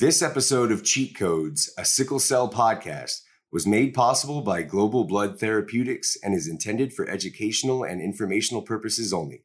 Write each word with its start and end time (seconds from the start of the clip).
This 0.00 0.22
episode 0.22 0.70
of 0.70 0.84
Cheat 0.84 1.16
Codes, 1.16 1.74
a 1.76 1.84
sickle 1.84 2.20
cell 2.20 2.48
podcast, 2.48 3.22
was 3.50 3.66
made 3.66 3.94
possible 3.94 4.42
by 4.42 4.62
Global 4.62 5.02
Blood 5.02 5.40
Therapeutics 5.40 6.16
and 6.22 6.36
is 6.36 6.46
intended 6.46 6.92
for 6.92 7.08
educational 7.08 7.82
and 7.82 8.00
informational 8.00 8.62
purposes 8.62 9.12
only. 9.12 9.42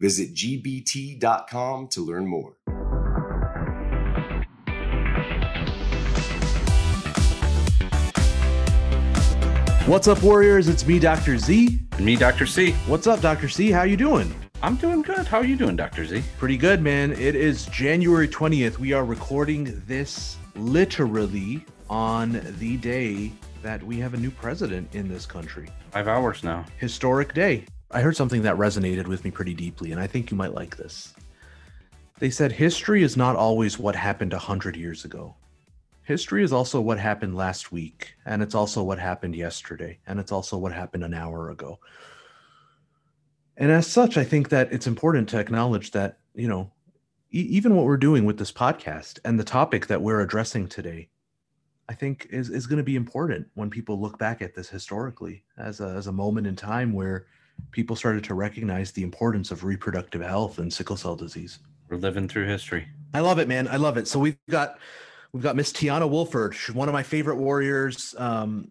Visit 0.00 0.34
gbt.com 0.34 1.86
to 1.86 2.00
learn 2.00 2.26
more. 2.26 2.56
What's 9.86 10.08
up, 10.08 10.20
Warriors? 10.24 10.66
It's 10.66 10.84
me, 10.84 10.98
Dr. 10.98 11.38
Z. 11.38 11.78
And 11.92 12.04
me, 12.04 12.16
Dr. 12.16 12.46
C. 12.46 12.72
What's 12.88 13.06
up, 13.06 13.20
Dr. 13.20 13.48
C? 13.48 13.70
How 13.70 13.84
you 13.84 13.96
doing? 13.96 14.34
I'm 14.64 14.76
doing 14.76 15.02
good. 15.02 15.26
How 15.26 15.40
are 15.40 15.44
you 15.44 15.56
doing, 15.56 15.76
Dr. 15.76 16.06
Z? 16.06 16.22
Pretty 16.38 16.56
good, 16.56 16.80
man. 16.80 17.12
It 17.12 17.34
is 17.34 17.66
January 17.66 18.26
20th. 18.26 18.78
We 18.78 18.94
are 18.94 19.04
recording 19.04 19.82
this 19.86 20.38
literally 20.54 21.66
on 21.90 22.40
the 22.58 22.78
day 22.78 23.30
that 23.60 23.82
we 23.82 23.98
have 23.98 24.14
a 24.14 24.16
new 24.16 24.30
president 24.30 24.88
in 24.94 25.06
this 25.06 25.26
country. 25.26 25.68
Five 25.90 26.08
hours 26.08 26.42
now. 26.42 26.64
Historic 26.78 27.34
day. 27.34 27.66
I 27.90 28.00
heard 28.00 28.16
something 28.16 28.40
that 28.40 28.56
resonated 28.56 29.06
with 29.06 29.22
me 29.22 29.30
pretty 29.30 29.52
deeply, 29.52 29.92
and 29.92 30.00
I 30.00 30.06
think 30.06 30.30
you 30.30 30.36
might 30.38 30.54
like 30.54 30.78
this. 30.78 31.12
They 32.18 32.30
said 32.30 32.50
history 32.50 33.02
is 33.02 33.18
not 33.18 33.36
always 33.36 33.78
what 33.78 33.94
happened 33.94 34.32
a 34.32 34.38
hundred 34.38 34.76
years 34.76 35.04
ago. 35.04 35.34
History 36.04 36.42
is 36.42 36.54
also 36.54 36.80
what 36.80 36.98
happened 36.98 37.36
last 37.36 37.70
week, 37.70 38.14
and 38.24 38.42
it's 38.42 38.54
also 38.54 38.82
what 38.82 38.98
happened 38.98 39.36
yesterday, 39.36 39.98
and 40.06 40.18
it's 40.18 40.32
also 40.32 40.56
what 40.56 40.72
happened 40.72 41.04
an 41.04 41.12
hour 41.12 41.50
ago. 41.50 41.78
And 43.56 43.70
as 43.70 43.86
such, 43.86 44.16
I 44.16 44.24
think 44.24 44.48
that 44.48 44.72
it's 44.72 44.86
important 44.86 45.28
to 45.30 45.38
acknowledge 45.38 45.92
that, 45.92 46.18
you 46.34 46.48
know, 46.48 46.72
e- 47.32 47.40
even 47.50 47.76
what 47.76 47.84
we're 47.84 47.96
doing 47.96 48.24
with 48.24 48.38
this 48.38 48.52
podcast 48.52 49.18
and 49.24 49.38
the 49.38 49.44
topic 49.44 49.86
that 49.86 50.02
we're 50.02 50.20
addressing 50.20 50.68
today, 50.68 51.08
I 51.88 51.94
think 51.94 52.26
is, 52.30 52.50
is 52.50 52.66
going 52.66 52.78
to 52.78 52.84
be 52.84 52.96
important 52.96 53.46
when 53.54 53.70
people 53.70 54.00
look 54.00 54.18
back 54.18 54.42
at 54.42 54.54
this 54.54 54.68
historically 54.68 55.44
as 55.56 55.80
a, 55.80 55.88
as 55.88 56.06
a 56.06 56.12
moment 56.12 56.46
in 56.46 56.56
time 56.56 56.92
where 56.92 57.26
people 57.70 57.94
started 57.94 58.24
to 58.24 58.34
recognize 58.34 58.92
the 58.92 59.02
importance 59.02 59.50
of 59.50 59.64
reproductive 59.64 60.22
health 60.22 60.58
and 60.58 60.72
sickle 60.72 60.96
cell 60.96 61.14
disease. 61.14 61.58
We're 61.88 61.98
living 61.98 62.28
through 62.28 62.46
history. 62.46 62.88
I 63.12 63.20
love 63.20 63.38
it, 63.38 63.46
man. 63.46 63.68
I 63.68 63.76
love 63.76 63.96
it. 63.96 64.08
So 64.08 64.18
we've 64.18 64.38
got 64.50 64.78
we've 65.32 65.42
got 65.42 65.56
Miss 65.56 65.72
Teonna 65.72 66.08
Woolford, 66.08 66.54
she's 66.54 66.74
one 66.74 66.88
of 66.88 66.92
my 66.92 67.02
favorite 67.02 67.36
warriors, 67.36 68.14
um, 68.18 68.70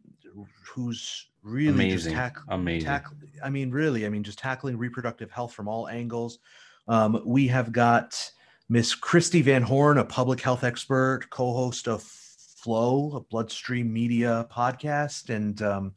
who's 0.73 1.27
really 1.43 1.69
Amazing. 1.69 1.97
just 2.13 2.15
tack, 2.15 2.37
Amazing. 2.49 2.87
tack, 2.87 3.05
I 3.43 3.49
mean, 3.49 3.69
really, 3.69 4.05
I 4.05 4.09
mean, 4.09 4.23
just 4.23 4.39
tackling 4.39 4.77
reproductive 4.77 5.29
health 5.29 5.53
from 5.53 5.67
all 5.67 5.87
angles. 5.87 6.39
Um, 6.87 7.21
we 7.25 7.47
have 7.47 7.71
got 7.71 8.31
Miss 8.69 8.95
Christie 8.95 9.43
VanHorne, 9.43 9.99
a 9.99 10.03
public 10.05 10.41
health 10.41 10.63
expert, 10.63 11.29
co-host 11.29 11.87
of 11.87 12.01
Flow, 12.01 13.17
a 13.17 13.19
bloodstream 13.19 13.91
media 13.91 14.47
podcast, 14.49 15.29
and 15.29 15.61
um, 15.61 15.93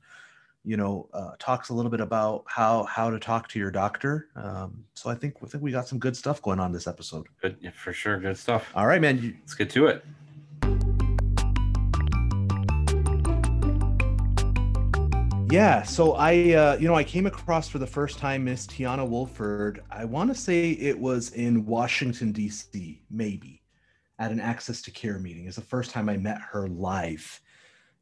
you 0.65 0.77
know, 0.77 1.09
uh, 1.15 1.31
talks 1.39 1.69
a 1.69 1.75
little 1.75 1.91
bit 1.93 2.01
about 2.01 2.45
how 2.49 2.83
how 2.85 3.09
to 3.09 3.21
talk 3.21 3.49
to 3.51 3.59
your 3.61 3.71
doctor. 3.71 4.29
Um, 4.35 4.85
so 4.95 5.09
I 5.09 5.15
think 5.15 5.35
I 5.43 5.47
think 5.47 5.63
we 5.63 5.71
got 5.71 5.87
some 5.87 6.01
good 6.01 6.17
stuff 6.17 6.43
going 6.43 6.59
on 6.59 6.73
this 6.73 6.89
episode. 6.89 7.29
Good, 7.41 7.57
yeah, 7.61 7.71
for 7.71 7.93
sure. 7.93 8.19
Good 8.19 8.37
stuff. 8.37 8.73
All 8.75 8.87
right, 8.87 9.01
man. 9.01 9.23
You, 9.23 9.35
Let's 9.41 9.55
get 9.55 9.71
to 9.71 9.87
it. 9.87 10.05
Yeah, 15.49 15.85
so 15.85 16.15
I, 16.15 16.55
uh, 16.55 16.77
you 16.81 16.89
know, 16.89 16.97
I 16.97 17.05
came 17.05 17.25
across 17.25 17.69
for 17.69 17.79
the 17.79 17.87
first 17.87 18.19
time 18.19 18.45
Miss 18.45 18.67
Teonna 18.67 19.09
Woolford. 19.09 19.81
I 19.93 20.05
want 20.05 20.29
to 20.29 20.35
say 20.35 20.71
it 20.73 20.99
was 20.99 21.31
in 21.31 21.65
Washington 21.65 22.33
D.C., 22.33 23.01
maybe, 23.09 23.63
at 24.19 24.33
an 24.33 24.41
Access 24.41 24.83
to 24.83 24.91
Care 24.91 25.21
meeting. 25.21 25.47
It's 25.47 25.55
the 25.55 25.63
first 25.63 25.93
time 25.93 26.09
I 26.09 26.17
met 26.17 26.41
her 26.41 26.67
live, 26.67 27.41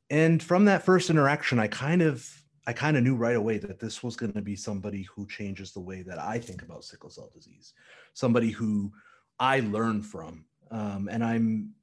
and 0.09 0.43
from 0.43 0.65
that 0.65 0.87
first 0.87 1.11
interaction, 1.11 1.59
I 1.59 1.67
kind 1.67 2.01
of, 2.01 2.27
I 2.67 2.73
kind 2.73 2.97
of 2.97 3.03
knew 3.03 3.15
right 3.15 3.37
away 3.37 3.59
that 3.59 3.79
this 3.79 4.03
was 4.03 4.17
going 4.17 4.33
to 4.33 4.43
be 4.43 4.57
somebody 4.57 5.03
who 5.15 5.27
changes 5.27 5.73
the 5.73 5.81
way 5.81 6.01
that 6.01 6.19
I 6.19 6.39
think 6.39 6.63
about 6.63 6.83
sickle 6.83 7.11
cell 7.11 7.31
disease, 7.35 7.75
somebody 8.15 8.53
who 8.53 8.91
I 9.39 9.61
learn 9.61 10.01
from, 10.01 10.47
um, 10.71 11.11
and 11.13 11.23
I'm 11.23 11.75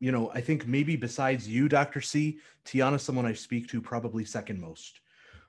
you 0.00 0.12
know, 0.12 0.30
I 0.34 0.40
think 0.40 0.66
maybe 0.66 0.96
besides 0.96 1.48
you, 1.48 1.68
Dr. 1.68 2.00
C, 2.00 2.38
Teonna's 2.64 3.02
someone 3.02 3.26
I 3.26 3.32
speak 3.32 3.68
to 3.68 3.80
probably 3.80 4.24
second 4.24 4.60
most. 4.60 5.00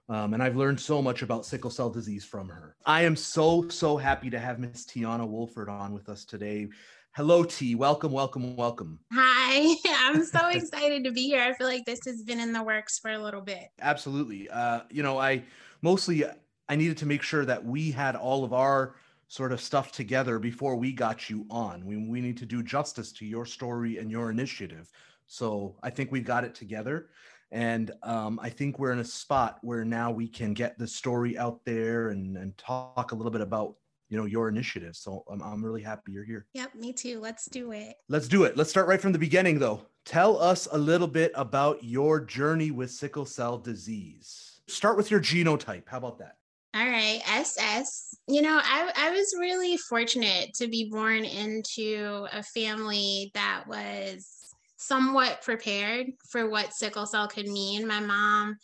Um, 0.10 0.34
and 0.34 0.42
I've 0.42 0.56
learned 0.56 0.80
so 0.80 1.02
much 1.02 1.22
about 1.22 1.46
sickle 1.46 1.70
cell 1.70 1.90
disease 1.90 2.24
from 2.24 2.48
her. 2.48 2.78
I 2.86 3.02
am 3.02 3.16
so, 3.16 3.68
so 3.68 3.98
happy 3.98 4.30
to 4.30 4.40
have 4.40 4.58
Miss 4.58 4.86
Teonna 4.86 5.28
Woolford 5.28 5.68
on 5.68 5.94
with 5.94 6.08
us 6.08 6.24
today. 6.24 6.70
Hello, 7.14 7.44
T. 7.44 7.76
Welcome, 7.76 8.14
welcome, 8.14 8.56
welcome. 8.56 9.00
Hi, 9.12 9.76
I'm 9.88 10.24
so 10.24 10.48
excited 10.52 11.04
to 11.04 11.12
be 11.12 11.24
here. 11.24 11.42
I 11.42 11.54
feel 11.54 11.68
like 11.68 11.84
this 11.84 12.00
has 12.06 12.24
been 12.24 12.40
in 12.40 12.54
the 12.54 12.64
works 12.64 13.00
for 13.00 13.12
a 13.12 13.20
little 13.20 13.42
bit. 13.42 13.68
Absolutely. 13.82 14.50
Uh, 14.50 14.82
you 14.90 15.04
know, 15.04 15.18
I 15.18 15.44
mostly 15.82 16.24
I 16.70 16.76
needed 16.76 16.98
to 16.98 17.06
make 17.06 17.22
sure 17.22 17.44
that 17.44 17.66
we 17.66 17.92
had 17.92 18.16
all 18.16 18.44
of 18.44 18.54
our 18.54 18.96
sort 19.28 19.52
of 19.52 19.62
stuff 19.62 19.92
together 19.92 20.40
before 20.40 20.76
we 20.76 20.92
got 20.92 21.30
you 21.30 21.46
on. 21.50 21.86
We, 21.86 21.98
we 21.98 22.22
need 22.22 22.38
to 22.38 22.46
do 22.46 22.64
justice 22.64 23.12
to 23.14 23.26
your 23.26 23.46
story 23.46 23.98
and 23.98 24.10
your 24.10 24.30
initiative. 24.30 24.90
So 25.28 25.76
I 25.84 25.90
think 25.90 26.12
we 26.12 26.22
got 26.22 26.44
it 26.44 26.56
together. 26.56 27.10
And 27.52 27.92
um, 28.04 28.40
I 28.42 28.50
think 28.50 28.80
we're 28.80 28.92
in 28.92 29.00
a 29.00 29.06
spot 29.06 29.60
where 29.62 29.86
now 29.86 30.12
we 30.12 30.28
can 30.28 30.54
get 30.54 30.78
the 30.78 30.88
story 30.88 31.38
out 31.38 31.64
there 31.66 32.10
and, 32.10 32.38
and 32.38 32.58
talk 32.58 33.12
a 33.12 33.16
little 33.16 33.32
bit 33.32 33.42
about 33.42 33.76
you 34.10 34.18
know 34.18 34.26
your 34.26 34.48
initiative. 34.48 34.96
So 34.96 35.24
I'm, 35.30 35.42
I'm 35.42 35.64
really 35.64 35.82
happy 35.82 36.12
you're 36.14 36.24
here. 36.24 36.46
Yep, 36.54 36.76
me 36.76 36.94
too. 36.94 37.20
Let's 37.20 37.46
do 37.46 37.72
it. 37.72 37.96
Let's 38.08 38.28
do 38.28 38.44
it. 38.44 38.56
Let's 38.56 38.70
start 38.70 38.88
right 38.88 39.02
from 39.02 39.12
the 39.12 39.20
beginning 39.20 39.60
though. 39.60 39.82
Tell 40.06 40.42
us 40.42 40.68
a 40.72 40.78
little 40.78 41.08
bit 41.08 41.32
about 41.36 41.84
your 41.84 42.22
journey 42.22 42.72
with 42.72 42.92
sickle 42.92 43.26
cell 43.26 43.58
disease. 43.58 44.62
Start 44.68 44.98
with 44.98 45.12
your 45.12 45.20
genotype. 45.20 45.84
How 45.88 45.98
about 45.98 46.20
that? 46.20 46.38
All 46.78 46.86
right, 46.86 47.22
SS. 47.28 48.20
You 48.28 48.44
know, 48.44 48.60
I, 48.62 48.92
I 48.96 49.10
was 49.10 49.34
really 49.40 49.78
fortunate 49.78 50.54
to 50.56 50.68
be 50.68 50.92
born 50.92 51.26
into 51.26 52.28
a 52.32 52.44
family 52.44 53.32
that 53.34 53.64
was 53.68 54.54
somewhat 54.76 55.42
prepared 55.42 56.06
for 56.30 56.48
what 56.48 56.74
sickle 56.74 57.08
cell 57.08 57.28
could 57.28 57.48
mean. 57.48 57.88
My 57.88 58.00
mom 58.00 58.58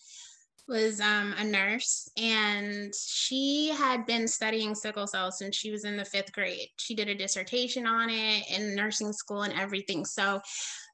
was 0.67 1.01
um, 1.01 1.33
a 1.39 1.43
nurse 1.43 2.07
and 2.15 2.93
she 2.95 3.69
had 3.69 4.05
been 4.05 4.27
studying 4.27 4.75
sickle 4.75 5.07
cell 5.07 5.31
since 5.31 5.55
she 5.55 5.71
was 5.71 5.83
in 5.83 5.97
the 5.97 6.05
fifth 6.05 6.33
grade. 6.33 6.67
She 6.77 6.93
did 6.93 7.09
a 7.09 7.15
dissertation 7.15 7.87
on 7.87 8.11
it 8.11 8.43
in 8.55 8.75
nursing 8.75 9.11
school 9.11 9.41
and 9.41 9.59
everything. 9.59 10.05
So 10.05 10.39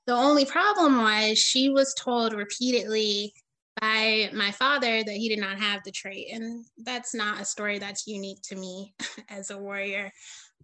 the 0.07 0.13
only 0.13 0.45
problem 0.45 0.95
was 0.97 1.37
she 1.37 1.69
was 1.69 1.93
told 1.95 2.31
repeatedly 2.31 3.33
by 3.81 4.29
my 4.33 4.51
father 4.51 5.03
that 5.03 5.15
he 5.15 5.29
did 5.29 5.39
not 5.39 5.59
have 5.59 5.81
the 5.83 5.91
trait. 5.91 6.27
And 6.31 6.65
that's 6.77 7.13
not 7.13 7.41
a 7.41 7.45
story 7.45 7.79
that's 7.79 8.07
unique 8.07 8.41
to 8.43 8.55
me 8.55 8.93
as 9.29 9.51
a 9.51 9.57
warrior. 9.57 10.11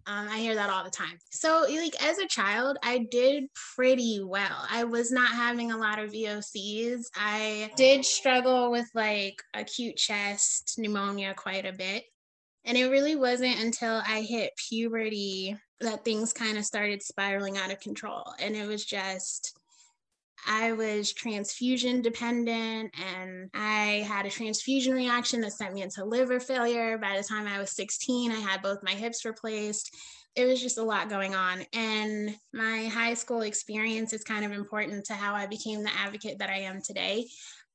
Um, 0.08 0.28
I 0.28 0.38
hear 0.38 0.54
that 0.54 0.70
all 0.70 0.84
the 0.84 0.90
time. 0.90 1.18
So, 1.30 1.66
like, 1.68 2.00
as 2.00 2.18
a 2.18 2.28
child, 2.28 2.78
I 2.84 3.08
did 3.10 3.44
pretty 3.74 4.20
well. 4.22 4.64
I 4.70 4.84
was 4.84 5.10
not 5.10 5.30
having 5.30 5.72
a 5.72 5.76
lot 5.76 5.98
of 5.98 6.12
VOCs. 6.12 7.06
I 7.16 7.72
did 7.76 8.04
struggle 8.04 8.70
with 8.70 8.88
like 8.94 9.42
acute 9.52 9.96
chest 9.96 10.76
pneumonia 10.78 11.34
quite 11.34 11.66
a 11.66 11.72
bit. 11.72 12.04
And 12.64 12.76
it 12.76 12.88
really 12.88 13.16
wasn't 13.16 13.60
until 13.60 14.02
I 14.06 14.20
hit 14.20 14.52
puberty 14.68 15.56
that 15.80 16.04
things 16.04 16.32
kind 16.32 16.56
of 16.56 16.64
started 16.64 17.02
spiraling 17.02 17.56
out 17.58 17.72
of 17.72 17.80
control. 17.80 18.24
And 18.40 18.56
it 18.56 18.66
was 18.66 18.84
just, 18.84 19.58
I 20.46 20.72
was 20.72 21.12
transfusion 21.12 22.02
dependent 22.02 22.92
and 22.98 23.50
I 23.54 24.04
had 24.08 24.26
a 24.26 24.30
transfusion 24.30 24.94
reaction 24.94 25.40
that 25.42 25.52
sent 25.52 25.74
me 25.74 25.82
into 25.82 26.04
liver 26.04 26.40
failure. 26.40 26.98
By 26.98 27.16
the 27.16 27.22
time 27.22 27.46
I 27.46 27.58
was 27.58 27.70
16, 27.70 28.32
I 28.32 28.40
had 28.40 28.62
both 28.62 28.82
my 28.82 28.92
hips 28.92 29.24
replaced. 29.24 29.94
It 30.34 30.44
was 30.44 30.60
just 30.60 30.78
a 30.78 30.82
lot 30.82 31.08
going 31.08 31.34
on. 31.34 31.64
And 31.72 32.36
my 32.52 32.86
high 32.86 33.14
school 33.14 33.40
experience 33.40 34.12
is 34.12 34.22
kind 34.22 34.44
of 34.44 34.52
important 34.52 35.06
to 35.06 35.14
how 35.14 35.34
I 35.34 35.46
became 35.46 35.82
the 35.82 35.94
advocate 35.96 36.38
that 36.38 36.50
I 36.50 36.58
am 36.58 36.82
today. 36.82 37.26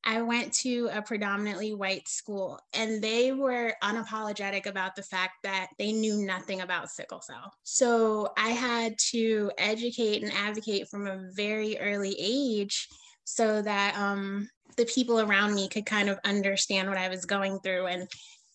I 0.03 0.21
went 0.21 0.53
to 0.53 0.89
a 0.91 1.01
predominantly 1.01 1.73
white 1.73 2.07
school 2.07 2.59
and 2.73 3.01
they 3.01 3.31
were 3.31 3.73
unapologetic 3.83 4.65
about 4.65 4.95
the 4.95 5.03
fact 5.03 5.35
that 5.43 5.67
they 5.77 5.91
knew 5.91 6.25
nothing 6.25 6.61
about 6.61 6.89
sickle 6.89 7.21
cell. 7.21 7.53
So 7.63 8.33
I 8.35 8.49
had 8.49 8.97
to 9.11 9.51
educate 9.57 10.23
and 10.23 10.31
advocate 10.31 10.89
from 10.89 11.07
a 11.07 11.29
very 11.35 11.77
early 11.77 12.15
age 12.19 12.87
so 13.25 13.61
that 13.61 13.95
um, 13.95 14.49
the 14.75 14.85
people 14.85 15.19
around 15.19 15.53
me 15.53 15.67
could 15.67 15.85
kind 15.85 16.09
of 16.09 16.19
understand 16.25 16.89
what 16.89 16.97
I 16.97 17.09
was 17.09 17.25
going 17.25 17.59
through. 17.59 17.85
And 17.85 18.07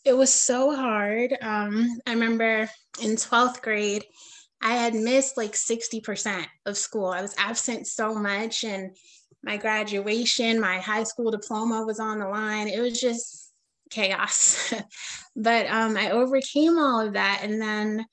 it 0.05 0.17
was 0.17 0.33
so 0.33 0.75
hard. 0.75 1.37
Um, 1.41 1.99
I 2.07 2.13
remember 2.13 2.69
in 3.01 3.17
12th 3.17 3.63
grade, 3.63 4.05
I 4.61 4.73
had 4.73 4.95
missed 4.95 5.37
like 5.37 5.53
60% 5.53 6.45
of 6.65 6.77
school. 6.77 7.07
I 7.07 7.23
was 7.23 7.35
absent 7.39 7.87
so 7.87 8.15
much 8.15 8.65
and 8.65 8.97
my 9.47 9.57
graduation, 9.57 10.61
my 10.61 10.79
high 10.79 11.05
school 11.05 11.31
diploma 11.31 11.87
was 11.87 12.01
on 12.01 12.19
the 12.19 12.29
line. 12.29 12.67
It 12.67 12.81
was 12.81 13.01
just 13.01 13.53
chaos. 13.91 14.75
but 15.37 15.67
um, 15.69 15.97
I 15.97 16.11
overcame 16.11 16.77
all 16.77 17.01
of 17.01 17.13
that. 17.13 17.41
And 17.45 17.63
then 17.63 18.05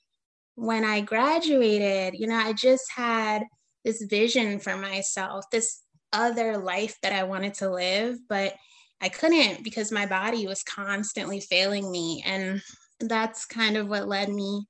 when 0.54 0.84
I 0.84 1.00
graduated, 1.00 2.14
you 2.18 2.28
know, 2.28 2.36
I 2.36 2.52
just 2.52 2.84
had 2.94 3.42
this 3.84 4.02
vision 4.04 4.60
for 4.60 4.76
myself, 4.76 5.44
this 5.50 5.82
other 6.12 6.56
life 6.56 6.96
that 7.02 7.12
I 7.12 7.24
wanted 7.24 7.54
to 7.54 7.68
live, 7.68 8.16
but 8.28 8.54
I 9.00 9.08
couldn't 9.08 9.64
because 9.64 9.90
my 9.90 10.06
body 10.06 10.46
was 10.46 10.62
constantly 10.62 11.40
failing 11.40 11.90
me. 11.90 12.22
And 12.24 12.62
that's 13.00 13.44
kind 13.44 13.76
of 13.76 13.88
what 13.88 14.06
led 14.06 14.28
me 14.28 14.66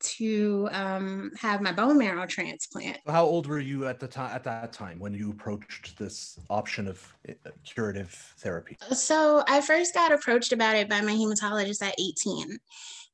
to 0.00 0.68
um, 0.72 1.30
have 1.38 1.60
my 1.60 1.72
bone 1.72 1.98
marrow 1.98 2.26
transplant. 2.26 2.98
How 3.06 3.24
old 3.24 3.46
were 3.46 3.58
you 3.58 3.86
at 3.86 3.98
the 3.98 4.08
time 4.08 4.34
at 4.34 4.44
that 4.44 4.72
time 4.72 4.98
when 4.98 5.12
you 5.12 5.30
approached 5.30 5.98
this 5.98 6.38
option 6.50 6.88
of 6.88 7.14
uh, 7.28 7.50
curative 7.64 8.10
therapy? 8.38 8.76
So 8.92 9.42
I 9.48 9.60
first 9.60 9.94
got 9.94 10.12
approached 10.12 10.52
about 10.52 10.76
it 10.76 10.88
by 10.88 11.00
my 11.00 11.12
hematologist 11.12 11.82
at 11.82 11.94
18. 11.98 12.58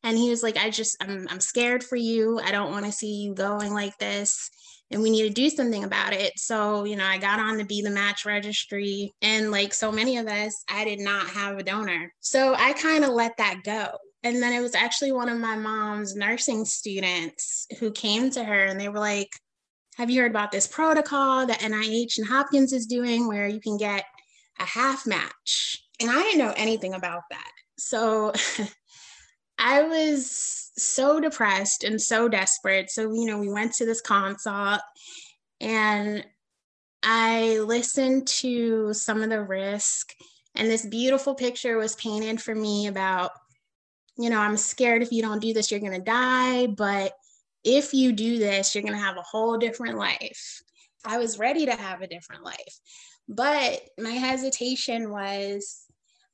And 0.03 0.19
he 0.19 0.29
was 0.29 0.43
like, 0.43 0.59
I 0.59 0.69
just, 0.71 0.97
I'm, 1.01 1.27
I'm 1.31 1.41
scared 1.41 1.83
for 1.83 1.97
you. 1.97 2.39
I 2.45 2.51
don't 2.51 2.71
want 2.71 2.85
to 2.85 2.93
see 2.93 3.23
you 3.23 3.35
going 3.35 3.73
like 3.73 3.97
this. 3.99 4.51
And 4.91 5.03
we 5.03 5.11
need 5.11 5.23
to 5.23 5.31
do 5.31 5.49
something 5.49 5.83
about 5.83 6.13
it. 6.13 6.39
So, 6.39 6.85
you 6.85 6.95
know, 6.95 7.07
I 7.07 7.17
got 7.17 7.41
on 7.41 7.59
to 7.59 7.65
be 7.65 7.81
the 7.81 7.91
match 7.91 8.27
registry. 8.27 9.15
And 9.23 9.51
like 9.51 9.73
so 9.73 9.91
many 9.91 10.19
of 10.19 10.27
us, 10.27 10.63
I 10.69 10.85
did 10.85 11.01
not 11.01 11.27
have 11.29 11.59
a 11.59 11.63
donor. 11.63 12.13
So 12.21 12.55
I 12.55 12.75
kind 12.75 13.03
of 13.03 13.11
let 13.11 13.39
that 13.39 13.63
go 13.65 13.97
and 14.25 14.43
then 14.43 14.55
it 14.55 14.63
was 14.63 14.75
actually 14.75 15.13
one 15.13 15.29
of 15.29 15.39
my 15.39 15.55
mom's 15.55 16.17
nursing 16.17 16.65
students 16.65 17.67
who 17.79 17.93
came 17.93 18.31
to 18.31 18.43
her 18.43 18.65
and 18.65 18.81
they 18.81 18.89
were 18.89 18.99
like, 18.99 19.29
Have 19.97 20.11
you 20.11 20.23
heard 20.23 20.31
about 20.31 20.51
this 20.51 20.67
protocol 20.67 21.47
that 21.47 21.61
NIH 21.61 22.19
and 22.19 22.27
Hopkins 22.27 22.73
is 22.73 22.87
doing 22.87 23.29
where 23.29 23.47
you 23.47 23.61
can 23.61 23.77
get 23.77 24.05
a 24.59 24.65
half 24.65 25.07
match? 25.07 25.85
And 26.01 26.11
I 26.11 26.23
didn't 26.23 26.39
know 26.39 26.55
anything 26.57 26.95
about 26.95 27.23
that. 27.31 27.51
So 27.79 28.33
I 29.59 29.83
was 29.83 30.73
so 30.77 31.21
depressed 31.21 31.85
and 31.85 32.01
so 32.01 32.27
desperate. 32.27 32.91
So, 32.91 33.13
you 33.13 33.27
know, 33.27 33.39
we 33.39 33.53
went 33.53 33.75
to 33.75 33.85
this 33.85 34.01
consult 34.01 34.81
and 35.61 36.25
I 37.03 37.59
listened 37.59 38.27
to 38.39 38.95
some 38.95 39.23
of 39.23 39.29
the 39.29 39.43
risk, 39.43 40.15
and 40.55 40.71
this 40.71 40.87
beautiful 40.87 41.35
picture 41.35 41.77
was 41.77 41.95
painted 41.97 42.41
for 42.41 42.55
me 42.55 42.87
about 42.87 43.33
you 44.17 44.31
know, 44.31 44.39
I'm 44.39 44.57
scared 44.57 45.03
if 45.03 45.13
you 45.13 45.23
don't 45.23 45.41
do 45.41 45.53
this, 45.53 45.71
you're 45.71 45.81
going 45.81 45.93
to 45.93 45.99
die. 45.99 46.67
But 46.67 47.13
if 47.65 47.95
you 47.95 48.13
do 48.13 48.39
this, 48.39 48.75
you're 48.75 48.83
going 48.83 48.95
to 48.95 49.01
have 49.01 49.17
a 49.17 49.23
whole 49.23 49.59
different 49.59 49.99
life. 49.99 50.63
I 51.05 51.19
was 51.19 51.39
ready 51.39 51.67
to 51.67 51.75
have 51.75 52.03
a 52.03 52.07
different 52.07 52.45
life. 52.45 52.79
But 53.29 53.81
my 53.99 54.11
hesitation 54.11 55.11
was 55.11 55.85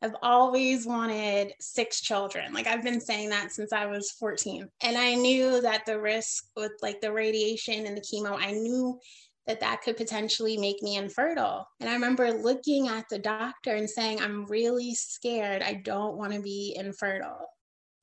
I've 0.02 0.16
always 0.22 0.86
wanted 0.86 1.52
six 1.60 2.00
children. 2.00 2.54
Like 2.54 2.66
I've 2.66 2.82
been 2.82 3.00
saying 3.00 3.30
that 3.30 3.52
since 3.52 3.72
I 3.72 3.86
was 3.86 4.10
14. 4.12 4.66
And 4.82 4.96
I 4.96 5.14
knew 5.14 5.60
that 5.60 5.84
the 5.84 6.00
risk 6.00 6.46
with 6.56 6.72
like 6.80 7.00
the 7.00 7.12
radiation 7.12 7.86
and 7.86 7.96
the 7.96 8.00
chemo, 8.00 8.36
I 8.38 8.52
knew 8.52 8.98
that 9.46 9.60
that 9.60 9.82
could 9.82 9.96
potentially 9.96 10.56
make 10.56 10.82
me 10.82 10.96
infertile. 10.96 11.66
And 11.80 11.90
I 11.90 11.94
remember 11.94 12.32
looking 12.32 12.88
at 12.88 13.08
the 13.10 13.18
doctor 13.18 13.74
and 13.74 13.88
saying, 13.88 14.20
I'm 14.20 14.46
really 14.46 14.94
scared. 14.94 15.62
I 15.62 15.74
don't 15.74 16.16
want 16.16 16.32
to 16.32 16.40
be 16.40 16.74
infertile. 16.78 17.46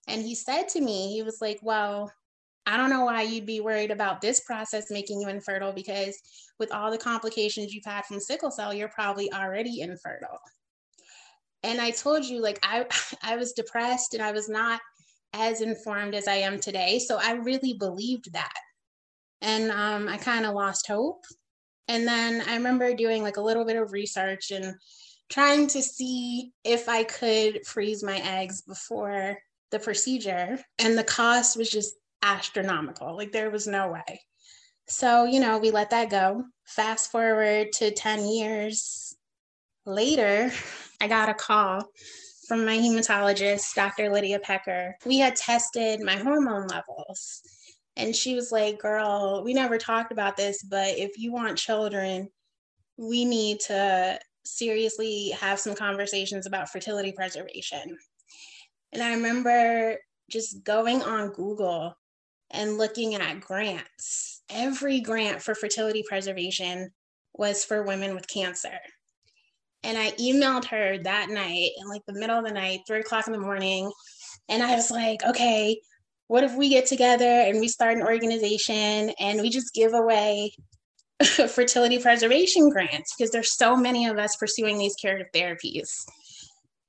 And 0.08 0.22
he 0.22 0.36
said 0.36 0.70
to 0.70 0.82
me, 0.82 1.14
he 1.14 1.22
was 1.22 1.40
like, 1.42 1.60
Well, 1.62 2.12
I 2.66 2.76
don't 2.76 2.90
know 2.90 3.06
why 3.06 3.22
you'd 3.22 3.46
be 3.46 3.62
worried 3.62 3.92
about 3.92 4.20
this 4.20 4.42
process 4.42 4.92
making 4.92 5.22
you 5.22 5.30
infertile 5.30 5.72
because 5.72 6.18
with 6.60 6.74
all 6.74 6.92
the 6.92 6.98
complications 6.98 7.74
you've 7.74 7.86
had 7.86 8.06
from 8.06 8.20
sickle 8.20 8.52
cell, 8.52 8.74
you're 8.74 8.90
probably 8.90 9.32
already 9.32 9.80
infertile. 9.80 10.40
And 11.64 11.80
I 11.80 11.92
told 11.92 12.26
you, 12.26 12.42
like, 12.42 12.60
I, 12.64 12.86
I 13.24 13.38
was 13.38 13.54
depressed 13.54 14.14
and 14.14 14.22
I 14.22 14.34
was 14.34 14.50
not 14.50 14.82
as 15.34 15.62
informed 15.62 16.14
as 16.14 16.28
I 16.28 16.36
am 16.36 16.60
today. 16.60 17.00
So 17.00 17.20
I 17.22 17.34
really 17.34 17.74
believed 17.74 18.34
that. 18.34 18.54
And 19.42 19.72
um, 19.72 20.08
I 20.08 20.18
kind 20.18 20.46
of 20.46 20.54
lost 20.54 20.88
hope. 20.88 21.24
And 21.88 22.06
then 22.06 22.42
I 22.50 22.56
remember 22.56 22.94
doing 22.94 23.24
like 23.24 23.38
a 23.38 23.42
little 23.42 23.64
bit 23.64 23.78
of 23.78 23.94
research 23.94 24.52
and 24.52 24.76
trying 25.30 25.68
to 25.68 25.82
see 25.82 26.52
if 26.64 26.90
I 26.90 27.04
could 27.04 27.66
freeze 27.66 28.04
my 28.04 28.18
eggs 28.18 28.62
before 28.62 29.38
the 29.72 29.80
procedure 29.80 30.60
and 30.80 30.98
the 30.98 31.04
cost 31.04 31.58
was 31.58 31.70
just 31.70 31.96
astronomical. 32.22 33.16
Like 33.16 33.32
there 33.32 33.50
was 33.50 33.68
no 33.68 33.90
way. 33.90 34.22
So, 34.88 35.26
you 35.26 35.40
know, 35.40 35.58
we 35.58 35.72
let 35.72 35.90
that 35.90 36.10
go. 36.10 36.46
Fast 36.66 37.12
forward 37.12 37.72
to 37.74 37.92
10 37.92 38.26
years 38.26 39.16
later, 39.86 40.52
I 41.02 41.08
got 41.08 41.30
a 41.30 41.34
call 41.34 41.84
from 42.48 42.66
my 42.66 42.78
hematologist, 42.78 43.74
Dr. 43.76 44.10
Lydia 44.10 44.40
Pecker. 44.40 44.96
We 45.06 45.18
had 45.18 45.36
tested 45.36 46.00
my 46.02 46.16
hormone 46.16 46.68
levels. 46.68 47.42
And 47.98 48.16
she 48.16 48.36
was 48.36 48.52
like, 48.52 48.80
Girl, 48.80 49.44
we 49.44 49.54
never 49.54 49.78
talked 49.78 50.12
about 50.12 50.38
this, 50.38 50.64
but 50.64 50.98
if 50.98 51.18
you 51.18 51.34
want 51.34 51.58
children, 51.58 52.30
we 52.98 53.26
need 53.26 53.60
to 53.62 54.20
seriously 54.46 55.30
have 55.32 55.60
some 55.60 55.76
conversations 55.76 56.46
about 56.46 56.70
fertility 56.70 57.12
preservation. 57.12 57.98
And 58.94 59.04
I 59.04 59.14
remember 59.14 59.98
just 60.30 60.64
going 60.64 61.04
on 61.04 61.30
Google 61.30 61.96
and 62.52 62.78
looking 62.78 63.16
at 63.16 63.42
grants. 63.42 64.42
Every 64.50 65.02
grant 65.02 65.42
for 65.42 65.56
fertility 65.56 66.04
preservation 66.08 66.92
was 67.34 67.64
for 67.64 67.84
women 67.84 68.16
with 68.16 68.28
cancer. 68.28 68.80
And 69.84 69.98
I 69.98 70.12
emailed 70.12 70.66
her 70.66 70.98
that 71.04 71.30
night 71.30 71.72
in 71.78 71.88
like 71.88 72.02
the 72.08 72.20
middle 72.20 72.38
of 72.38 72.46
the 72.46 72.52
night, 72.52 72.82
three 72.88 73.00
o'clock 73.00 73.28
in 73.28 73.34
the 73.34 73.40
morning. 73.40 73.92
And 74.50 74.64
I 74.64 74.76
was 74.76 74.90
like, 74.90 75.24
okay, 75.24 75.80
what 76.28 76.44
if 76.44 76.56
we 76.56 76.70
get 76.70 76.86
together 76.86 77.26
and 77.26 77.60
we 77.60 77.68
start 77.68 77.98
an 77.98 78.04
organization 78.04 79.12
and 79.20 79.42
we 79.42 79.50
just 79.50 79.74
give 79.74 79.94
away 79.94 80.54
fertility 81.24 82.00
preservation 82.00 82.70
grants? 82.70 83.14
Because 83.16 83.32
there's 83.32 83.56
so 83.56 83.76
many 83.76 84.08
of 84.08 84.18
us 84.18 84.36
pursuing 84.36 84.78
these 84.78 84.96
curative 84.96 85.28
therapies. 85.34 85.90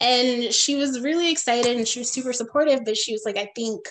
And 0.01 0.53
she 0.53 0.77
was 0.77 1.01
really 1.01 1.31
excited 1.31 1.77
and 1.77 1.87
she 1.87 1.99
was 1.99 2.11
super 2.11 2.33
supportive, 2.33 2.85
but 2.85 2.97
she 2.97 3.13
was 3.13 3.23
like, 3.25 3.37
I 3.37 3.51
think 3.57 3.89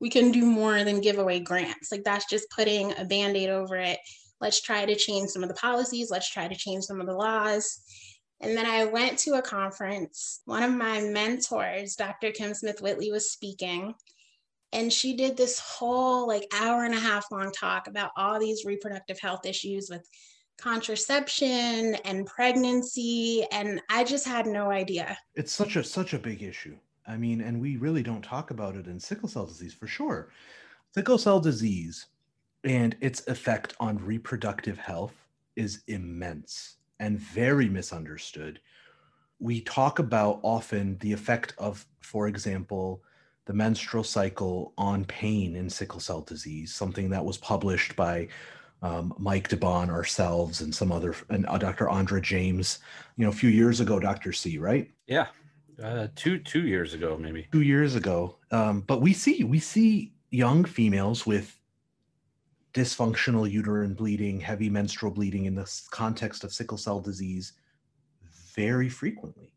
we 0.00 0.10
can 0.10 0.30
do 0.30 0.44
more 0.44 0.84
than 0.84 1.00
give 1.00 1.18
away 1.18 1.40
grants. 1.40 1.90
Like 1.90 2.04
that's 2.04 2.28
just 2.28 2.50
putting 2.50 2.92
a 2.98 3.04
band-aid 3.04 3.48
over 3.48 3.76
it. 3.76 3.98
Let's 4.40 4.60
try 4.60 4.84
to 4.84 4.94
change 4.94 5.30
some 5.30 5.42
of 5.42 5.48
the 5.48 5.54
policies. 5.54 6.10
Let's 6.10 6.30
try 6.30 6.46
to 6.46 6.54
change 6.54 6.84
some 6.84 7.00
of 7.00 7.06
the 7.06 7.14
laws. 7.14 7.80
And 8.40 8.54
then 8.54 8.66
I 8.66 8.84
went 8.84 9.18
to 9.20 9.34
a 9.34 9.42
conference. 9.42 10.42
One 10.44 10.62
of 10.62 10.72
my 10.72 11.00
mentors, 11.00 11.96
Dr. 11.96 12.32
Kim 12.32 12.52
Smith 12.52 12.82
Whitley, 12.82 13.10
was 13.10 13.30
speaking. 13.30 13.94
And 14.72 14.92
she 14.92 15.16
did 15.16 15.38
this 15.38 15.58
whole 15.58 16.28
like 16.28 16.46
hour 16.52 16.84
and 16.84 16.94
a 16.94 17.00
half 17.00 17.30
long 17.30 17.50
talk 17.50 17.86
about 17.86 18.10
all 18.14 18.38
these 18.38 18.66
reproductive 18.66 19.18
health 19.18 19.46
issues 19.46 19.88
with 19.88 20.06
contraception 20.58 21.94
and 22.04 22.26
pregnancy 22.26 23.46
and 23.52 23.80
i 23.90 24.02
just 24.02 24.26
had 24.26 24.46
no 24.46 24.70
idea. 24.70 25.16
It's 25.34 25.52
such 25.52 25.76
a 25.76 25.84
such 25.84 26.14
a 26.14 26.18
big 26.18 26.42
issue. 26.42 26.76
I 27.06 27.16
mean 27.16 27.40
and 27.40 27.60
we 27.60 27.76
really 27.76 28.02
don't 28.02 28.22
talk 28.22 28.50
about 28.50 28.76
it 28.76 28.86
in 28.86 28.98
sickle 28.98 29.28
cell 29.28 29.46
disease 29.46 29.74
for 29.74 29.86
sure. 29.86 30.30
Sickle 30.94 31.18
cell 31.18 31.40
disease 31.40 32.06
and 32.64 32.96
its 33.00 33.26
effect 33.28 33.74
on 33.80 33.98
reproductive 33.98 34.78
health 34.78 35.14
is 35.56 35.82
immense 35.88 36.76
and 36.98 37.18
very 37.18 37.68
misunderstood. 37.68 38.60
We 39.38 39.60
talk 39.60 39.98
about 39.98 40.40
often 40.42 40.96
the 40.98 41.12
effect 41.12 41.54
of 41.58 41.86
for 42.00 42.28
example 42.28 43.02
the 43.44 43.52
menstrual 43.52 44.02
cycle 44.04 44.72
on 44.76 45.04
pain 45.04 45.54
in 45.54 45.70
sickle 45.70 46.00
cell 46.00 46.22
disease 46.22 46.74
something 46.74 47.10
that 47.10 47.24
was 47.24 47.38
published 47.38 47.94
by 47.94 48.28
um, 48.82 49.14
Mike 49.18 49.48
DeBaun, 49.48 49.88
ourselves, 49.88 50.60
and 50.60 50.74
some 50.74 50.92
other, 50.92 51.14
and 51.28 51.46
uh, 51.46 51.58
Dr. 51.58 51.88
Andra 51.88 52.20
James, 52.20 52.78
you 53.16 53.24
know, 53.24 53.30
a 53.30 53.34
few 53.34 53.50
years 53.50 53.80
ago, 53.80 53.98
Dr. 53.98 54.32
C, 54.32 54.58
right? 54.58 54.90
Yeah, 55.06 55.26
uh, 55.82 56.08
two 56.14 56.38
two 56.38 56.66
years 56.66 56.94
ago, 56.94 57.16
maybe 57.18 57.46
two 57.52 57.62
years 57.62 57.94
ago. 57.94 58.36
Um, 58.50 58.82
but 58.82 59.00
we 59.00 59.12
see 59.12 59.44
we 59.44 59.58
see 59.58 60.12
young 60.30 60.64
females 60.64 61.26
with 61.26 61.58
dysfunctional 62.74 63.50
uterine 63.50 63.94
bleeding, 63.94 64.38
heavy 64.40 64.68
menstrual 64.68 65.10
bleeding 65.10 65.46
in 65.46 65.54
the 65.54 65.80
context 65.90 66.44
of 66.44 66.52
sickle 66.52 66.76
cell 66.76 67.00
disease 67.00 67.54
very 68.54 68.88
frequently. 68.88 69.52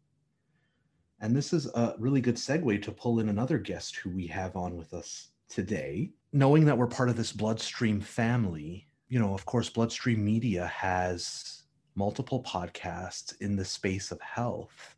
And 1.22 1.36
this 1.36 1.52
is 1.52 1.66
a 1.68 1.96
really 2.00 2.22
good 2.22 2.36
segue 2.36 2.82
to 2.82 2.92
pull 2.92 3.20
in 3.20 3.28
another 3.28 3.58
guest 3.58 3.98
who 3.98 4.10
we 4.10 4.26
have 4.28 4.56
on 4.56 4.78
with 4.78 4.94
us 4.94 5.30
today. 5.50 6.12
Knowing 6.32 6.64
that 6.66 6.78
we're 6.78 6.88
part 6.88 7.10
of 7.10 7.18
this 7.18 7.34
bloodstream 7.34 8.00
family, 8.00 8.88
you 9.10 9.20
know, 9.20 9.34
of 9.34 9.46
course, 9.46 9.70
Bloodstream 9.70 10.24
Media 10.24 10.68
has 10.68 11.64
multiple 11.96 12.44
podcasts 12.44 13.34
in 13.42 13.56
the 13.56 13.66
space 13.66 14.12
of 14.12 14.22
health. 14.22 14.96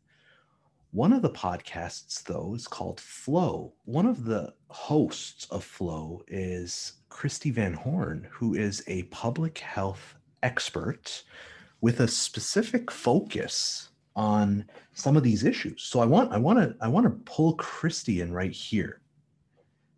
One 0.92 1.14
of 1.14 1.22
the 1.22 1.30
podcasts, 1.30 2.22
though, 2.22 2.54
is 2.54 2.68
called 2.68 3.00
Flow. 3.00 3.72
One 3.86 4.04
of 4.04 4.24
the 4.24 4.52
hosts 4.68 5.46
of 5.50 5.64
Flow 5.64 6.22
is 6.28 6.92
Christie 7.08 7.52
VanHorne, 7.52 8.26
who 8.30 8.54
is 8.54 8.84
a 8.86 9.04
public 9.04 9.58
health 9.58 10.14
expert 10.42 11.24
with 11.80 12.00
a 12.00 12.08
specific 12.08 12.90
focus 12.90 13.88
on 14.14 14.66
some 14.92 15.16
of 15.16 15.22
these 15.22 15.44
issues. 15.44 15.82
So 15.82 16.00
I 16.00 16.04
want 16.04 16.32
I 16.32 16.38
want 16.38 16.58
to 16.58 16.76
I 16.82 16.88
want 16.88 17.04
to 17.06 17.32
pull 17.32 17.54
Christie 17.54 18.20
in 18.20 18.32
right 18.32 18.52
here 18.52 19.01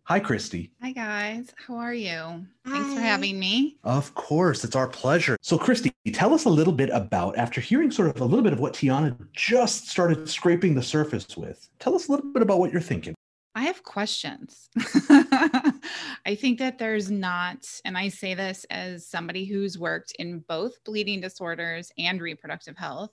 Hi, 0.07 0.19
Christie. 0.19 0.69
Hi, 0.83 0.91
guys. 0.91 1.51
How 1.67 1.77
are 1.77 1.93
you? 1.95 2.45
Thanks 2.63 2.93
for 2.93 2.99
having 2.99 3.39
me. 3.39 3.77
Of 3.83 4.13
course, 4.13 4.63
it's 4.63 4.75
our 4.75 4.87
pleasure. 4.87 5.35
So, 5.41 5.57
Christie, 5.57 5.91
tell 6.13 6.31
us 6.31 6.45
a 6.45 6.49
little 6.49 6.73
bit 6.73 6.91
about, 6.93 7.35
after 7.39 7.59
hearing 7.59 7.89
sort 7.89 8.09
of 8.09 8.21
a 8.21 8.25
little 8.25 8.43
bit 8.43 8.53
of 8.53 8.59
what 8.59 8.73
Teonna 8.73 9.17
just 9.33 9.89
started 9.89 10.29
scraping 10.29 10.75
the 10.75 10.83
surface 10.83 11.35
with, 11.35 11.67
tell 11.79 11.95
us 11.95 12.07
a 12.07 12.11
little 12.11 12.31
bit 12.31 12.43
about 12.43 12.59
what 12.59 12.71
you're 12.71 12.81
thinking. 12.81 13.15
I 13.55 13.63
have 13.63 13.81
questions. 13.81 14.69
I 15.09 16.37
think 16.37 16.59
that 16.59 16.77
there's 16.77 17.09
not, 17.09 17.65
and 17.83 17.97
I 17.97 18.09
say 18.09 18.35
this 18.35 18.63
as 18.69 19.07
somebody 19.07 19.45
who's 19.45 19.79
worked 19.79 20.13
in 20.19 20.43
both 20.47 20.83
bleeding 20.83 21.19
disorders 21.19 21.91
and 21.97 22.21
reproductive 22.21 22.77
health. 22.77 23.09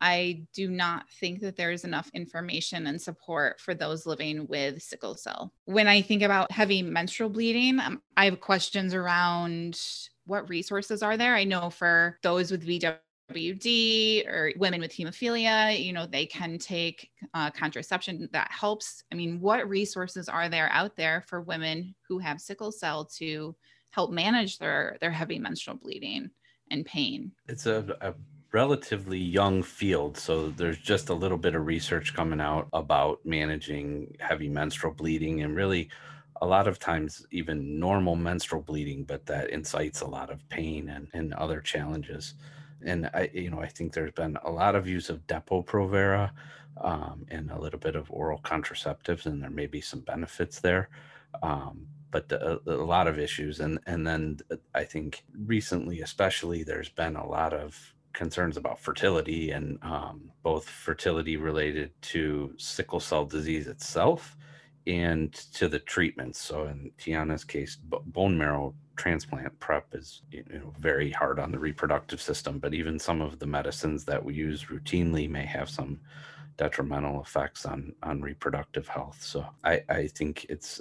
I 0.00 0.42
do 0.52 0.68
not 0.68 1.10
think 1.10 1.40
that 1.40 1.56
there 1.56 1.70
is 1.70 1.84
enough 1.84 2.10
information 2.14 2.86
and 2.86 3.00
support 3.00 3.60
for 3.60 3.74
those 3.74 4.06
living 4.06 4.46
with 4.46 4.82
sickle 4.82 5.16
cell. 5.16 5.52
When 5.64 5.88
I 5.88 6.02
think 6.02 6.22
about 6.22 6.52
heavy 6.52 6.82
menstrual 6.82 7.30
bleeding, 7.30 7.80
um, 7.80 8.02
I 8.16 8.26
have 8.26 8.40
questions 8.40 8.94
around 8.94 9.80
what 10.26 10.48
resources 10.48 11.02
are 11.02 11.16
there. 11.16 11.34
I 11.34 11.44
know 11.44 11.70
for 11.70 12.18
those 12.22 12.50
with 12.50 12.66
VWD 12.66 14.28
or 14.28 14.52
women 14.56 14.80
with 14.80 14.92
hemophilia, 14.92 15.82
you 15.82 15.92
know, 15.92 16.06
they 16.06 16.26
can 16.26 16.58
take 16.58 17.10
uh, 17.32 17.50
contraception 17.50 18.28
that 18.32 18.50
helps. 18.50 19.04
I 19.10 19.14
mean, 19.14 19.40
what 19.40 19.68
resources 19.68 20.28
are 20.28 20.48
there 20.48 20.68
out 20.72 20.96
there 20.96 21.24
for 21.26 21.40
women 21.40 21.94
who 22.08 22.18
have 22.18 22.40
sickle 22.40 22.72
cell 22.72 23.04
to 23.16 23.54
help 23.90 24.10
manage 24.10 24.58
their 24.58 24.98
their 25.00 25.10
heavy 25.10 25.38
menstrual 25.38 25.76
bleeding 25.76 26.30
and 26.70 26.84
pain? 26.84 27.32
It's 27.48 27.66
a, 27.66 27.96
a 28.00 28.14
relatively 28.52 29.18
young 29.18 29.62
field, 29.62 30.16
so 30.16 30.48
there's 30.50 30.78
just 30.78 31.08
a 31.08 31.14
little 31.14 31.38
bit 31.38 31.54
of 31.54 31.66
research 31.66 32.14
coming 32.14 32.40
out 32.40 32.68
about 32.72 33.20
managing 33.24 34.16
heavy 34.20 34.48
menstrual 34.48 34.94
bleeding 34.94 35.42
and 35.42 35.56
really 35.56 35.90
a 36.42 36.46
lot 36.46 36.68
of 36.68 36.78
times 36.78 37.26
even 37.30 37.78
normal 37.78 38.14
menstrual 38.16 38.62
bleeding, 38.62 39.04
but 39.04 39.26
that 39.26 39.50
incites 39.50 40.00
a 40.00 40.06
lot 40.06 40.30
of 40.30 40.46
pain 40.48 40.88
and, 40.90 41.08
and 41.12 41.34
other 41.34 41.60
challenges. 41.60 42.34
And 42.84 43.10
I, 43.14 43.30
you 43.32 43.50
know, 43.50 43.60
I 43.60 43.68
think 43.68 43.92
there's 43.92 44.12
been 44.12 44.36
a 44.44 44.50
lot 44.50 44.74
of 44.74 44.86
use 44.86 45.08
of 45.08 45.26
Depo-Provera 45.26 46.30
um, 46.80 47.24
and 47.28 47.50
a 47.50 47.58
little 47.58 47.80
bit 47.80 47.96
of 47.96 48.10
oral 48.10 48.40
contraceptives, 48.40 49.26
and 49.26 49.42
there 49.42 49.50
may 49.50 49.66
be 49.66 49.80
some 49.80 50.00
benefits 50.00 50.60
there. 50.60 50.90
Um, 51.42 51.86
but 52.10 52.30
a, 52.32 52.60
a 52.66 52.72
lot 52.72 53.08
of 53.08 53.18
issues, 53.18 53.60
and 53.60 53.78
and 53.86 54.06
then 54.06 54.38
I 54.74 54.84
think 54.84 55.24
recently, 55.44 56.00
especially, 56.00 56.62
there's 56.62 56.88
been 56.88 57.16
a 57.16 57.26
lot 57.26 57.52
of 57.52 57.94
concerns 58.16 58.56
about 58.56 58.80
fertility 58.80 59.52
and 59.52 59.78
um, 59.82 60.32
both 60.42 60.68
fertility 60.68 61.36
related 61.36 61.90
to 62.00 62.52
sickle 62.56 62.98
cell 62.98 63.26
disease 63.26 63.68
itself 63.68 64.36
and 64.86 65.32
to 65.32 65.68
the 65.68 65.78
treatments. 65.80 66.40
So 66.40 66.66
in 66.66 66.90
Teonna's 66.98 67.44
case, 67.44 67.76
b- 67.76 67.98
bone 68.06 68.38
marrow 68.38 68.74
transplant 68.96 69.58
prep 69.60 69.94
is 69.94 70.22
you 70.30 70.44
know 70.48 70.72
very 70.78 71.10
hard 71.10 71.38
on 71.38 71.52
the 71.52 71.58
reproductive 71.58 72.20
system, 72.20 72.58
but 72.58 72.72
even 72.72 72.98
some 72.98 73.20
of 73.20 73.38
the 73.38 73.46
medicines 73.46 74.04
that 74.06 74.24
we 74.24 74.34
use 74.34 74.64
routinely 74.64 75.28
may 75.28 75.44
have 75.44 75.68
some 75.68 76.00
detrimental 76.56 77.20
effects 77.20 77.66
on 77.66 77.92
on 78.02 78.22
reproductive 78.22 78.88
health. 78.88 79.18
So 79.22 79.44
I, 79.62 79.82
I 79.88 80.06
think 80.06 80.46
it's 80.48 80.80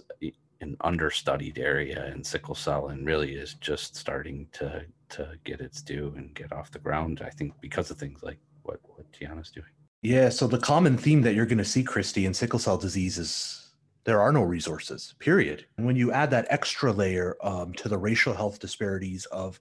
an 0.62 0.78
understudied 0.82 1.58
area 1.60 2.06
in 2.14 2.24
sickle 2.24 2.56
cell 2.56 2.88
and 2.88 3.06
really 3.06 3.34
is 3.36 3.56
just 3.56 3.96
starting 3.96 4.48
to 4.54 4.86
to 5.16 5.34
get 5.44 5.62
its 5.62 5.82
due 5.82 6.14
and 6.16 6.34
get 6.34 6.52
off 6.52 6.72
the 6.72 6.80
ground. 6.80 7.22
I 7.26 7.30
think 7.30 7.54
because 7.62 7.92
of 7.92 7.98
things 7.98 8.24
like 8.24 8.40
what 8.64 8.80
what 8.84 9.12
Teonna's 9.12 9.52
doing. 9.52 9.68
Yeah, 10.02 10.30
so 10.30 10.46
the 10.46 10.60
common 10.60 10.98
theme 10.98 11.22
that 11.24 11.34
you're 11.34 11.48
going 11.48 11.58
to 11.58 11.66
see, 11.66 11.84
Christie, 11.84 12.26
in 12.26 12.34
sickle 12.34 12.60
cell 12.60 12.78
disease 12.78 13.18
is 13.18 13.66
there 14.04 14.22
are 14.22 14.32
no 14.32 14.44
resources, 14.44 15.16
period. 15.20 15.66
And 15.78 15.86
when 15.86 15.96
you 15.96 16.12
add 16.12 16.30
that 16.30 16.46
extra 16.50 16.92
layer 16.92 17.36
um, 17.42 17.74
to 17.74 17.90
the 17.90 17.98
racial 17.98 18.36
health 18.36 18.60
disparities 18.60 19.26
of 19.28 19.60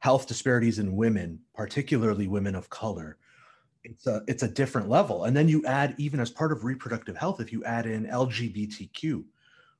health 0.00 0.26
disparities 0.26 0.80
in 0.80 0.96
women, 0.96 1.38
particularly 1.54 2.26
women 2.26 2.56
of 2.56 2.68
color, 2.70 3.18
it's 3.84 4.08
a, 4.08 4.22
it's 4.26 4.42
a 4.42 4.48
different 4.48 4.88
level. 4.88 5.24
And 5.24 5.36
then 5.36 5.48
you 5.48 5.64
add, 5.64 5.94
even 5.96 6.18
as 6.18 6.30
part 6.30 6.50
of 6.50 6.64
reproductive 6.64 7.16
health, 7.16 7.40
if 7.40 7.52
you 7.52 7.62
add 7.64 7.86
in 7.86 8.06
LGBTQ, 8.06 9.24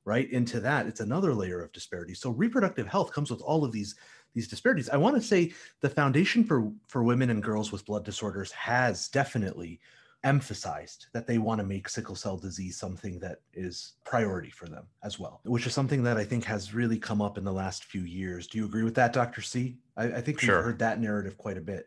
right, 0.05 0.31
into 0.31 0.61
that, 0.61 0.87
it's 0.87 1.01
another 1.01 1.33
layer 1.33 1.61
of 1.61 1.73
disparity. 1.73 2.13
So 2.13 2.29
reproductive 2.29 2.87
health 2.87 3.11
comes 3.11 3.29
with 3.29 3.41
all 3.41 3.65
of 3.65 3.73
these 3.73 3.95
these 4.33 4.47
disparities. 4.47 4.89
I 4.89 4.97
want 4.97 5.15
to 5.15 5.21
say 5.21 5.53
the 5.81 5.89
Foundation 5.89 6.43
for 6.43 6.71
for 6.87 7.03
Women 7.03 7.29
and 7.29 7.43
Girls 7.43 7.71
with 7.71 7.85
Blood 7.85 8.05
Disorders 8.05 8.51
has 8.51 9.07
definitely 9.07 9.79
emphasized 10.25 11.07
that 11.13 11.25
they 11.25 11.37
want 11.37 11.59
to 11.59 11.65
make 11.65 11.87
sickle 11.87 12.15
cell 12.15 12.35
disease 12.37 12.77
something 12.77 13.19
that 13.19 13.39
is 13.53 13.93
priority 14.03 14.49
for 14.49 14.67
them 14.67 14.85
as 15.01 15.17
well, 15.17 15.39
which 15.45 15.65
is 15.65 15.73
something 15.73 16.03
that 16.03 16.17
I 16.17 16.25
think 16.25 16.43
has 16.43 16.73
really 16.73 16.97
come 16.99 17.21
up 17.21 17.37
in 17.37 17.45
the 17.45 17.53
last 17.53 17.85
few 17.85 18.01
years. 18.01 18.45
Do 18.47 18.57
you 18.57 18.65
agree 18.65 18.83
with 18.83 18.95
that, 18.95 19.13
Dr. 19.13 19.41
C? 19.41 19.77
I, 19.95 20.05
I 20.05 20.21
think 20.21 20.41
we've 20.41 20.49
heard 20.63 20.79
that 20.79 20.99
narrative 20.99 21.37
quite 21.37 21.57
a 21.57 21.61
bit. 21.61 21.85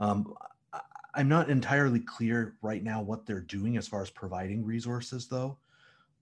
Um, 0.00 0.32
I- 0.72 0.80
I'm 1.14 1.28
not 1.28 1.50
entirely 1.50 2.00
clear 2.00 2.56
right 2.62 2.82
now 2.82 3.02
what 3.02 3.26
they're 3.26 3.40
doing 3.40 3.76
as 3.76 3.86
far 3.86 4.00
as 4.00 4.08
providing 4.10 4.64
resources, 4.64 5.26
though. 5.28 5.58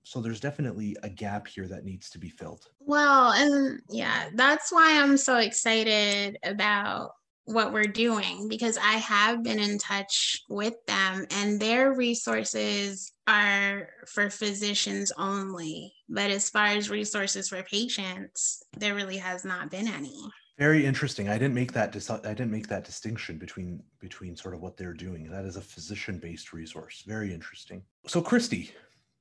So 0.05 0.21
there's 0.21 0.41
definitely 0.41 0.97
a 1.03 1.09
gap 1.09 1.49
here 1.49 1.67
that 1.69 1.85
needs 1.85 2.11
to 2.11 2.19
be 2.19 2.29
filled. 2.29 2.67
Well, 2.79 3.33
and 3.33 3.81
yeah, 3.91 4.29
that's 4.35 4.71
why 4.71 5.01
I'm 5.01 5.17
so 5.17 5.39
excited 5.39 6.39
about 6.45 7.13
what 7.47 7.73
we're 7.73 7.85
doing 7.85 8.49
because 8.49 8.79
I 8.79 8.95
have 8.95 9.43
been 9.43 9.59
in 9.59 9.79
touch 9.79 10.43
with 10.49 10.75
them 10.87 11.27
and 11.31 11.61
their 11.61 11.93
resources 11.93 13.13
are 13.27 13.89
for 14.07 14.31
physicians 14.31 15.13
only. 15.19 15.93
But 16.09 16.31
as 16.31 16.49
far 16.49 16.67
as 16.67 16.91
resources 16.91 17.49
for 17.49 17.63
patients, 17.63 18.63
there 18.79 18.95
really 18.95 19.19
has 19.19 19.45
not 19.45 19.71
been 19.71 19.89
any. 19.89 20.23
Very 20.59 20.87
interesting. 20.87 21.29
I 21.29 21.37
didn't 21.37 21.55
make 21.55 21.73
that 21.73 21.91
dis- 21.91 22.11
I 22.11 22.17
didn't 22.21 22.53
make 22.53 22.69
that 22.69 22.85
distinction 22.85 23.39
between 23.39 23.83
between 23.99 24.37
sort 24.37 24.55
of 24.55 24.61
what 24.61 24.77
they're 24.77 24.93
doing. 24.93 25.29
That 25.29 25.45
is 25.45 25.57
a 25.57 25.61
physician-based 25.61 26.53
resource. 26.53 27.03
Very 27.07 27.35
interesting. 27.35 27.83
So, 28.07 28.23
Christie, 28.23 28.71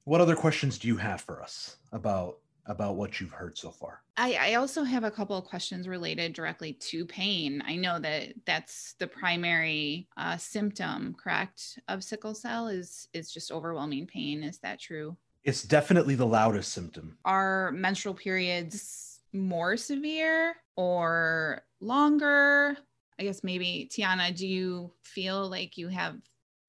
what 0.06 0.22
other 0.22 0.36
questions 0.36 0.78
do 0.78 0.88
you 0.88 0.98
have 0.98 1.22
for 1.22 1.42
us 1.42 1.78
about 1.92 2.38
about 2.66 2.96
what 2.96 3.20
you've 3.20 3.32
heard 3.32 3.58
so 3.58 3.70
far? 3.70 4.02
I, 4.16 4.38
I 4.40 4.54
also 4.54 4.84
have 4.84 5.04
a 5.04 5.12
couple 5.12 5.38
of 5.38 5.44
questions 5.44 5.86
related 5.86 6.32
directly 6.32 6.72
to 6.74 7.06
pain. 7.06 7.62
I 7.66 7.76
know 7.76 8.00
that 8.00 8.34
that's 8.46 8.96
the 9.00 9.08
primary 9.08 10.08
uh, 10.16 10.38
symptom, 10.38 11.14
correct, 11.22 11.78
of 11.90 12.04
sickle 12.04 12.34
cell 12.34 12.68
is 12.68 13.08
is 13.14 13.34
just 13.34 13.52
overwhelming 13.52 14.08
pain. 14.08 14.44
Is 14.44 14.60
that 14.60 14.80
true? 14.80 15.18
It's 15.44 15.64
definitely 15.64 16.16
the 16.16 16.26
loudest 16.26 16.72
symptom. 16.72 17.18
Are 17.26 17.72
menstrual 17.74 18.14
periods 18.14 19.20
more 19.34 19.76
severe 19.76 20.56
or 20.78 21.64
longer? 21.82 22.78
I 23.20 23.24
guess 23.24 23.44
maybe 23.44 23.90
Teonna, 23.92 24.36
do 24.36 24.48
you 24.48 24.92
feel 25.04 25.50
like 25.50 25.78
you 25.78 25.90
have 25.90 26.16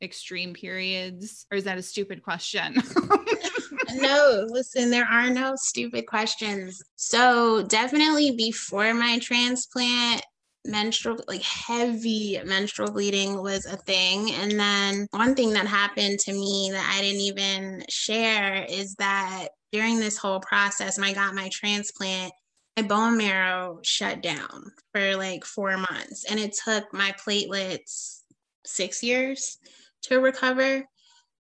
extreme 0.05 0.55
periods, 0.55 1.47
or 1.51 1.57
is 1.57 1.65
that 1.65 1.79
a 1.79 1.83
stupid 1.83 2.23
question? 2.23 2.75
no, 3.95 4.47
listen, 4.49 4.91
there 4.91 5.07
are 5.07 5.31
no 5.31 5.55
stupid 5.57 6.07
questions. 6.07 6.81
So, 6.97 7.63
definitely 7.63 8.33
before 8.37 8.95
my 8.95 9.19
transplant, 9.19 10.23
menstrual, 10.67 11.19
like 11.29 11.43
heavy 11.43 12.41
menstrual 12.45 12.91
bleeding 12.91 13.43
was 13.43 13.67
a 13.67 13.77
thing. 13.77 14.33
And 14.33 14.59
then 14.59 15.07
one 15.11 15.35
thing 15.35 15.53
that 15.53 15.67
happened 15.67 16.19
to 16.21 16.33
me 16.33 16.71
that 16.73 16.95
I 16.97 17.03
didn't 17.03 17.21
even 17.21 17.85
share 17.89 18.65
is 18.69 18.95
that 18.97 19.49
during 19.73 19.99
this 19.99 20.17
whole 20.17 20.41
process, 20.41 20.99
when 20.99 21.09
I 21.09 21.13
got 21.13 21.35
my 21.35 21.49
transplant, 21.53 22.33
my 22.77 22.83
bone 22.83 23.17
marrow 23.17 23.81
shut 23.83 24.23
down 24.23 24.73
for 24.93 25.17
like 25.17 25.45
four 25.45 25.77
months. 25.77 26.25
And 26.29 26.41
it 26.41 26.57
took 26.65 26.93
my 26.93 27.13
platelets 27.13 28.21
six 28.65 29.03
years 29.03 29.59
to 30.05 30.21
recover. 30.21 30.85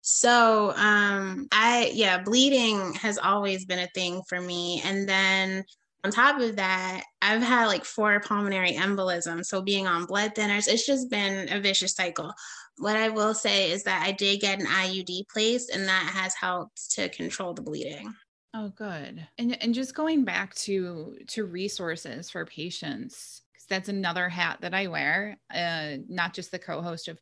So 0.02 0.74
um 0.76 1.48
I 1.52 1.90
yeah, 1.94 2.22
bleeding 2.22 2.94
has 2.94 3.18
always 3.18 3.64
been 3.64 3.78
a 3.78 3.88
thing 3.94 4.22
for 4.28 4.40
me. 4.40 4.82
And 4.84 5.08
then 5.08 5.64
on 6.04 6.10
top 6.10 6.38
of 6.38 6.56
that, 6.56 7.02
I've 7.22 7.42
had 7.42 7.66
like 7.66 7.86
four 7.86 8.20
pulmonary 8.20 8.72
embolisms. 8.72 9.46
So 9.46 9.62
being 9.62 9.86
on 9.86 10.04
blood 10.04 10.34
thinners, 10.34 10.68
it's 10.68 10.86
just 10.86 11.08
been 11.08 11.50
a 11.50 11.60
vicious 11.60 11.94
cycle. 11.94 12.34
What 12.76 12.96
I 12.96 13.08
will 13.08 13.32
say 13.32 13.70
is 13.70 13.84
that 13.84 14.02
I 14.04 14.12
did 14.12 14.40
get 14.40 14.60
an 14.60 14.66
IUD 14.66 15.28
placed 15.32 15.70
and 15.70 15.88
that 15.88 16.10
has 16.12 16.34
helped 16.34 16.90
to 16.92 17.08
control 17.08 17.54
the 17.54 17.62
bleeding. 17.62 18.14
Oh, 18.52 18.68
good. 18.68 19.26
And 19.38 19.60
and 19.62 19.74
just 19.74 19.94
going 19.94 20.24
back 20.24 20.54
to 20.56 21.16
to 21.28 21.44
resources 21.44 22.30
for 22.30 22.44
patients, 22.44 23.42
because 23.52 23.66
that's 23.68 23.88
another 23.88 24.28
hat 24.28 24.58
that 24.60 24.74
I 24.74 24.88
wear. 24.88 25.38
Uh, 25.52 25.96
not 26.08 26.34
just 26.34 26.50
the 26.50 26.58
co-host 26.58 27.08
of 27.08 27.18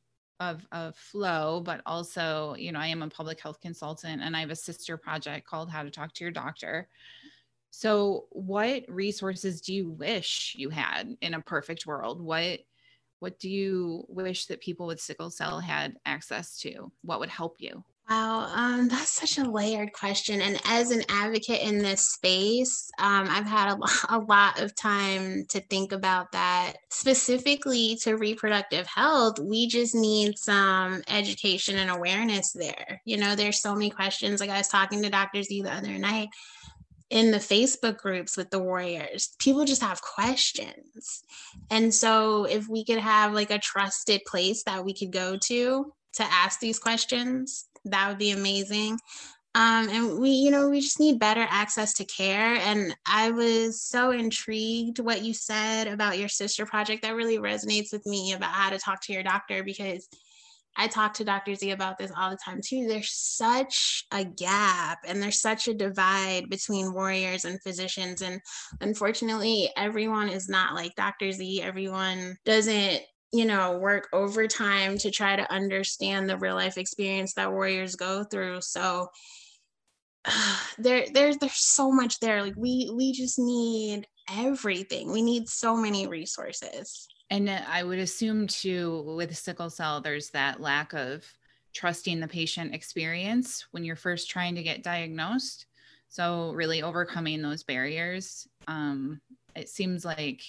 of 0.50 0.66
of 0.72 0.96
Flow, 0.96 1.62
but 1.64 1.80
also, 1.86 2.54
you 2.58 2.72
know, 2.72 2.80
I 2.80 2.88
am 2.88 3.02
a 3.02 3.08
public 3.08 3.40
health 3.40 3.60
consultant, 3.60 4.22
and 4.22 4.36
I 4.36 4.40
have 4.40 4.50
a 4.50 4.56
sister 4.56 4.96
project 4.96 5.46
called 5.46 5.70
How 5.70 5.82
to 5.82 5.90
Talk 5.90 6.12
to 6.14 6.24
Your 6.24 6.32
Doctor. 6.32 6.88
So, 7.70 8.26
what 8.30 8.84
resources 8.88 9.60
do 9.60 9.72
you 9.72 9.90
wish 9.90 10.54
you 10.58 10.68
had 10.70 11.16
in 11.20 11.34
a 11.34 11.40
perfect 11.40 11.86
world? 11.86 12.20
What 12.20 12.60
what 13.20 13.38
do 13.38 13.48
you 13.48 14.04
wish 14.08 14.46
that 14.46 14.60
people 14.60 14.86
with 14.86 15.00
sickle 15.00 15.30
cell 15.30 15.60
had 15.60 15.96
access 16.04 16.58
to? 16.60 16.90
What 17.02 17.20
would 17.20 17.28
help 17.28 17.56
you? 17.60 17.84
Wow, 18.12 18.50
um, 18.54 18.88
that's 18.88 19.10
such 19.10 19.38
a 19.38 19.50
layered 19.50 19.94
question. 19.94 20.42
And 20.42 20.60
as 20.66 20.90
an 20.90 21.02
advocate 21.08 21.62
in 21.62 21.78
this 21.78 22.10
space, 22.10 22.90
um, 22.98 23.26
I've 23.30 23.46
had 23.46 23.72
a, 23.72 23.78
a 24.10 24.18
lot 24.18 24.60
of 24.60 24.74
time 24.74 25.46
to 25.48 25.60
think 25.60 25.92
about 25.92 26.30
that. 26.32 26.74
Specifically 26.90 27.96
to 28.02 28.18
reproductive 28.18 28.86
health, 28.86 29.38
we 29.38 29.66
just 29.66 29.94
need 29.94 30.36
some 30.36 31.02
education 31.08 31.78
and 31.78 31.88
awareness 31.88 32.52
there. 32.52 33.00
You 33.06 33.16
know, 33.16 33.34
there's 33.34 33.62
so 33.62 33.72
many 33.72 33.88
questions. 33.88 34.40
Like 34.40 34.50
I 34.50 34.58
was 34.58 34.68
talking 34.68 35.00
to 35.02 35.08
Dr. 35.08 35.42
Z 35.42 35.62
the 35.62 35.72
other 35.72 35.96
night 35.96 36.28
in 37.08 37.30
the 37.30 37.38
Facebook 37.38 37.96
groups 37.96 38.36
with 38.36 38.50
the 38.50 38.62
warriors. 38.62 39.30
People 39.38 39.64
just 39.64 39.82
have 39.82 40.02
questions. 40.02 41.22
And 41.70 41.94
so 41.94 42.44
if 42.44 42.68
we 42.68 42.84
could 42.84 42.98
have 42.98 43.32
like 43.32 43.50
a 43.50 43.58
trusted 43.58 44.20
place 44.26 44.64
that 44.64 44.84
we 44.84 44.92
could 44.92 45.12
go 45.12 45.38
to 45.44 45.94
to 46.14 46.22
ask 46.24 46.60
these 46.60 46.78
questions, 46.78 47.68
that 47.84 48.08
would 48.08 48.18
be 48.18 48.30
amazing. 48.30 48.98
Um, 49.54 49.90
and 49.90 50.18
we, 50.18 50.30
you 50.30 50.50
know, 50.50 50.70
we 50.70 50.80
just 50.80 50.98
need 50.98 51.18
better 51.18 51.46
access 51.48 51.92
to 51.94 52.06
care. 52.06 52.54
And 52.54 52.96
I 53.06 53.30
was 53.30 53.82
so 53.82 54.10
intrigued 54.10 54.98
what 54.98 55.22
you 55.22 55.34
said 55.34 55.88
about 55.88 56.18
your 56.18 56.28
sister 56.28 56.64
project. 56.64 57.02
That 57.02 57.16
really 57.16 57.36
resonates 57.38 57.92
with 57.92 58.06
me 58.06 58.32
about 58.32 58.52
how 58.52 58.70
to 58.70 58.78
talk 58.78 59.02
to 59.02 59.12
your 59.12 59.22
doctor 59.22 59.62
because 59.62 60.08
I 60.76 60.86
talk 60.86 61.12
to 61.14 61.24
Dr. 61.24 61.54
Z 61.54 61.70
about 61.70 61.98
this 61.98 62.12
all 62.16 62.30
the 62.30 62.38
time 62.42 62.60
too. 62.64 62.86
There's 62.88 63.12
such 63.12 64.06
a 64.10 64.24
gap 64.24 65.00
and 65.06 65.22
there's 65.22 65.40
such 65.40 65.68
a 65.68 65.74
divide 65.74 66.48
between 66.48 66.94
warriors 66.94 67.44
and 67.44 67.60
physicians. 67.62 68.22
And 68.22 68.40
unfortunately, 68.80 69.70
everyone 69.76 70.30
is 70.30 70.48
not 70.48 70.74
like 70.74 70.94
Dr. 70.94 71.30
Z. 71.30 71.60
Everyone 71.60 72.36
doesn't 72.46 73.02
you 73.32 73.46
know, 73.46 73.78
work 73.78 74.08
overtime 74.12 74.98
to 74.98 75.10
try 75.10 75.36
to 75.36 75.50
understand 75.52 76.28
the 76.28 76.36
real 76.36 76.54
life 76.54 76.76
experience 76.76 77.34
that 77.34 77.50
warriors 77.50 77.96
go 77.96 78.24
through. 78.24 78.60
So 78.60 79.08
uh, 80.24 80.56
there, 80.78 81.06
there's 81.12 81.38
there's 81.38 81.54
so 81.54 81.90
much 81.90 82.20
there. 82.20 82.42
Like 82.42 82.56
we 82.56 82.90
we 82.94 83.12
just 83.12 83.38
need 83.38 84.06
everything. 84.30 85.10
We 85.10 85.22
need 85.22 85.48
so 85.48 85.76
many 85.76 86.06
resources. 86.06 87.08
And 87.30 87.48
I 87.48 87.82
would 87.82 87.98
assume 87.98 88.46
too, 88.46 89.14
with 89.16 89.36
sickle 89.36 89.70
cell, 89.70 90.02
there's 90.02 90.28
that 90.30 90.60
lack 90.60 90.92
of 90.92 91.24
trusting 91.72 92.20
the 92.20 92.28
patient 92.28 92.74
experience 92.74 93.66
when 93.70 93.84
you're 93.84 93.96
first 93.96 94.28
trying 94.28 94.54
to 94.56 94.62
get 94.62 94.82
diagnosed. 94.82 95.64
So 96.10 96.52
really 96.52 96.82
overcoming 96.82 97.40
those 97.40 97.62
barriers. 97.62 98.46
Um, 98.68 99.22
it 99.56 99.70
seems 99.70 100.04
like 100.04 100.42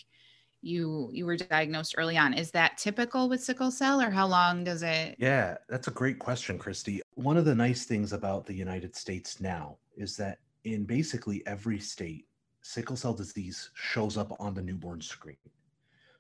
you 0.63 1.09
you 1.13 1.25
were 1.25 1.37
diagnosed 1.37 1.95
early 1.97 2.17
on. 2.17 2.33
Is 2.33 2.51
that 2.51 2.77
typical 2.77 3.29
with 3.29 3.43
sickle 3.43 3.71
cell 3.71 4.01
or 4.01 4.09
how 4.09 4.27
long 4.27 4.63
does 4.63 4.83
it 4.83 5.15
yeah 5.17 5.57
that's 5.69 5.87
a 5.87 5.91
great 5.91 6.19
question 6.19 6.57
christie. 6.57 7.01
One 7.15 7.37
of 7.37 7.45
the 7.45 7.55
nice 7.55 7.85
things 7.85 8.13
about 8.13 8.45
the 8.45 8.53
united 8.53 8.95
states 8.95 9.39
now 9.39 9.77
is 9.97 10.17
that 10.17 10.39
in 10.63 10.85
basically 10.85 11.43
every 11.45 11.79
state 11.79 12.25
sickle 12.61 12.95
cell 12.95 13.13
disease 13.13 13.69
shows 13.73 14.17
up 14.17 14.35
on 14.39 14.53
the 14.53 14.61
newborn 14.61 15.01
screen. 15.01 15.37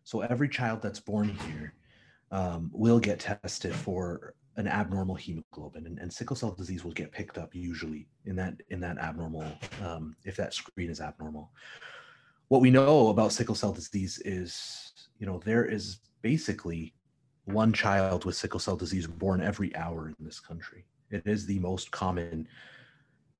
So 0.03 0.21
every 0.21 0.49
child 0.49 0.81
that's 0.81 0.99
born 0.99 1.29
here 1.29 1.73
um, 2.31 2.69
will 2.73 2.99
get 2.99 3.19
tested 3.19 3.73
for 3.73 4.35
an 4.55 4.67
abnormal 4.67 5.15
hemoglobin 5.15 5.85
and, 5.87 5.97
and, 5.97 6.13
sickle 6.13 6.35
cell 6.35 6.51
disease 6.51 6.83
will 6.83 6.91
get 6.91 7.11
picked 7.11 7.39
up 7.39 7.55
usually 7.55 8.07
in 8.25 8.35
that 8.35 8.53
in 8.69 8.79
that 8.79 8.99
abnormal 8.99 9.45
um, 9.83 10.15
if 10.25 10.35
that 10.35 10.53
screen 10.53 10.91
is 10.91 11.01
abnormal 11.01 11.49
what 12.53 12.61
we 12.61 12.69
know 12.69 13.07
about 13.07 13.33
sickle 13.33 13.55
cell 13.55 13.73
disease 13.73 14.21
is, 14.25 14.93
you 15.17 15.25
know, 15.25 15.41
there 15.43 15.65
is 15.65 15.97
basically 16.21 16.93
one 17.45 17.73
child 17.73 18.25
with 18.25 18.35
sickle 18.35 18.59
cell 18.59 18.75
disease 18.75 19.07
born 19.07 19.41
every 19.41 19.75
hour 19.75 20.09
in 20.09 20.15
this 20.19 20.39
country. 20.39 20.85
It 21.09 21.25
is 21.25 21.47
the 21.47 21.57
most 21.57 21.89
common 21.89 22.47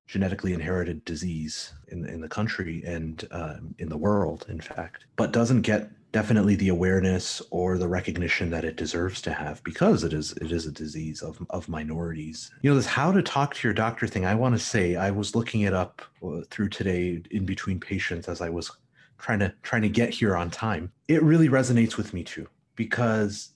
genetically 0.08 0.52
inherited 0.52 1.04
disease 1.04 1.74
in, 1.92 2.04
in 2.08 2.20
the 2.20 2.28
country 2.28 2.82
and 2.84 3.24
uh, 3.30 3.58
in 3.78 3.88
the 3.88 3.96
world, 3.96 4.46
in 4.48 4.60
fact, 4.60 5.06
but 5.14 5.30
doesn't 5.30 5.62
get 5.62 5.92
definitely 6.10 6.56
the 6.56 6.68
awareness 6.68 7.40
or 7.50 7.78
the 7.78 7.86
recognition 7.86 8.50
that 8.50 8.64
it 8.64 8.74
deserves 8.76 9.22
to 9.22 9.32
have 9.32 9.62
because 9.62 10.02
it 10.02 10.12
is 10.12 10.32
it 10.32 10.50
is 10.50 10.66
a 10.66 10.72
disease 10.72 11.22
of, 11.22 11.40
of 11.50 11.68
minorities. 11.68 12.50
You 12.62 12.70
know, 12.70 12.76
this 12.76 12.86
how 12.86 13.12
to 13.12 13.22
talk 13.22 13.54
to 13.54 13.68
your 13.68 13.74
doctor 13.74 14.08
thing, 14.08 14.26
I 14.26 14.34
want 14.34 14.56
to 14.56 14.58
say 14.58 14.96
I 14.96 15.12
was 15.12 15.36
looking 15.36 15.60
it 15.60 15.72
up 15.72 16.02
uh, 16.20 16.40
through 16.50 16.70
today 16.70 17.22
in 17.30 17.46
between 17.46 17.78
patients 17.78 18.28
as 18.28 18.40
I 18.40 18.48
was 18.48 18.72
trying 19.18 19.38
to 19.40 19.54
trying 19.62 19.82
to 19.82 19.88
get 19.88 20.10
here 20.10 20.36
on 20.36 20.50
time. 20.50 20.92
It 21.08 21.22
really 21.22 21.48
resonates 21.48 21.96
with 21.96 22.12
me 22.14 22.24
too 22.24 22.48
because 22.76 23.50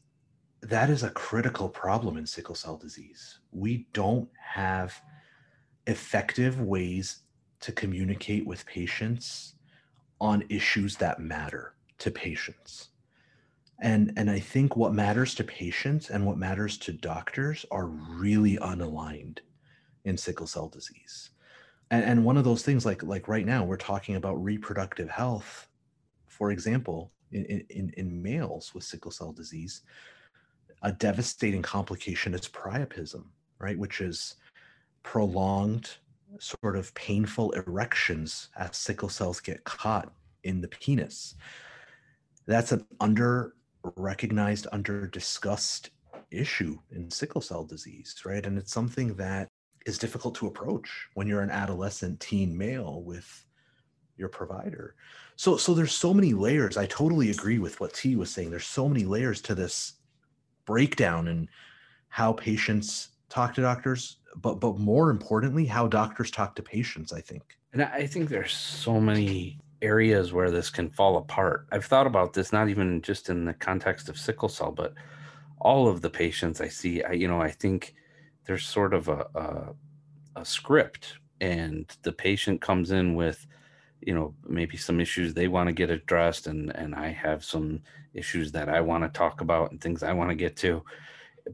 that 0.63 0.91
is 0.91 1.03
a 1.03 1.11
critical 1.11 1.69
problem 1.69 2.17
in 2.17 2.27
sickle 2.27 2.55
cell 2.55 2.77
disease. 2.77 3.39
We 3.53 3.87
don't 3.93 4.29
have 4.41 5.01
effective 5.87 6.61
ways 6.61 7.23
to 7.61 7.73
communicate 7.73 8.47
with 8.47 8.67
patients 8.67 9.55
on 10.21 10.45
issues 10.49 10.97
that 10.97 11.21
matter 11.21 11.75
to 11.99 12.11
patients. 12.11 12.89
And 13.81 14.13
and 14.17 14.29
i 14.29 14.41
think 14.41 14.77
what 14.77 14.93
matters 14.93 15.37
to 15.37 15.45
patients 15.45 16.11
and 16.11 16.27
what 16.27 16.37
matters 16.37 16.79
to 16.79 16.93
doctors 16.93 17.65
are 17.71 17.87
really 17.87 18.57
unaligned 18.57 19.39
in 20.05 20.17
sickle 20.17 20.49
cell 20.49 20.69
disease 20.69 21.31
and, 21.91 22.05
and 22.05 22.25
one 22.25 22.37
of 22.37 22.45
those 22.45 22.63
things 22.63 22.85
like 22.87 23.03
like 23.03 23.29
right 23.29 23.47
now 23.47 23.65
we're 23.65 23.77
talking 23.77 24.17
about 24.17 24.43
reproductive 24.43 25.09
health 25.09 25.69
for 26.27 26.51
example 26.51 27.13
in, 27.33 27.45
in, 27.71 27.93
in 27.97 28.23
males 28.23 28.75
with 28.75 28.85
sickle 28.85 29.11
cell 29.11 29.33
disease 29.33 29.83
a 30.83 30.93
devastating 30.93 31.63
complication 31.63 32.35
is 32.35 32.49
priapism 32.49 33.25
right? 33.59 33.79
Which 33.79 34.01
is 34.01 34.37
prolonged 35.03 35.91
sort 36.39 36.77
of 36.77 36.93
painful 36.95 37.51
erections 37.53 38.49
as 38.57 38.77
sickle 38.77 39.09
cells 39.09 39.41
get 39.41 39.65
caught 39.65 40.13
in 40.45 40.61
the 40.61 40.69
penis. 40.69 41.35
That's 42.47 42.73
an 42.73 42.87
under 43.01 43.55
recognized 43.97 44.67
under 44.73 45.07
discussed 45.07 45.91
issue 46.31 46.79
in 46.91 47.11
sickle 47.11 47.41
cell 47.41 47.65
disease 47.65 48.15
right? 48.25 48.45
And 48.45 48.59
it's 48.59 48.73
something 48.73 49.15
that 49.15 49.49
is 49.87 49.99
difficult 49.99 50.35
to 50.37 50.47
approach 50.47 51.09
when 51.15 51.27
you're 51.27 51.43
an 51.43 51.51
adolescent 51.51 52.21
teen 52.21 52.57
male 52.57 53.03
with 53.03 53.45
your 54.17 54.29
provider. 54.29 54.95
So 55.37 55.57
so 55.57 55.75
there's 55.75 55.93
so 55.93 56.13
many 56.13 56.35
layers. 56.35 56.77
I 56.77 56.87
totally 56.87 57.31
agree 57.31 57.59
with 57.59 57.81
what 57.81 57.95
T 57.95 58.17
was 58.17 58.31
saying. 58.31 58.51
There's 58.51 58.67
so 58.67 58.89
many 58.89 59.05
layers 59.05 59.41
to 59.43 59.55
this 59.55 59.95
breakdown 60.67 61.29
and 61.29 61.49
how 62.09 62.33
patients 62.33 63.11
talk 63.29 63.55
to 63.55 63.63
doctors, 63.63 64.19
but 64.37 64.61
but 64.61 64.79
more 64.79 65.11
importantly, 65.11 65.65
how 65.65 65.87
doctors 65.87 66.31
talk 66.31 66.55
to 66.57 66.63
patients, 66.63 67.13
I 67.13 67.21
think. 67.21 67.43
And 67.73 67.83
I 67.83 68.07
think 68.07 68.29
there's 68.29 68.53
so 68.53 69.01
many 69.01 69.61
areas 69.83 70.33
where 70.33 70.51
this 70.51 70.71
can 70.71 70.91
fall 70.91 71.19
apart. 71.19 71.67
I've 71.71 71.85
thought 71.85 72.07
about 72.07 72.33
this 72.33 72.53
not 72.53 72.69
even 72.69 73.01
just 73.03 73.29
in 73.29 73.45
the 73.45 73.55
context 73.55 74.09
of 74.09 74.19
sickle 74.19 74.49
cell, 74.49 74.73
but 74.73 74.95
all 75.61 75.89
of 75.89 76.01
the 76.01 76.11
patients 76.11 76.61
I 76.61 76.69
see, 76.69 77.03
I 77.03 77.13
you 77.13 77.29
know, 77.29 77.41
I 77.41 77.51
think 77.51 77.95
there's 78.49 78.65
sort 78.65 78.95
of 78.95 79.09
a, 79.09 79.27
a, 79.35 80.41
a 80.41 80.45
script 80.45 81.19
and 81.41 81.95
the 82.03 82.13
patient 82.13 82.61
comes 82.61 82.91
in 82.91 83.15
with 83.15 83.47
you 84.01 84.15
know 84.15 84.35
maybe 84.47 84.77
some 84.77 85.01
issues 85.01 85.35
they 85.35 85.49
want 85.49 85.69
to 85.69 85.73
get 85.73 85.91
addressed 85.91 86.47
and 86.47 86.75
and 86.75 86.95
i 86.95 87.09
have 87.09 87.45
some 87.45 87.81
issues 88.15 88.51
that 88.51 88.69
i 88.69 88.81
want 88.81 89.05
to 89.05 89.11
talk 89.11 89.43
about 89.43 89.71
and 89.71 89.81
things 89.81 90.03
i 90.03 90.13
want 90.13 90.31
to 90.31 90.35
get 90.35 90.57
to. 90.57 90.83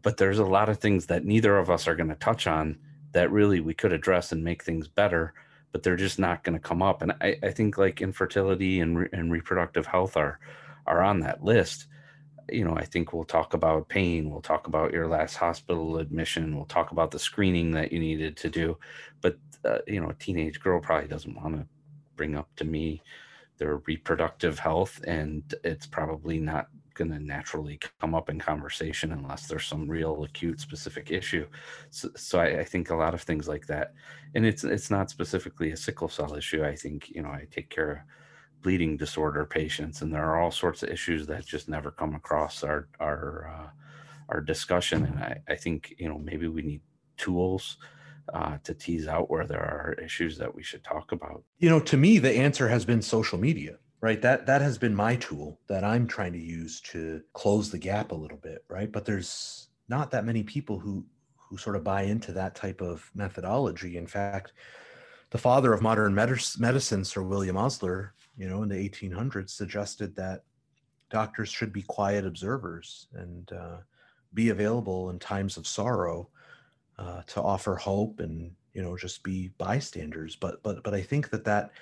But 0.03 0.17
there's 0.17 0.41
a 0.41 0.45
lot 0.45 0.69
of 0.69 0.79
things 0.79 1.07
that 1.07 1.25
neither 1.25 1.57
of 1.57 1.71
us 1.71 1.87
are 1.87 1.95
going 1.95 2.09
to 2.09 2.17
touch 2.17 2.47
on 2.47 2.79
that 3.13 3.31
really 3.31 3.61
we 3.61 3.75
could 3.75 3.93
address 3.93 4.33
and 4.33 4.43
make 4.43 4.63
things 4.65 4.89
better 4.89 5.35
but 5.73 5.83
they're 5.83 5.97
just 5.97 6.21
not 6.21 6.45
going 6.45 6.57
to 6.57 6.69
come 6.69 6.83
up. 6.83 7.03
And 7.03 7.13
i, 7.21 7.37
I 7.43 7.51
think 7.51 7.77
like 7.77 8.01
infertility 8.01 8.79
and, 8.81 8.99
re- 8.99 9.09
and 9.13 9.33
reproductive 9.33 9.87
health 9.87 10.17
are 10.17 10.39
are 10.87 11.03
on 11.03 11.21
that 11.21 11.43
list 11.43 11.87
you 12.51 12.65
know, 12.65 12.77
I 12.77 12.85
think 12.85 13.13
we'll 13.13 13.25
talk 13.25 13.55
about 13.55 13.89
pain. 13.89 14.31
We'll 14.31 14.43
talk 14.43 14.67
about 14.67 14.93
your 14.93 15.07
last 15.07 15.37
hospital 15.37 15.99
admission. 15.99 16.57
We'll 16.57 16.67
talk 16.67 16.91
about 16.93 17.11
the 17.11 17.19
screening 17.19 17.71
that 17.73 17.93
you 17.93 17.99
needed 17.99 18.37
to 18.39 18.51
do. 18.51 18.79
But, 19.21 19.39
uh, 19.65 19.79
you 19.87 20.01
know, 20.01 20.11
a 20.11 20.15
teenage 20.15 20.61
girl 20.61 20.81
probably 20.81 21.09
doesn't 21.09 21.35
want 21.35 21.57
to 21.57 21.67
bring 22.17 22.37
up 22.37 22.49
to 22.57 22.65
me 22.65 23.03
their 23.59 23.77
reproductive 23.87 24.59
health. 24.59 25.01
And 25.07 25.43
it's 25.65 25.87
probably 25.87 26.39
not 26.39 26.69
going 26.95 27.11
to 27.11 27.19
naturally 27.19 27.79
come 28.01 28.15
up 28.15 28.31
in 28.31 28.39
conversation 28.39 29.13
unless 29.13 29.47
there's 29.47 29.67
some 29.67 29.89
real 29.89 30.25
acute 30.25 30.61
specific 30.61 31.11
issue. 31.11 31.47
So, 31.91 32.09
so 32.17 32.39
I, 32.39 32.61
I, 32.61 32.65
think 32.65 32.91
a 32.91 32.97
lot 32.97 33.15
of 33.15 33.23
things 33.23 33.49
like 33.49 33.67
that, 33.67 33.95
and 34.35 34.47
it's 34.47 34.65
it's 34.65 34.91
not 34.91 35.11
specifically 35.11 35.73
a 35.73 35.77
sickle 35.77 36.09
cell 36.09 36.35
issue. 36.35 36.65
I 36.65 36.77
think 36.77 37.11
you 37.11 37.23
know 37.23 37.31
I 37.31 37.47
take 37.51 37.69
care 37.69 37.91
of 37.91 37.99
bleeding 38.65 38.97
disorder 38.97 39.45
patients, 39.45 40.03
and 40.03 40.13
there 40.13 40.25
are 40.25 40.41
all 40.41 40.51
sorts 40.51 40.83
of 40.83 40.89
issues 40.89 41.27
that 41.29 41.47
just 41.47 41.69
never 41.69 41.93
come 41.93 42.17
across 42.17 42.65
our 42.65 42.89
our 42.99 43.55
uh, 43.55 43.69
our 44.31 44.41
discussion. 44.41 45.05
And 45.05 45.19
I, 45.21 45.41
I 45.49 45.55
think 45.55 45.95
you 45.99 46.09
know 46.09 46.19
maybe 46.19 46.49
we 46.49 46.63
need 46.63 46.81
tools 47.17 47.77
uh, 48.33 48.57
to 48.65 48.75
tease 48.75 49.07
out 49.07 49.31
where 49.31 49.47
there 49.47 49.61
are 49.61 49.95
issues 50.03 50.39
that 50.39 50.53
we 50.53 50.63
should 50.63 50.83
talk 50.83 51.13
about. 51.13 51.45
You 51.59 51.69
know, 51.71 51.81
to 51.81 51.97
me, 51.97 52.19
the 52.19 52.33
answer 52.33 52.69
has 52.69 52.85
been 52.85 53.03
social 53.03 53.39
media. 53.39 53.77
Right. 54.01 54.21
That 54.21 54.45
that 54.47 54.61
has 54.61 54.77
been 54.77 54.95
my 54.95 55.17
tool 55.17 55.61
that 55.67 55.83
I'm 55.85 56.07
trying 56.07 56.35
to 56.35 56.39
use 56.39 56.81
to 56.93 57.23
close 57.33 57.71
the 57.71 57.79
gap 57.79 58.13
a 58.13 58.15
little 58.15 58.37
bit. 58.39 58.65
Right. 58.69 58.91
But 58.91 59.05
there's 59.05 59.69
not 59.89 60.11
that 60.11 60.27
many 60.27 60.43
people 60.43 60.79
who 60.79 61.07
who 61.37 61.57
sort 61.57 61.77
of 61.77 61.85
buy 61.85 62.03
into 62.03 62.33
that 62.33 62.55
type 62.55 62.83
of 62.83 63.11
methodology. 63.15 63.97
In 63.97 64.07
fact, 64.07 64.53
the 65.35 65.39
father 65.39 65.73
of 65.73 65.83
modern 65.83 66.15
medicine, 66.15 67.05
Sir 67.05 67.21
William 67.21 67.57
Osler, 67.57 68.15
you 68.37 68.49
know, 68.49 68.63
in 68.63 68.69
the 68.69 68.77
1800s, 68.77 69.51
suggested 69.51 70.15
that 70.15 70.45
doctors 71.11 71.49
should 71.49 71.73
be 71.73 71.83
quiet 71.83 72.25
observers 72.25 73.09
and 73.15 73.51
uh, 73.51 73.79
be 74.35 74.51
available 74.51 75.11
in 75.11 75.19
times 75.19 75.57
of 75.57 75.67
sorrow 75.67 76.29
uh, 76.99 77.23
to 77.27 77.43
offer 77.43 77.75
hope 77.75 78.21
and 78.21 78.53
you 78.75 78.81
know 78.81 78.97
just 78.97 79.25
be 79.25 79.49
bystanders. 79.59 80.37
But 80.37 80.63
but 80.63 80.85
but 80.85 80.95
I 80.95 81.03
think 81.03 81.31
that 81.31 81.45
that 81.47 81.73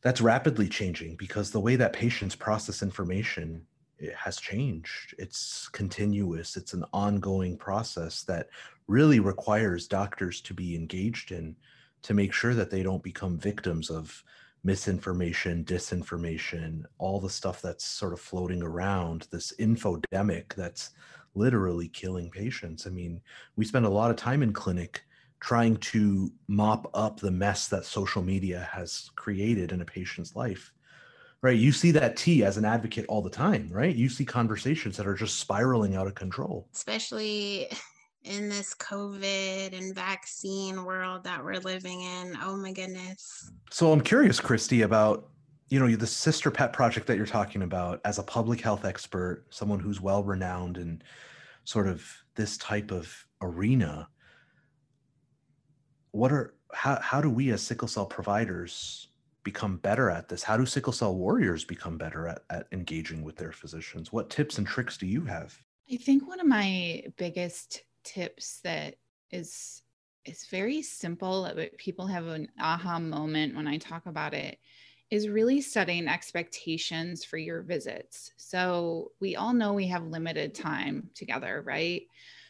that's 0.00 0.22
rapidly 0.22 0.66
changing 0.66 1.16
because 1.16 1.50
the 1.50 1.60
way 1.60 1.76
that 1.76 1.92
patients 1.92 2.34
process 2.34 2.82
information 2.82 3.60
it 3.98 4.14
has 4.14 4.38
changed. 4.38 5.14
It's 5.18 5.68
continuous. 5.68 6.56
It's 6.56 6.72
an 6.72 6.86
ongoing 6.94 7.58
process 7.58 8.22
that 8.22 8.48
really 8.86 9.20
requires 9.20 9.86
doctors 9.86 10.40
to 10.40 10.54
be 10.54 10.74
engaged 10.74 11.30
in 11.30 11.54
to 12.02 12.14
make 12.14 12.32
sure 12.32 12.54
that 12.54 12.70
they 12.70 12.82
don't 12.82 13.02
become 13.02 13.38
victims 13.38 13.90
of 13.90 14.22
misinformation, 14.62 15.64
disinformation, 15.64 16.84
all 16.98 17.20
the 17.20 17.30
stuff 17.30 17.62
that's 17.62 17.84
sort 17.84 18.12
of 18.12 18.20
floating 18.20 18.62
around, 18.62 19.26
this 19.30 19.52
infodemic 19.58 20.54
that's 20.54 20.90
literally 21.34 21.88
killing 21.88 22.30
patients. 22.30 22.86
I 22.86 22.90
mean, 22.90 23.20
we 23.56 23.64
spend 23.64 23.86
a 23.86 23.90
lot 23.90 24.10
of 24.10 24.16
time 24.16 24.42
in 24.42 24.52
clinic 24.52 25.02
trying 25.40 25.76
to 25.76 26.30
mop 26.48 26.90
up 26.92 27.18
the 27.18 27.30
mess 27.30 27.68
that 27.68 27.84
social 27.86 28.22
media 28.22 28.68
has 28.70 29.10
created 29.16 29.72
in 29.72 29.80
a 29.80 29.84
patient's 29.84 30.36
life 30.36 30.72
right? 31.42 31.58
You 31.58 31.72
see 31.72 31.90
that 31.92 32.16
t 32.16 32.44
as 32.44 32.56
an 32.56 32.64
advocate 32.64 33.06
all 33.08 33.22
the 33.22 33.30
time 33.30 33.68
right? 33.70 33.94
You 33.94 34.08
see 34.08 34.24
conversations 34.24 34.96
that 34.96 35.06
are 35.06 35.14
just 35.14 35.38
spiraling 35.38 35.96
out 35.96 36.06
of 36.06 36.14
control. 36.14 36.68
Especially 36.74 37.68
in 38.22 38.48
this 38.48 38.74
covid 38.74 39.76
and 39.76 39.94
vaccine 39.94 40.84
world 40.84 41.24
that 41.24 41.42
we're 41.42 41.58
living 41.60 42.02
in 42.02 42.36
oh 42.42 42.56
my 42.56 42.72
goodness 42.72 43.50
so 43.70 43.92
i'm 43.92 44.00
curious 44.00 44.40
christie 44.40 44.82
about 44.82 45.28
you 45.68 45.78
know 45.78 45.96
the 45.96 46.06
sister 46.06 46.50
pet 46.50 46.72
project 46.72 47.06
that 47.06 47.16
you're 47.16 47.26
talking 47.26 47.62
about 47.62 48.00
as 48.04 48.18
a 48.18 48.22
public 48.22 48.60
health 48.60 48.84
expert 48.84 49.46
someone 49.50 49.80
who's 49.80 50.00
well 50.00 50.22
renowned 50.22 50.76
in 50.76 51.00
sort 51.64 51.86
of 51.88 52.04
this 52.34 52.58
type 52.58 52.90
of 52.90 53.26
arena 53.40 54.08
what 56.12 56.32
are 56.32 56.54
how, 56.72 56.98
how 57.00 57.20
do 57.20 57.30
we 57.30 57.50
as 57.50 57.62
sickle 57.62 57.88
cell 57.88 58.06
providers 58.06 59.08
become 59.42 59.78
better 59.78 60.10
at 60.10 60.28
this? 60.28 60.42
How 60.42 60.56
do 60.56 60.66
sickle 60.66 60.92
cell 60.92 61.14
warriors 61.14 61.64
become 61.64 61.98
better 61.98 62.28
at, 62.28 62.42
at 62.50 62.66
engaging 62.72 63.22
with 63.22 63.36
their 63.36 63.52
physicians? 63.52 64.12
What 64.12 64.30
tips 64.30 64.58
and 64.58 64.66
tricks 64.66 64.96
do 64.96 65.06
you 65.06 65.24
have? 65.24 65.58
I 65.92 65.96
think 65.96 66.28
one 66.28 66.40
of 66.40 66.46
my 66.46 67.04
biggest 67.16 67.82
tips 68.04 68.60
that 68.64 68.96
is 69.30 69.82
is 70.26 70.46
very 70.50 70.82
simple, 70.82 71.50
but 71.54 71.76
people 71.78 72.06
have 72.06 72.26
an 72.26 72.48
aha 72.60 72.98
moment 72.98 73.56
when 73.56 73.66
I 73.66 73.78
talk 73.78 74.06
about 74.06 74.34
it 74.34 74.58
is 75.10 75.28
really 75.28 75.60
setting 75.60 76.06
expectations 76.06 77.24
for 77.24 77.36
your 77.36 77.62
visits. 77.62 78.32
So 78.36 79.12
we 79.18 79.34
all 79.34 79.52
know 79.52 79.72
we 79.72 79.88
have 79.88 80.06
limited 80.06 80.54
time 80.54 81.10
together, 81.14 81.62
right? 81.66 82.02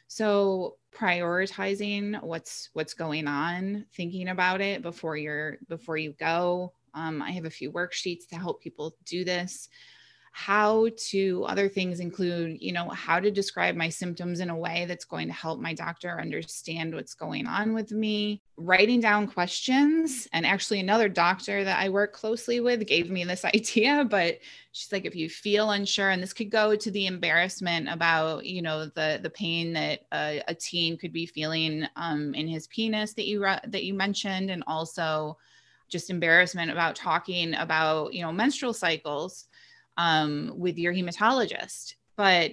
So 0.09 0.77
prioritizing 0.93 2.23
what's 2.23 2.71
what's 2.73 2.95
going 2.95 3.27
on, 3.29 3.87
thinking 3.95 4.29
about 4.29 4.61
it 4.61 4.83
before 4.83 5.17
you're 5.17 5.59
before 5.69 5.97
you 5.97 6.13
go, 6.19 6.73
um, 6.95 7.23
I 7.23 7.31
have 7.31 7.45
a 7.45 7.51
few 7.51 7.73
worksheets 7.73 8.29
to 8.29 8.37
help 8.37 8.61
people 8.61 8.97
do 9.05 9.25
this. 9.25 9.69
How 10.33 10.89
to, 11.11 11.45
other 11.49 11.69
things 11.69 12.01
include, 12.01 12.59
you 12.61 12.73
know, 12.73 12.89
how 12.89 13.21
to 13.21 13.31
describe 13.31 13.75
my 13.75 13.89
symptoms 13.89 14.41
in 14.41 14.49
a 14.49 14.57
way 14.57 14.85
that's 14.87 15.05
going 15.05 15.27
to 15.27 15.35
help 15.35 15.61
my 15.61 15.75
doctor 15.75 16.21
understand 16.21 16.95
what's 16.95 17.15
going 17.15 17.47
on 17.47 17.75
with 17.75 17.91
me, 17.91 18.41
writing 18.57 19.01
down 19.01 19.27
questions. 19.27 20.29
And 20.33 20.47
actually, 20.47 20.81
another 20.81 21.09
doctor 21.09 21.65
that 21.65 21.81
I 21.81 21.89
work 21.89 22.13
closely 22.13 22.61
with 22.61 22.87
gave 22.87 23.11
me 23.11 23.25
this 23.25 23.45
idea, 23.55 24.07
but 24.09 24.39
she's 24.73 24.93
like, 24.93 25.05
if 25.05 25.17
you 25.17 25.29
feel 25.29 25.73
unsure, 25.73 26.11
and 26.11 26.23
this 26.23 26.33
could 26.33 26.51
go 26.51 26.77
to 26.77 26.91
the 26.91 27.07
embarrassment 27.07 27.89
about, 27.89 28.47
you 28.47 28.63
know, 28.63 28.87
the 28.87 29.19
the 29.23 29.31
pain 29.31 29.73
that 29.73 30.03
a, 30.13 30.43
a 30.49 30.55
teen 30.55 30.97
could 30.97 31.13
be 31.13 31.27
feeling 31.27 31.87
um, 31.97 32.35
in 32.35 32.47
his 32.47 32.67
penis 32.69 33.15
that 33.15 33.27
you 33.27 33.41
that 33.41 33.85
you 33.85 33.95
mentioned, 33.95 34.51
and 34.51 34.63
also 34.67 35.37
just 35.91 36.09
embarrassment 36.09 36.71
about 36.71 36.95
talking 36.95 37.55
about 37.55 38.15
you 38.15 38.23
know 38.23 38.33
menstrual 38.33 38.73
cycles 38.73 39.49
um, 40.01 40.53
with 40.57 40.79
your 40.79 40.95
hematologist. 40.95 41.95
But 42.17 42.53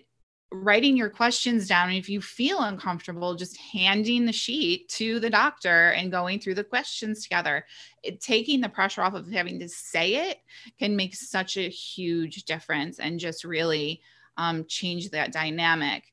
writing 0.52 0.98
your 0.98 1.10
questions 1.10 1.68
down 1.68 1.92
if 1.92 2.10
you 2.10 2.22
feel 2.22 2.60
uncomfortable 2.60 3.36
just 3.36 3.58
handing 3.58 4.26
the 4.26 4.34
sheet 4.34 4.88
to 4.88 5.20
the 5.20 5.30
doctor 5.30 5.90
and 5.92 6.12
going 6.12 6.40
through 6.40 6.56
the 6.56 6.64
questions 6.64 7.24
together 7.24 7.66
it, 8.02 8.22
taking 8.22 8.62
the 8.62 8.70
pressure 8.70 9.02
off 9.02 9.14
of 9.14 9.30
having 9.30 9.60
to 9.60 9.68
say 9.68 10.30
it 10.30 10.38
can 10.80 10.96
make 10.96 11.14
such 11.14 11.58
a 11.58 11.70
huge 11.70 12.44
difference 12.44 13.00
and 13.00 13.20
just 13.20 13.44
really 13.44 14.02
um, 14.38 14.66
change 14.70 15.10
that 15.10 15.34
dynamic. 15.34 16.04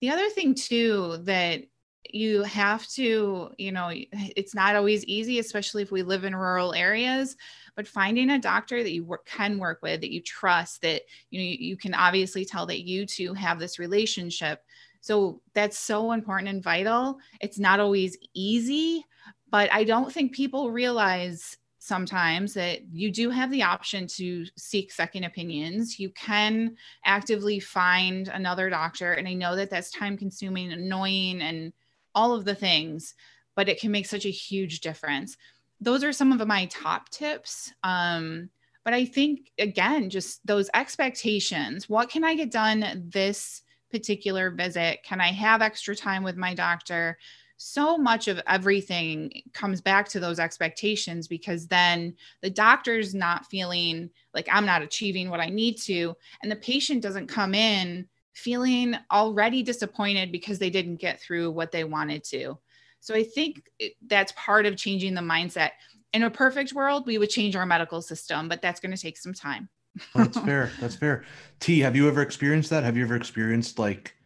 The 0.00 0.10
other 0.10 0.28
thing 0.28 0.54
too 0.54 1.18
that 1.22 1.62
you 2.10 2.42
have 2.42 2.86
to 2.86 3.50
you 3.58 3.72
know 3.72 3.90
it's 4.12 4.54
not 4.54 4.76
always 4.76 5.04
easy 5.06 5.38
especially 5.38 5.82
if 5.82 5.90
we 5.90 6.02
live 6.02 6.24
in 6.24 6.36
rural 6.36 6.74
areas 6.74 7.36
but 7.76 7.88
finding 7.88 8.30
a 8.30 8.38
doctor 8.38 8.82
that 8.82 8.92
you 8.92 9.04
work, 9.04 9.26
can 9.26 9.58
work 9.58 9.80
with 9.82 10.00
that 10.00 10.12
you 10.12 10.20
trust 10.20 10.82
that 10.82 11.02
you 11.30 11.40
know 11.40 11.44
you, 11.44 11.56
you 11.68 11.76
can 11.76 11.94
obviously 11.94 12.44
tell 12.44 12.66
that 12.66 12.86
you 12.86 13.06
two 13.06 13.34
have 13.34 13.58
this 13.58 13.78
relationship 13.78 14.62
so 15.00 15.40
that's 15.54 15.78
so 15.78 16.12
important 16.12 16.48
and 16.48 16.62
vital 16.62 17.18
it's 17.40 17.58
not 17.58 17.80
always 17.80 18.16
easy 18.34 19.04
but 19.50 19.72
i 19.72 19.84
don't 19.84 20.12
think 20.12 20.32
people 20.32 20.70
realize 20.70 21.56
sometimes 21.84 22.54
that 22.54 22.80
you 22.94 23.10
do 23.10 23.28
have 23.28 23.50
the 23.50 23.62
option 23.62 24.06
to 24.06 24.46
seek 24.56 24.90
second 24.90 25.24
opinions. 25.24 26.00
You 26.00 26.08
can 26.10 26.76
actively 27.04 27.60
find 27.60 28.28
another 28.28 28.70
doctor. 28.70 29.12
And 29.12 29.28
I 29.28 29.34
know 29.34 29.54
that 29.54 29.68
that's 29.68 29.90
time 29.90 30.16
consuming, 30.16 30.72
annoying, 30.72 31.42
and 31.42 31.74
all 32.14 32.32
of 32.32 32.46
the 32.46 32.54
things, 32.54 33.14
but 33.54 33.68
it 33.68 33.78
can 33.78 33.92
make 33.92 34.06
such 34.06 34.24
a 34.24 34.30
huge 34.30 34.80
difference. 34.80 35.36
Those 35.84 36.02
are 36.02 36.12
some 36.12 36.32
of 36.32 36.46
my 36.46 36.66
top 36.66 37.10
tips. 37.10 37.72
Um, 37.82 38.50
but 38.84 38.94
I 38.94 39.04
think, 39.04 39.50
again, 39.58 40.10
just 40.10 40.46
those 40.46 40.68
expectations 40.74 41.88
what 41.88 42.10
can 42.10 42.24
I 42.24 42.34
get 42.34 42.50
done 42.50 43.06
this 43.08 43.62
particular 43.90 44.50
visit? 44.50 45.02
Can 45.04 45.20
I 45.20 45.28
have 45.32 45.62
extra 45.62 45.94
time 45.94 46.22
with 46.22 46.36
my 46.36 46.54
doctor? 46.54 47.16
so 47.56 47.96
much 47.96 48.28
of 48.28 48.40
everything 48.46 49.32
comes 49.52 49.80
back 49.80 50.08
to 50.08 50.20
those 50.20 50.38
expectations 50.38 51.28
because 51.28 51.66
then 51.66 52.14
the 52.42 52.50
doctor's 52.50 53.14
not 53.14 53.46
feeling 53.46 54.10
like 54.32 54.48
I'm 54.50 54.66
not 54.66 54.82
achieving 54.82 55.30
what 55.30 55.40
I 55.40 55.48
need 55.48 55.78
to, 55.82 56.14
and 56.42 56.50
the 56.50 56.56
patient 56.56 57.02
doesn't 57.02 57.28
come 57.28 57.54
in 57.54 58.08
feeling 58.32 58.96
already 59.12 59.62
disappointed 59.62 60.32
because 60.32 60.58
they 60.58 60.70
didn't 60.70 60.96
get 60.96 61.20
through 61.20 61.52
what 61.52 61.70
they 61.70 61.84
wanted 61.84 62.24
to. 62.24 62.58
So 63.04 63.14
I 63.14 63.22
think 63.22 63.62
that's 64.06 64.32
part 64.32 64.64
of 64.64 64.78
changing 64.78 65.12
the 65.12 65.20
mindset. 65.20 65.72
In 66.14 66.22
a 66.22 66.30
perfect 66.30 66.72
world, 66.72 67.06
we 67.06 67.18
would 67.18 67.28
change 67.28 67.54
our 67.54 67.66
medical 67.66 68.00
system, 68.00 68.48
but 68.48 68.62
that's 68.62 68.80
going 68.80 68.94
to 68.96 69.00
take 69.00 69.18
some 69.18 69.34
time. 69.34 69.68
oh, 70.14 70.24
that's 70.24 70.38
fair. 70.40 70.70
That's 70.80 70.96
fair. 70.96 71.24
T, 71.60 71.80
have 71.80 71.94
you 71.94 72.08
ever 72.08 72.22
experienced 72.22 72.70
that? 72.70 72.82
Have 72.82 72.96
you 72.96 73.04
ever 73.04 73.14
experienced 73.14 73.78
like 73.78 74.16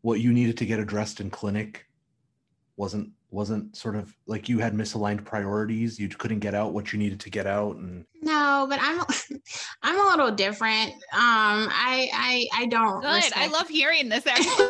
what 0.00 0.20
you 0.20 0.32
needed 0.32 0.56
to 0.56 0.64
get 0.64 0.80
addressed 0.80 1.20
in 1.20 1.28
clinic 1.28 1.84
wasn't 2.78 3.10
wasn't 3.30 3.76
sort 3.76 3.96
of 3.96 4.14
like 4.26 4.48
you 4.48 4.60
had 4.60 4.72
misaligned 4.72 5.24
priorities 5.24 5.98
you 5.98 6.08
couldn't 6.08 6.38
get 6.38 6.54
out 6.54 6.72
what 6.72 6.92
you 6.92 6.98
needed 6.98 7.18
to 7.18 7.28
get 7.28 7.46
out 7.46 7.76
and 7.76 8.04
no 8.22 8.66
but 8.68 8.78
i'm 8.80 9.04
i'm 9.82 9.98
a 9.98 10.10
little 10.10 10.30
different 10.30 10.92
um 10.92 11.68
i 11.72 12.08
i 12.14 12.46
i 12.54 12.66
don't 12.66 13.02
good 13.02 13.14
respect. 13.14 13.36
i 13.36 13.48
love 13.48 13.68
hearing 13.68 14.08
this 14.08 14.26
actually. 14.28 14.64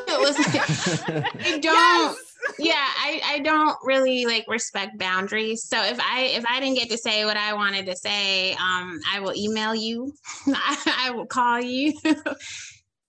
i 1.45 1.59
don't 1.61 1.65
yes! 1.65 2.26
Yeah 2.59 2.75
i 2.99 3.21
i 3.25 3.39
don't 3.41 3.77
really 3.85 4.27
like 4.27 4.45
respect 4.49 4.99
boundaries. 4.99 5.65
So 5.65 5.83
if 5.83 5.99
i 6.01 6.23
if 6.35 6.45
i 6.49 6.61
didn't 6.61 6.79
get 6.79 6.91
to 6.91 6.99
say 6.99 7.25
what 7.25 7.37
i 7.37 7.53
wanted 7.55 7.87
to 7.87 7.97
say 7.97 8.53
um 8.55 8.99
i 9.13 9.21
will 9.21 9.35
email 9.37 9.75
you. 9.75 10.13
I, 10.47 11.07
I 11.07 11.11
will 11.11 11.27
call 11.27 11.61
you. 11.61 11.95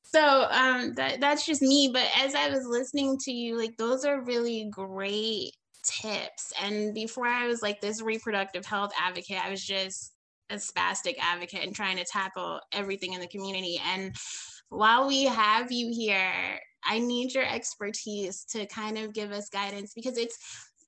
So 0.09 0.47
um 0.49 0.93
that 0.95 1.19
that's 1.19 1.45
just 1.45 1.61
me. 1.61 1.89
But 1.91 2.07
as 2.17 2.33
i 2.33 2.49
was 2.49 2.65
listening 2.65 3.17
to 3.25 3.31
you 3.31 3.57
like 3.57 3.75
those 3.77 4.05
are 4.05 4.23
really 4.23 4.67
great 4.71 5.51
tips. 5.83 6.53
And 6.61 6.93
before 6.93 7.27
i 7.27 7.45
was 7.45 7.61
like 7.61 7.81
this 7.81 8.01
reproductive 8.01 8.65
health 8.65 8.91
advocate 8.99 9.45
i 9.45 9.51
was 9.51 9.63
just 9.63 10.13
a 10.49 10.55
spastic 10.55 11.15
advocate 11.19 11.63
and 11.63 11.75
trying 11.75 11.97
to 11.97 12.05
tackle 12.05 12.59
everything 12.71 13.13
in 13.13 13.19
the 13.19 13.27
community. 13.27 13.79
And 13.85 14.15
while 14.69 15.07
we 15.07 15.25
have 15.25 15.71
you 15.71 15.91
here 15.93 16.59
i 16.87 16.97
need 16.99 17.33
your 17.33 17.45
expertise 17.45 18.45
to 18.45 18.65
kind 18.67 18.97
of 18.97 19.13
give 19.13 19.31
us 19.31 19.49
guidance 19.49 19.93
because 19.93 20.17
it's 20.17 20.37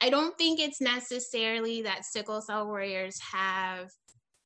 i 0.01 0.09
don't 0.09 0.37
think 0.37 0.59
it's 0.59 0.81
necessarily 0.81 1.81
that 1.81 2.05
sickle 2.05 2.41
cell 2.41 2.65
warriors 2.65 3.19
have 3.19 3.89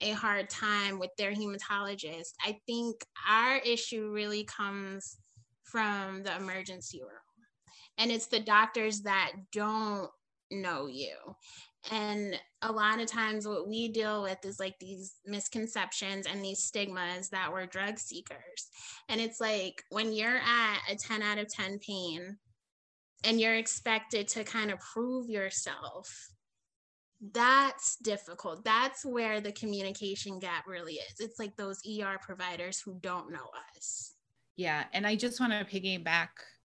a 0.04 0.12
hard 0.12 0.50
time 0.50 1.00
with 1.00 1.12
their 1.18 1.32
hematologist. 1.32 2.34
I 2.42 2.58
think 2.68 3.06
our 3.28 3.58
issue 3.58 4.12
really 4.12 4.44
comes 4.44 5.18
from 5.63 6.24
the 6.24 6.36
emergency 6.36 7.02
room. 7.02 7.10
and 7.98 8.12
it's 8.12 8.28
the 8.28 8.39
doctors 8.39 9.02
that 9.02 9.32
don't 9.52 10.10
know 10.52 10.88
you 10.88 11.16
and 11.91 12.39
a 12.62 12.72
lot 12.72 13.02
of 13.02 13.08
times 13.08 13.48
what 13.48 13.67
we 13.67 13.89
deal 13.89 14.24
with 14.24 14.43
is 14.46 14.60
like 14.60 14.80
these 14.80 15.15
misconceptions 15.26 16.26
and 16.26 16.43
these 16.43 16.63
stigmas 16.63 17.30
that 17.30 17.52
we're 17.52 17.65
drug 17.65 18.00
seekers. 18.00 18.69
And 19.10 19.19
it's 19.19 19.41
like 19.41 19.84
when 19.89 20.13
you're 20.13 20.38
at 20.38 20.80
a 20.89 20.96
10 20.96 21.22
out 21.22 21.39
of 21.39 21.50
10 21.50 21.80
pain 21.80 22.38
and 23.26 23.39
you're 23.39 23.56
expected 23.56 24.28
to 24.30 24.43
kind 24.43 24.72
of 24.72 24.80
prove 24.80 25.30
yourself 25.30 26.34
that's 27.32 27.96
difficult. 27.98 28.65
That's 28.65 29.06
where 29.06 29.39
the 29.39 29.54
communication 29.54 30.39
gap 30.39 30.67
really 30.67 30.96
is. 30.96 31.19
It's 31.19 31.39
like 31.39 31.56
those 31.56 31.82
er 31.88 32.17
providers 32.22 32.82
who 32.82 33.00
don't 33.02 33.32
know 33.32 33.50
us. 33.78 34.13
Yeah 34.56 34.84
and 34.93 35.08
i 35.08 35.15
just 35.15 35.39
want 35.39 35.52
to 35.52 35.65
piggyback 35.65 36.28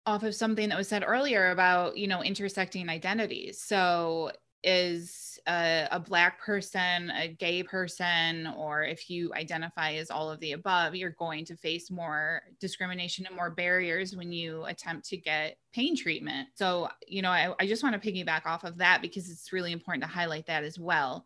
off 0.06 0.22
of 0.24 0.36
something 0.36 0.70
that 0.70 0.78
was 0.78 0.88
said 0.88 1.04
earlier 1.06 1.52
about 1.52 1.98
you 1.98 2.08
know 2.08 2.22
intersecting 2.24 2.90
identities. 2.90 3.62
So 3.62 4.32
is 4.64 5.40
a, 5.48 5.88
a, 5.92 6.00
black 6.00 6.40
person 6.40 7.12
a 7.12 7.28
gay 7.28 7.64
person 7.64 8.48
or 8.56 8.84
if 8.84 9.10
you 9.10 9.34
identify 9.34 9.94
as 9.94 10.12
all 10.12 10.30
of 10.30 10.40
the 10.40 10.52
above 10.52 10.96
you're 10.96 11.12
going 11.12 11.44
to 11.46 11.56
face 11.56 11.90
more 11.90 12.42
discrimination 12.60 13.26
and 13.26 13.36
more 13.36 13.50
barriers 13.50 14.16
when 14.16 14.32
you 14.32 14.64
attempt 14.66 15.08
to 15.08 15.18
get 15.18 15.58
pain 15.74 15.96
treatment. 15.96 16.50
So 16.56 16.90
you 17.08 17.22
know 17.22 17.32
i, 17.32 17.54
I 17.60 17.68
just 17.68 17.84
want 17.84 18.02
to 18.02 18.12
piggyback 18.12 18.46
off 18.46 18.64
of 18.64 18.78
that 18.78 19.02
because 19.02 19.30
it's 19.30 19.52
really 19.52 19.72
important 19.72 20.04
to 20.04 20.10
highlight 20.10 20.46
that 20.48 20.64
as 20.64 20.78
well. 20.78 21.26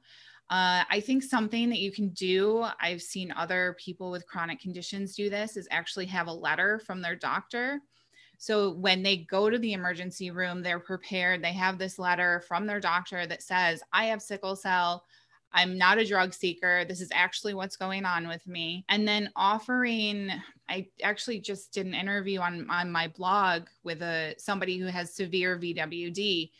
Uh, 0.49 0.83
I 0.91 0.99
think 0.99 1.23
something 1.23 1.69
that 1.69 1.79
you 1.79 1.91
can 1.91 2.09
do, 2.09 2.67
I've 2.79 3.01
seen 3.01 3.33
other 3.35 3.75
people 3.83 4.11
with 4.11 4.27
chronic 4.27 4.59
conditions 4.59 5.15
do 5.15 5.27
this, 5.27 5.57
is 5.57 5.67
actually 5.71 6.05
have 6.05 6.27
a 6.27 6.33
letter 6.33 6.79
from 6.85 7.01
their 7.01 7.15
doctor 7.15 7.81
so 8.37 8.71
when 8.71 9.03
they 9.03 9.17
go 9.17 9.49
to 9.49 9.57
the 9.57 9.73
emergency 9.73 10.31
room, 10.31 10.61
they're 10.61 10.79
prepared. 10.79 11.43
They 11.43 11.53
have 11.53 11.77
this 11.77 11.99
letter 11.99 12.43
from 12.47 12.65
their 12.65 12.79
doctor 12.79 13.25
that 13.27 13.43
says, 13.43 13.81
I 13.93 14.05
have 14.05 14.21
sickle 14.21 14.55
cell. 14.55 15.03
I'm 15.53 15.77
not 15.77 15.97
a 15.97 16.05
drug 16.05 16.33
seeker. 16.33 16.83
This 16.85 16.99
is 16.99 17.09
actually 17.13 17.53
what's 17.53 17.77
going 17.77 18.03
on 18.03 18.27
with 18.27 18.45
me. 18.45 18.83
And 18.89 19.07
then 19.07 19.31
offering, 19.35 20.29
I 20.67 20.87
actually 21.01 21.39
just 21.39 21.71
did 21.71 21.85
an 21.85 21.93
interview 21.93 22.41
on, 22.41 22.69
on 22.69 22.91
my 22.91 23.07
blog 23.07 23.63
with 23.83 24.01
a 24.01 24.35
somebody 24.37 24.77
who 24.77 24.87
has 24.87 25.15
severe 25.15 25.57
VWD. 25.57 26.51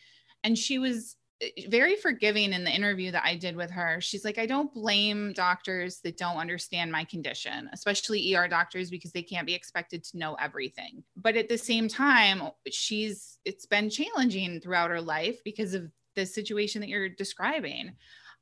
And 0.46 0.58
she 0.58 0.80
was 0.80 1.18
very 1.68 1.96
forgiving 1.98 2.54
in 2.54 2.64
the 2.64 2.72
interview 2.72 3.12
that 3.12 3.26
I 3.26 3.36
did 3.36 3.56
with 3.56 3.70
her. 3.72 4.00
She's 4.00 4.24
like, 4.24 4.38
I 4.38 4.46
don't 4.46 4.74
blame 4.74 5.34
doctors 5.34 6.00
that 6.02 6.18
don't 6.18 6.38
understand 6.38 6.92
my 6.92 7.04
condition, 7.04 7.70
especially 7.74 8.36
ER 8.36 8.48
doctors, 8.48 8.90
because 8.90 9.12
they 9.12 9.22
can't 9.22 9.48
be 9.48 9.54
expected 9.54 10.04
to 10.06 10.18
know 10.18 10.36
everything. 10.36 11.04
But 11.18 11.36
at 11.36 11.50
the 11.50 11.58
same 11.58 11.88
time, 11.88 12.44
she's 12.72 13.40
it's 13.44 13.66
been 13.66 13.90
challenging 13.90 14.62
throughout 14.62 14.92
her 14.92 15.02
life 15.02 15.40
because 15.44 15.74
of 15.74 15.92
the 16.16 16.26
situation 16.26 16.80
that 16.82 16.90
you're 16.90 17.10
describing. 17.10 17.94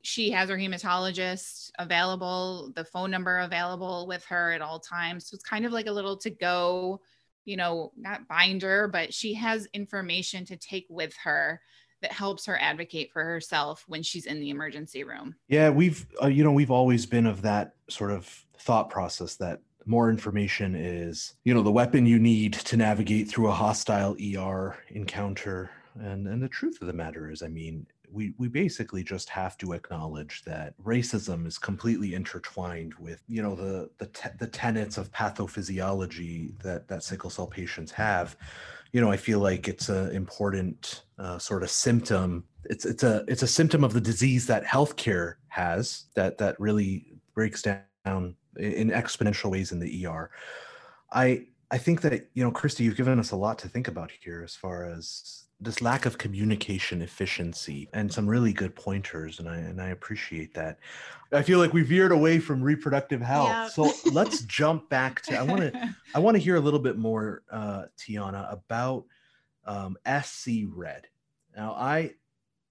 She 0.02 0.30
has 0.30 0.48
her 0.48 0.56
hematologist 0.56 1.70
available, 1.78 2.72
the 2.76 2.84
phone 2.84 3.10
number 3.10 3.40
available 3.40 4.06
with 4.06 4.24
her 4.26 4.52
at 4.52 4.62
all 4.62 4.78
times. 4.78 5.28
So 5.28 5.34
it's 5.34 5.44
kind 5.44 5.66
of 5.66 5.72
like 5.72 5.86
a 5.86 5.92
little 5.92 6.16
to 6.18 6.30
go, 6.30 7.00
you 7.44 7.56
know, 7.56 7.90
not 7.96 8.28
binder, 8.28 8.86
but 8.86 9.12
she 9.12 9.34
has 9.34 9.66
information 9.72 10.44
to 10.46 10.56
take 10.56 10.86
with 10.88 11.14
her 11.24 11.60
that 12.02 12.12
helps 12.12 12.46
her 12.46 12.60
advocate 12.60 13.10
for 13.12 13.24
herself 13.24 13.84
when 13.88 14.02
she's 14.02 14.26
in 14.26 14.40
the 14.40 14.50
emergency 14.50 15.04
room. 15.04 15.34
Yeah, 15.48 15.70
we've 15.70 16.06
uh, 16.22 16.26
you 16.26 16.44
know 16.44 16.52
we've 16.52 16.70
always 16.70 17.06
been 17.06 17.26
of 17.26 17.42
that 17.42 17.74
sort 17.88 18.10
of 18.10 18.44
thought 18.58 18.90
process 18.90 19.36
that 19.36 19.60
more 19.86 20.10
information 20.10 20.74
is 20.74 21.34
you 21.44 21.54
know 21.54 21.62
the 21.62 21.72
weapon 21.72 22.06
you 22.06 22.18
need 22.18 22.54
to 22.54 22.76
navigate 22.76 23.28
through 23.28 23.48
a 23.48 23.52
hostile 23.52 24.16
ER 24.20 24.76
encounter. 24.88 25.70
And 26.00 26.26
and 26.26 26.42
the 26.42 26.48
truth 26.48 26.80
of 26.80 26.88
the 26.88 26.92
matter 26.92 27.30
is, 27.30 27.42
I 27.42 27.48
mean, 27.48 27.86
we 28.14 28.32
we 28.38 28.48
basically 28.48 29.02
just 29.02 29.28
have 29.28 29.58
to 29.58 29.72
acknowledge 29.72 30.42
that 30.44 30.74
racism 30.82 31.46
is 31.46 31.58
completely 31.58 32.14
intertwined 32.14 32.94
with 32.94 33.22
you 33.28 33.42
know 33.42 33.54
the 33.54 33.90
the 33.98 34.06
te- 34.06 34.36
the 34.38 34.46
tenets 34.46 34.96
of 34.96 35.10
pathophysiology 35.12 36.58
that 36.62 36.88
that 36.88 37.02
sickle 37.02 37.30
cell 37.30 37.46
patients 37.46 37.92
have 37.92 38.36
you 38.94 39.00
know, 39.00 39.10
I 39.10 39.16
feel 39.16 39.40
like 39.40 39.66
it's 39.66 39.88
an 39.88 40.12
important 40.12 41.02
uh, 41.18 41.36
sort 41.36 41.64
of 41.64 41.70
symptom. 41.70 42.44
It's 42.66 42.84
it's 42.84 43.02
a 43.02 43.24
it's 43.26 43.42
a 43.42 43.46
symptom 43.48 43.82
of 43.82 43.92
the 43.92 44.00
disease 44.00 44.46
that 44.46 44.64
healthcare 44.64 45.34
has 45.48 46.04
that 46.14 46.38
that 46.38 46.58
really 46.60 47.06
breaks 47.34 47.60
down 47.60 48.36
in 48.56 48.90
exponential 48.90 49.50
ways 49.50 49.72
in 49.72 49.80
the 49.80 50.06
ER. 50.06 50.30
I 51.12 51.46
I 51.72 51.78
think 51.78 52.02
that 52.02 52.28
you 52.34 52.44
know, 52.44 52.52
Christie, 52.52 52.84
you've 52.84 52.96
given 52.96 53.18
us 53.18 53.32
a 53.32 53.36
lot 53.36 53.58
to 53.58 53.68
think 53.68 53.88
about 53.88 54.12
here 54.12 54.44
as 54.44 54.54
far 54.54 54.84
as 54.84 55.43
this 55.64 55.82
lack 55.82 56.06
of 56.06 56.18
communication 56.18 57.02
efficiency 57.02 57.88
and 57.92 58.12
some 58.12 58.26
really 58.26 58.52
good 58.52 58.74
pointers 58.76 59.40
and 59.40 59.48
I 59.48 59.56
and 59.56 59.80
I 59.80 59.88
appreciate 59.88 60.54
that. 60.54 60.78
I 61.32 61.42
feel 61.42 61.58
like 61.58 61.72
we 61.72 61.82
veered 61.82 62.12
away 62.12 62.38
from 62.38 62.62
reproductive 62.62 63.20
health. 63.20 63.48
Yeah. 63.48 63.68
So 63.68 63.92
let's 64.12 64.42
jump 64.42 64.88
back 64.88 65.22
to 65.22 65.38
I 65.38 65.42
want 65.42 65.60
to 65.60 65.94
I 66.14 66.18
want 66.18 66.36
to 66.36 66.42
hear 66.42 66.56
a 66.56 66.60
little 66.60 66.80
bit 66.80 66.98
more 66.98 67.42
uh 67.50 67.84
Teonna 67.98 68.52
about 68.52 69.04
um 69.64 69.96
SC 70.22 70.66
Red. 70.68 71.06
Now 71.56 71.72
I 71.72 72.12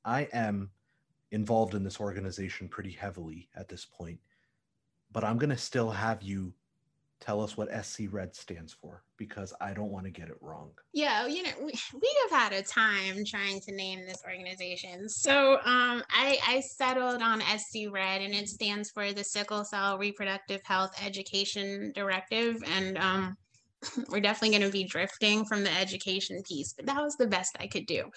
I 0.06 0.28
am 0.32 0.70
involved 1.32 1.74
in 1.74 1.84
this 1.84 2.00
organization 2.00 2.70
pretty 2.70 2.92
heavily 2.92 3.50
at 3.56 3.68
this 3.68 3.86
point, 3.86 4.20
but 5.12 5.24
I'm 5.24 5.38
going 5.38 5.50
to 5.50 5.58
still 5.58 5.90
have 5.90 6.22
you 6.22 6.54
tell 7.24 7.42
us 7.42 7.56
what 7.56 7.70
SC 7.86 8.02
Red 8.12 8.36
stands 8.36 8.74
for 8.74 9.02
because 9.18 9.54
I 9.62 9.74
don't 9.74 9.92
want 9.92 10.06
to 10.06 10.12
get 10.12 10.28
it 10.28 10.36
wrong. 10.42 10.72
Yeah, 10.94 11.26
you 11.26 11.44
know, 11.44 11.52
we, 11.60 11.72
we 11.94 12.18
have 12.24 12.52
had 12.52 12.54
a 12.54 12.62
time 12.62 13.24
trying 13.26 13.62
to 13.62 13.74
name 13.74 14.06
this 14.06 14.22
organization. 14.28 15.08
So 15.08 15.54
um, 15.54 16.04
I, 16.10 16.38
I 16.46 16.62
settled 16.76 17.22
on 17.22 17.42
SC 17.42 17.90
Red 17.90 18.22
and 18.22 18.34
it 18.34 18.50
stands 18.50 18.92
for 18.92 19.14
the 19.14 19.24
Sickle 19.24 19.64
Cell 19.64 19.98
Reproductive 19.98 20.62
Health 20.66 20.92
Education 21.02 21.94
Directive. 21.96 22.58
And 22.68 22.98
um, 22.98 23.38
we're 24.10 24.20
definitely 24.20 24.58
going 24.58 24.70
to 24.70 24.78
be 24.78 24.84
drifting 24.84 25.46
from 25.46 25.64
the 25.64 25.74
education 25.74 26.42
piece, 26.46 26.74
but 26.74 26.86
that 26.88 27.02
was 27.02 27.16
the 27.16 27.28
best 27.28 27.56
I 27.58 27.68
could 27.68 27.86
do. 27.86 28.12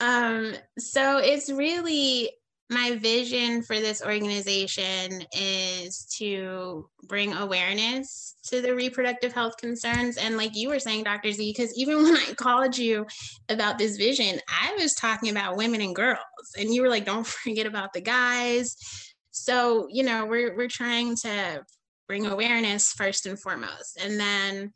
Um, 0.00 0.54
so 0.76 1.18
it's 1.18 1.50
really 1.50 2.30
my 2.70 2.96
vision 2.96 3.62
for 3.62 3.76
this 3.76 4.02
organization 4.02 5.22
is 5.36 6.06
to 6.18 6.88
bring 7.06 7.34
awareness 7.34 8.36
to 8.44 8.62
the 8.62 8.74
reproductive 8.74 9.32
health 9.32 9.56
concerns. 9.58 10.16
And 10.16 10.36
like 10.36 10.56
you 10.56 10.70
were 10.70 10.78
saying, 10.78 11.04
Dr. 11.04 11.30
Z, 11.32 11.52
because 11.52 11.76
even 11.78 11.96
when 12.02 12.16
I 12.16 12.32
called 12.36 12.76
you 12.76 13.06
about 13.48 13.78
this 13.78 13.96
vision, 13.96 14.40
I 14.48 14.74
was 14.80 14.94
talking 14.94 15.30
about 15.30 15.56
women 15.56 15.82
and 15.82 15.94
girls. 15.94 16.18
And 16.58 16.72
you 16.72 16.82
were 16.82 16.88
like, 16.88 17.04
don't 17.04 17.26
forget 17.44 17.66
about 17.66 17.92
the 17.92 18.00
guys. 18.00 18.76
So, 19.30 19.88
you 19.90 20.04
know, 20.04 20.26
we're 20.26 20.56
we're 20.56 20.68
trying 20.68 21.16
to 21.16 21.64
bring 22.06 22.26
awareness 22.26 22.92
first 22.92 23.26
and 23.26 23.38
foremost. 23.38 23.98
And 24.02 24.18
then 24.18 24.72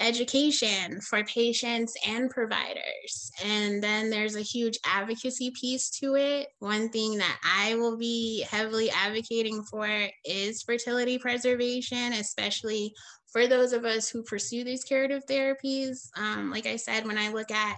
education 0.00 1.00
for 1.00 1.22
patients 1.24 1.94
and 2.06 2.30
providers. 2.30 3.30
And 3.44 3.82
then 3.82 4.10
there's 4.10 4.34
a 4.34 4.40
huge 4.40 4.78
advocacy 4.84 5.50
piece 5.50 5.90
to 6.00 6.16
it. 6.16 6.48
One 6.58 6.88
thing 6.88 7.18
that 7.18 7.38
I 7.44 7.74
will 7.74 7.96
be 7.96 8.44
heavily 8.50 8.90
advocating 8.90 9.62
for 9.62 9.88
is 10.24 10.62
fertility 10.62 11.18
preservation, 11.18 12.14
especially 12.14 12.94
for 13.32 13.46
those 13.46 13.72
of 13.72 13.84
us 13.84 14.08
who 14.08 14.22
pursue 14.22 14.64
these 14.64 14.84
curative 14.84 15.24
therapies. 15.26 16.08
Um, 16.16 16.50
like 16.50 16.66
I 16.66 16.76
said, 16.76 17.06
when 17.06 17.18
I 17.18 17.30
look 17.30 17.50
at 17.50 17.76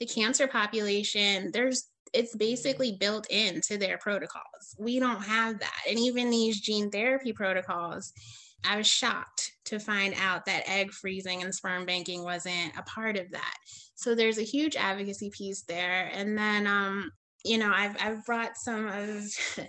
the 0.00 0.06
cancer 0.06 0.46
population, 0.46 1.50
there's 1.52 1.88
it's 2.12 2.34
basically 2.34 2.96
built 2.98 3.30
into 3.30 3.78
their 3.78 3.96
protocols. 3.98 4.74
We 4.78 4.98
don't 4.98 5.22
have 5.22 5.60
that. 5.60 5.80
And 5.88 5.96
even 5.96 6.28
these 6.28 6.60
gene 6.60 6.90
therapy 6.90 7.32
protocols, 7.32 8.12
I 8.64 8.76
was 8.76 8.88
shocked 8.88 9.52
to 9.70 9.78
find 9.78 10.14
out 10.20 10.44
that 10.46 10.68
egg 10.68 10.92
freezing 10.92 11.42
and 11.42 11.54
sperm 11.54 11.86
banking 11.86 12.24
wasn't 12.24 12.72
a 12.76 12.82
part 12.82 13.16
of 13.16 13.30
that. 13.30 13.54
So 13.94 14.14
there's 14.14 14.38
a 14.38 14.42
huge 14.42 14.76
advocacy 14.76 15.30
piece 15.30 15.62
there. 15.62 16.10
And 16.12 16.36
then, 16.36 16.66
um, 16.66 17.10
you 17.44 17.56
know, 17.56 17.72
I've, 17.72 17.96
I've 18.00 18.24
brought 18.24 18.56
some 18.56 18.88
of 18.88 19.24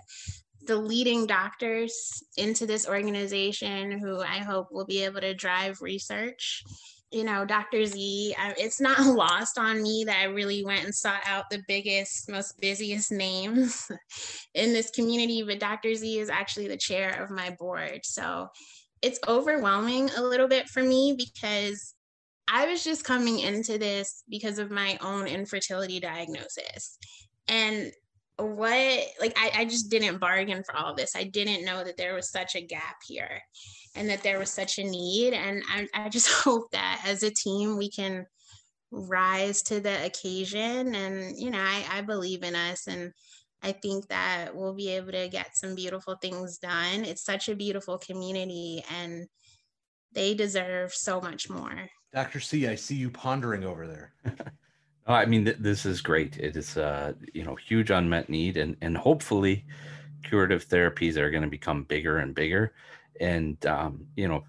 the 0.66 0.76
leading 0.76 1.26
doctors 1.26 2.22
into 2.36 2.66
this 2.66 2.88
organization 2.88 3.92
who 3.92 4.20
I 4.20 4.38
hope 4.38 4.68
will 4.72 4.86
be 4.86 5.04
able 5.04 5.20
to 5.20 5.34
drive 5.34 5.78
research. 5.80 6.64
You 7.12 7.24
know, 7.24 7.44
Dr. 7.44 7.84
Z, 7.84 8.34
it's 8.58 8.80
not 8.80 9.06
lost 9.14 9.56
on 9.56 9.82
me 9.82 10.02
that 10.06 10.18
I 10.18 10.24
really 10.24 10.64
went 10.64 10.84
and 10.84 10.94
sought 10.94 11.22
out 11.26 11.50
the 11.50 11.62
biggest, 11.68 12.28
most 12.28 12.58
busiest 12.60 13.12
names 13.12 13.88
in 14.54 14.72
this 14.72 14.90
community, 14.90 15.42
but 15.42 15.60
Dr. 15.60 15.94
Z 15.94 16.18
is 16.18 16.30
actually 16.30 16.66
the 16.68 16.76
chair 16.76 17.22
of 17.22 17.30
my 17.30 17.50
board. 17.58 18.00
So 18.04 18.48
it's 19.02 19.18
overwhelming 19.26 20.10
a 20.16 20.22
little 20.22 20.48
bit 20.48 20.68
for 20.68 20.82
me 20.82 21.14
because 21.16 21.94
I 22.48 22.66
was 22.66 22.84
just 22.84 23.04
coming 23.04 23.40
into 23.40 23.78
this 23.78 24.24
because 24.28 24.58
of 24.58 24.70
my 24.70 24.98
own 25.00 25.26
infertility 25.26 26.00
diagnosis. 26.00 26.98
And 27.48 27.92
what, 28.36 29.04
like, 29.20 29.36
I, 29.36 29.50
I 29.54 29.64
just 29.64 29.90
didn't 29.90 30.18
bargain 30.18 30.62
for 30.64 30.76
all 30.76 30.90
of 30.90 30.96
this. 30.96 31.16
I 31.16 31.24
didn't 31.24 31.64
know 31.64 31.84
that 31.84 31.96
there 31.96 32.14
was 32.14 32.30
such 32.30 32.54
a 32.54 32.60
gap 32.60 32.96
here 33.06 33.40
and 33.94 34.08
that 34.08 34.22
there 34.22 34.38
was 34.38 34.50
such 34.50 34.78
a 34.78 34.84
need. 34.84 35.34
And 35.34 35.62
I, 35.68 35.86
I 35.94 36.08
just 36.08 36.30
hope 36.30 36.70
that 36.72 37.02
as 37.06 37.22
a 37.22 37.30
team, 37.30 37.76
we 37.76 37.90
can 37.90 38.26
rise 38.90 39.62
to 39.62 39.80
the 39.80 40.04
occasion. 40.04 40.94
And, 40.94 41.38
you 41.38 41.50
know, 41.50 41.60
I, 41.60 41.84
I 41.90 42.00
believe 42.02 42.42
in 42.42 42.54
us 42.54 42.86
and 42.86 43.12
I 43.62 43.72
think 43.72 44.08
that 44.08 44.54
we'll 44.54 44.74
be 44.74 44.90
able 44.90 45.12
to 45.12 45.28
get 45.28 45.56
some 45.56 45.74
beautiful 45.74 46.16
things 46.16 46.58
done. 46.58 47.04
It's 47.04 47.24
such 47.24 47.48
a 47.48 47.54
beautiful 47.54 47.98
community 47.98 48.84
and 48.90 49.28
they 50.12 50.34
deserve 50.34 50.92
so 50.92 51.20
much 51.20 51.48
more. 51.48 51.88
Dr. 52.12 52.40
C, 52.40 52.66
I 52.66 52.74
see 52.74 52.96
you 52.96 53.08
pondering 53.10 53.64
over 53.64 53.86
there. 53.86 54.12
Oh, 55.06 55.14
I 55.14 55.26
mean, 55.26 55.44
th- 55.44 55.56
this 55.58 55.84
is 55.84 56.00
great. 56.00 56.38
It 56.38 56.56
is, 56.56 56.76
uh, 56.76 57.14
you 57.34 57.44
know, 57.44 57.56
huge 57.56 57.90
unmet 57.90 58.28
need, 58.28 58.56
and 58.56 58.76
and 58.80 58.96
hopefully, 58.96 59.64
curative 60.22 60.68
therapies 60.68 61.16
are 61.16 61.30
going 61.30 61.42
to 61.42 61.48
become 61.48 61.82
bigger 61.84 62.18
and 62.18 62.34
bigger. 62.34 62.72
And 63.20 63.64
um, 63.66 64.06
you 64.14 64.28
know, 64.28 64.44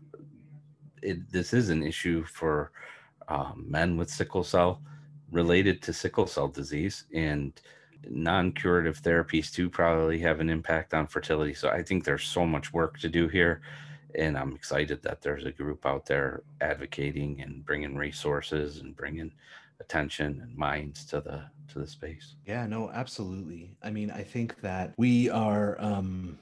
it, 1.01 1.31
this 1.31 1.53
is 1.53 1.69
an 1.69 1.81
issue 1.81 2.23
for 2.25 2.71
um, 3.27 3.65
men 3.67 3.97
with 3.97 4.11
sickle 4.11 4.43
cell 4.43 4.81
related 5.31 5.81
to 5.83 5.93
sickle 5.93 6.27
cell 6.27 6.49
disease, 6.49 7.05
and 7.13 7.59
non-curative 8.09 9.01
therapies 9.01 9.51
too 9.51 9.69
probably 9.69 10.19
have 10.19 10.39
an 10.39 10.49
impact 10.49 10.93
on 10.93 11.07
fertility. 11.07 11.53
So 11.53 11.69
I 11.69 11.83
think 11.83 12.03
there's 12.03 12.23
so 12.23 12.45
much 12.45 12.73
work 12.73 12.99
to 12.99 13.09
do 13.09 13.27
here, 13.27 13.61
and 14.15 14.37
I'm 14.37 14.53
excited 14.53 15.01
that 15.03 15.21
there's 15.21 15.45
a 15.45 15.51
group 15.51 15.85
out 15.85 16.05
there 16.05 16.43
advocating 16.61 17.41
and 17.41 17.65
bringing 17.65 17.95
resources 17.95 18.79
and 18.79 18.95
bringing 18.95 19.31
attention 19.79 20.39
and 20.41 20.55
minds 20.55 21.05
to 21.05 21.19
the 21.21 21.43
to 21.67 21.79
the 21.79 21.87
space 21.87 22.35
yeah 22.45 22.65
no 22.65 22.89
absolutely 22.91 23.75
i 23.83 23.89
mean 23.89 24.09
i 24.11 24.21
think 24.21 24.59
that 24.61 24.93
we 24.97 25.29
are 25.29 25.75
um 25.79 26.37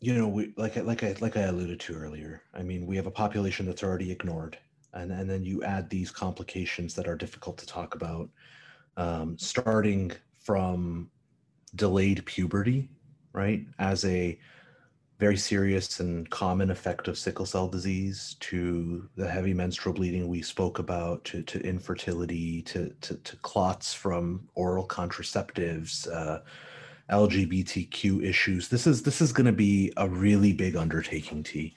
you 0.00 0.14
know 0.14 0.26
we 0.28 0.52
like 0.56 0.76
like 0.76 1.02
i 1.02 1.14
like 1.20 1.36
i 1.36 1.42
alluded 1.42 1.78
to 1.80 1.94
earlier 1.94 2.42
i 2.54 2.62
mean 2.62 2.86
we 2.86 2.96
have 2.96 3.06
a 3.06 3.10
population 3.10 3.64
that's 3.64 3.82
already 3.82 4.10
ignored 4.10 4.58
and 4.94 5.10
and 5.10 5.28
then 5.28 5.42
you 5.42 5.62
add 5.62 5.88
these 5.88 6.10
complications 6.10 6.94
that 6.94 7.08
are 7.08 7.16
difficult 7.16 7.56
to 7.56 7.66
talk 7.66 7.94
about 7.94 8.28
um 8.96 9.36
starting 9.38 10.12
from 10.42 11.10
delayed 11.74 12.24
puberty 12.26 12.88
right 13.32 13.66
as 13.78 14.04
a 14.04 14.38
very 15.18 15.36
serious 15.36 16.00
and 16.00 16.28
common 16.30 16.70
effect 16.70 17.06
of 17.06 17.16
sickle 17.16 17.46
cell 17.46 17.68
disease 17.68 18.36
to 18.40 19.08
the 19.16 19.28
heavy 19.28 19.54
menstrual 19.54 19.94
bleeding 19.94 20.26
we 20.26 20.42
spoke 20.42 20.80
about 20.80 21.24
to, 21.24 21.42
to 21.44 21.60
infertility 21.60 22.60
to, 22.62 22.92
to, 23.00 23.14
to 23.18 23.36
clots 23.36 23.94
from 23.94 24.48
oral 24.54 24.86
contraceptives 24.86 26.12
uh, 26.12 26.40
lgbtq 27.10 28.24
issues. 28.24 28.68
This 28.68 28.86
is 28.86 29.02
this 29.02 29.20
is 29.20 29.32
going 29.32 29.46
to 29.46 29.52
be 29.52 29.92
a 29.96 30.08
really 30.08 30.52
big 30.52 30.76
undertaking 30.76 31.42
t. 31.42 31.74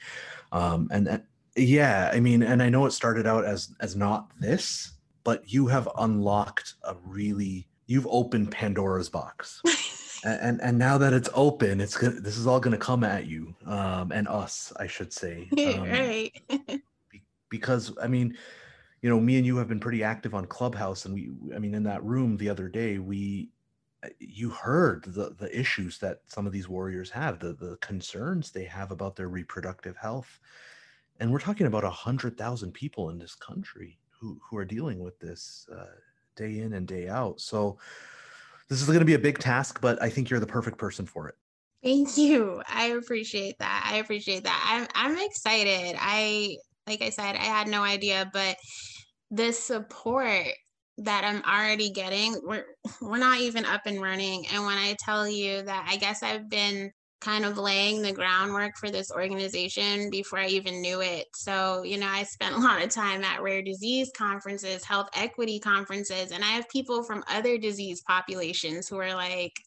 Um, 0.51 0.87
and, 0.91 1.07
and 1.07 1.23
yeah 1.55 2.09
i 2.13 2.19
mean 2.19 2.43
and 2.43 2.61
i 2.61 2.67
know 2.67 2.85
it 2.85 2.91
started 2.91 3.25
out 3.25 3.45
as 3.45 3.73
as 3.79 3.95
not 3.95 4.29
this 4.39 4.93
but 5.23 5.51
you 5.51 5.67
have 5.67 5.87
unlocked 5.97 6.73
a 6.83 6.95
really 7.05 7.67
you've 7.85 8.07
opened 8.09 8.51
pandora's 8.51 9.09
box. 9.09 9.61
And 10.23 10.59
and 10.61 10.79
now 10.79 10.97
that 10.97 11.13
it's 11.13 11.29
open 11.35 11.79
it's 11.79 11.95
gonna 11.95 12.19
this 12.19 12.35
is 12.35 12.47
all 12.47 12.59
gonna 12.59 12.79
come 12.79 13.03
at 13.03 13.27
you 13.27 13.53
um 13.67 14.11
and 14.11 14.27
us 14.27 14.73
i 14.79 14.87
should 14.87 15.13
say 15.13 15.47
um, 15.67 15.83
right 15.83 16.31
be- 17.11 17.21
because 17.49 17.95
i 18.01 18.07
mean 18.07 18.35
you 19.03 19.09
know 19.11 19.19
me 19.19 19.37
and 19.37 19.45
you 19.45 19.55
have 19.57 19.67
been 19.67 19.79
pretty 19.79 20.03
active 20.03 20.33
on 20.33 20.47
clubhouse 20.47 21.05
and 21.05 21.13
we 21.13 21.29
i 21.55 21.59
mean 21.59 21.75
in 21.75 21.83
that 21.83 22.03
room 22.03 22.37
the 22.37 22.49
other 22.49 22.67
day 22.67 22.97
we 22.97 23.51
uh, 24.03 24.09
you 24.19 24.49
heard 24.49 25.03
the 25.05 25.35
the 25.37 25.57
issues 25.57 25.97
that 25.99 26.21
some 26.27 26.45
of 26.45 26.51
these 26.51 26.67
warriors 26.67 27.09
have 27.09 27.39
the 27.39 27.53
the 27.53 27.77
concerns 27.81 28.51
they 28.51 28.65
have 28.65 28.91
about 28.91 29.15
their 29.15 29.29
reproductive 29.29 29.97
health. 29.97 30.39
And 31.19 31.31
we're 31.31 31.39
talking 31.39 31.67
about 31.67 31.83
a 31.83 31.89
hundred 31.89 32.37
thousand 32.37 32.73
people 32.73 33.09
in 33.09 33.17
this 33.17 33.35
country 33.35 33.99
who 34.09 34.39
who 34.43 34.57
are 34.57 34.65
dealing 34.65 34.99
with 34.99 35.19
this 35.19 35.67
uh, 35.73 35.85
day 36.35 36.59
in 36.59 36.73
and 36.73 36.87
day 36.87 37.07
out 37.07 37.39
so 37.39 37.77
this 38.69 38.81
is 38.81 38.87
going 38.87 38.99
to 38.99 39.05
be 39.05 39.13
a 39.13 39.19
big 39.19 39.37
task, 39.37 39.79
but 39.81 40.01
I 40.01 40.09
think 40.09 40.29
you're 40.29 40.39
the 40.39 40.47
perfect 40.47 40.77
person 40.77 41.05
for 41.05 41.27
it. 41.27 41.35
Thank 41.83 42.17
you. 42.17 42.63
I 42.67 42.87
appreciate 42.87 43.59
that. 43.59 43.87
I 43.91 43.97
appreciate 43.97 44.43
that. 44.43 44.65
I'm 44.67 44.87
I'm 44.95 45.23
excited. 45.23 45.95
I 45.99 46.57
like 46.87 47.01
I 47.01 47.09
said, 47.09 47.35
I 47.35 47.43
had 47.43 47.67
no 47.67 47.83
idea, 47.83 48.29
but 48.33 48.57
the 49.29 49.51
support 49.51 50.47
that 50.99 51.23
I'm 51.23 51.43
already 51.43 51.91
getting, 51.91 52.41
we're 52.43 52.65
we're 53.01 53.17
not 53.17 53.39
even 53.39 53.65
up 53.65 53.81
and 53.85 54.01
running. 54.01 54.47
And 54.47 54.65
when 54.65 54.77
I 54.77 54.95
tell 54.99 55.27
you 55.27 55.61
that 55.61 55.87
I 55.87 55.97
guess 55.97 56.23
I've 56.23 56.49
been 56.49 56.91
kind 57.25 57.43
of 57.43 57.57
laying 57.57 58.03
the 58.03 58.11
groundwork 58.11 58.77
for 58.77 58.91
this 58.91 59.11
organization 59.11 60.11
before 60.11 60.37
I 60.37 60.45
even 60.45 60.79
knew 60.79 61.01
it. 61.01 61.25
So, 61.33 61.81
you 61.81 61.97
know, 61.97 62.07
I 62.07 62.21
spent 62.21 62.55
a 62.55 62.59
lot 62.59 62.83
of 62.83 62.89
time 62.89 63.23
at 63.23 63.41
rare 63.41 63.63
disease 63.63 64.11
conferences, 64.15 64.83
health 64.83 65.09
equity 65.15 65.59
conferences, 65.59 66.31
and 66.31 66.43
I 66.43 66.49
have 66.49 66.69
people 66.69 67.01
from 67.03 67.23
other 67.27 67.57
disease 67.57 68.03
populations 68.07 68.87
who 68.87 68.99
are 68.99 69.15
like, 69.15 69.59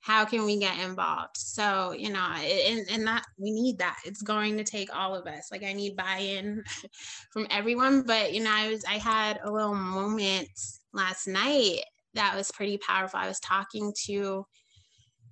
how 0.00 0.24
can 0.24 0.46
we 0.46 0.58
get 0.58 0.78
involved? 0.78 1.36
So, 1.36 1.92
you 1.92 2.10
know, 2.10 2.18
and, 2.18 2.86
and 2.90 3.06
that 3.06 3.24
we 3.38 3.50
need 3.50 3.78
that. 3.78 3.98
It's 4.06 4.22
going 4.22 4.56
to 4.56 4.64
take 4.64 4.94
all 4.94 5.14
of 5.14 5.26
us. 5.26 5.48
Like 5.52 5.62
I 5.62 5.74
need 5.74 5.96
buy-in 5.96 6.64
from 7.32 7.46
everyone. 7.50 8.02
But 8.02 8.32
you 8.32 8.42
know, 8.42 8.52
I 8.52 8.68
was 8.70 8.84
I 8.84 8.98
had 8.98 9.40
a 9.44 9.50
little 9.50 9.74
moment 9.74 10.48
last 10.92 11.26
night 11.26 11.80
that 12.14 12.36
was 12.36 12.50
pretty 12.52 12.78
powerful. 12.78 13.18
I 13.20 13.28
was 13.28 13.40
talking 13.40 13.92
to 14.06 14.46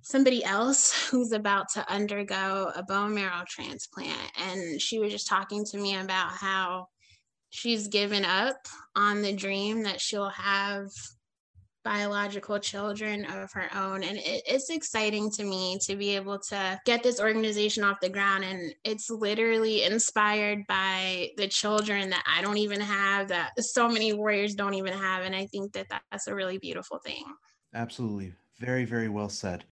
somebody 0.03 0.43
else 0.43 1.07
who's 1.09 1.31
about 1.31 1.69
to 1.73 1.91
undergo 1.91 2.71
a 2.75 2.83
bone 2.83 3.15
marrow 3.15 3.43
transplant. 3.47 4.31
And 4.39 4.79
she 4.79 4.99
was 4.99 5.11
just 5.11 5.27
talking 5.27 5.65
to 5.65 5.77
me 5.77 5.95
about 5.95 6.31
how 6.31 6.87
she's 7.49 7.87
given 7.87 8.25
up 8.25 8.57
on 8.95 9.21
the 9.21 9.33
dream 9.33 9.83
that 9.83 10.01
she'll 10.01 10.29
have 10.29 10.89
biological 11.83 12.59
children 12.59 13.25
of 13.25 13.51
her 13.51 13.69
own. 13.75 14.03
And 14.03 14.17
it, 14.17 14.41
it's 14.45 14.69
exciting 14.69 15.29
to 15.31 15.43
me 15.43 15.77
to 15.83 15.95
be 15.95 16.15
able 16.15 16.39
to 16.49 16.79
get 16.85 17.03
this 17.03 17.19
organization 17.19 17.83
off 17.83 17.99
the 18.01 18.09
ground. 18.09 18.43
And 18.43 18.73
it's 18.83 19.09
literally 19.09 19.83
inspired 19.83 20.65
by 20.67 21.29
the 21.37 21.47
children 21.47 22.09
that 22.09 22.23
I 22.25 22.41
don't 22.41 22.57
even 22.57 22.79
have, 22.79 23.27
that 23.27 23.51
so 23.59 23.87
many 23.87 24.13
warriors 24.13 24.55
don't 24.55 24.75
even 24.75 24.93
have. 24.93 25.23
And 25.23 25.35
I 25.35 25.45
think 25.47 25.73
that 25.73 25.87
that's 25.89 26.27
a 26.27 26.35
really 26.35 26.57
beautiful 26.57 26.99
thing. 26.99 27.25
Absolutely. 27.73 28.33
Very, 28.59 28.85
very 28.85 29.09
well 29.09 29.29
said. 29.29 29.65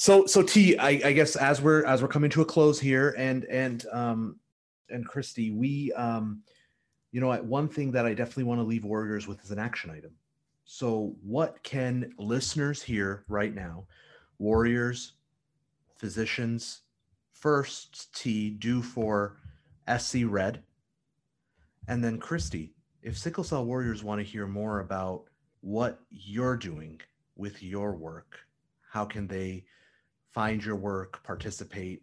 So 0.00 0.26
so 0.26 0.44
T, 0.44 0.78
I, 0.78 0.90
I 0.90 1.12
guess 1.12 1.34
as 1.34 1.60
we're 1.60 1.84
as 1.84 2.02
we're 2.02 2.08
coming 2.08 2.30
to 2.30 2.42
a 2.42 2.44
close 2.44 2.78
here, 2.78 3.16
and 3.18 3.44
and 3.46 3.84
um 3.90 4.36
and 4.90 5.04
Christie, 5.04 5.50
we 5.50 5.92
um 5.94 6.40
you 7.10 7.20
know 7.20 7.34
one 7.38 7.68
thing 7.68 7.90
that 7.90 8.06
I 8.06 8.14
definitely 8.14 8.44
want 8.44 8.60
to 8.60 8.64
leave 8.64 8.84
Warriors 8.84 9.26
with 9.26 9.42
is 9.42 9.50
an 9.50 9.58
action 9.58 9.90
item. 9.90 10.12
So 10.64 11.16
what 11.20 11.60
can 11.64 12.14
listeners 12.16 12.80
here 12.80 13.24
right 13.26 13.52
now, 13.52 13.86
Warriors, 14.38 15.14
physicians, 15.96 16.82
first 17.32 18.14
T 18.14 18.50
do 18.50 18.82
for 18.82 19.38
SC 19.98 20.18
Red, 20.26 20.62
and 21.88 22.04
then 22.04 22.20
Christie, 22.20 22.72
if 23.02 23.18
sickle 23.18 23.42
cell 23.42 23.64
warriors 23.64 24.04
want 24.04 24.20
to 24.20 24.24
hear 24.24 24.46
more 24.46 24.78
about 24.78 25.24
what 25.60 25.98
you're 26.08 26.56
doing 26.56 27.00
with 27.34 27.64
your 27.64 27.96
work, 27.96 28.38
how 28.92 29.04
can 29.04 29.26
they 29.26 29.64
find 30.38 30.64
your 30.64 30.76
work, 30.76 31.20
participate? 31.24 32.00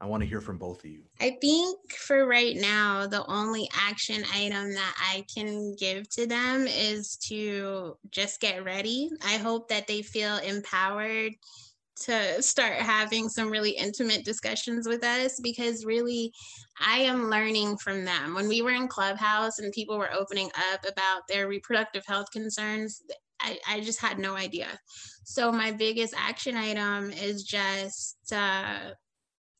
I 0.00 0.06
want 0.06 0.20
to 0.24 0.28
hear 0.28 0.40
from 0.40 0.58
both 0.58 0.80
of 0.80 0.90
you. 0.90 1.02
I 1.20 1.38
think 1.40 1.92
for 1.92 2.26
right 2.26 2.56
now, 2.56 3.06
the 3.06 3.24
only 3.30 3.68
action 3.72 4.24
item 4.34 4.74
that 4.74 4.94
I 4.98 5.24
can 5.32 5.76
give 5.78 6.08
to 6.10 6.26
them 6.26 6.66
is 6.66 7.16
to 7.28 7.96
just 8.10 8.40
get 8.40 8.64
ready. 8.64 9.10
I 9.24 9.36
hope 9.36 9.68
that 9.68 9.86
they 9.86 10.02
feel 10.02 10.38
empowered 10.38 11.34
to 12.00 12.42
start 12.42 12.74
having 12.78 13.28
some 13.28 13.48
really 13.48 13.70
intimate 13.70 14.24
discussions 14.24 14.88
with 14.88 15.04
us 15.04 15.38
because 15.40 15.84
really 15.84 16.32
I 16.80 16.98
am 16.98 17.30
learning 17.30 17.76
from 17.78 18.04
them. 18.04 18.34
When 18.34 18.48
we 18.48 18.60
were 18.60 18.72
in 18.72 18.88
Clubhouse 18.88 19.60
and 19.60 19.72
people 19.72 19.98
were 19.98 20.12
opening 20.12 20.50
up 20.72 20.80
about 20.80 21.28
their 21.28 21.46
reproductive 21.46 22.04
health 22.06 22.26
concerns, 22.32 23.02
I, 23.40 23.56
I 23.68 23.80
just 23.80 24.00
had 24.00 24.18
no 24.18 24.34
idea. 24.34 24.66
So 25.30 25.52
my 25.52 25.72
biggest 25.72 26.14
action 26.16 26.56
item 26.56 27.10
is 27.10 27.42
just 27.42 28.16
uh, 28.32 28.92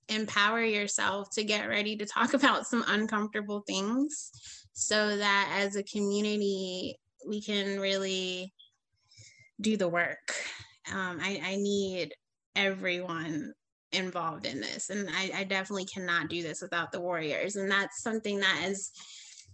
empower 0.08 0.62
yourself 0.62 1.28
to 1.32 1.44
get 1.44 1.68
ready 1.68 1.94
to 1.98 2.06
talk 2.06 2.32
about 2.34 2.66
some 2.66 2.82
uncomfortable 2.88 3.62
things 3.66 4.30
so 4.72 5.18
that 5.18 5.54
as 5.60 5.76
a 5.76 5.82
community 5.82 6.98
we 7.28 7.42
can 7.42 7.78
really 7.78 8.54
do 9.60 9.76
the 9.76 9.88
work. 9.88 10.32
Um, 10.90 11.20
I, 11.22 11.38
I 11.44 11.56
need 11.56 12.14
everyone 12.56 13.52
involved 13.92 14.46
in 14.46 14.62
this 14.62 14.88
and 14.88 15.10
I, 15.10 15.30
I 15.34 15.44
definitely 15.44 15.84
cannot 15.84 16.30
do 16.30 16.42
this 16.42 16.62
without 16.62 16.92
the 16.92 17.00
warriors 17.00 17.56
and 17.56 17.70
that's 17.70 18.02
something 18.02 18.40
that 18.40 18.64
is 18.64 18.90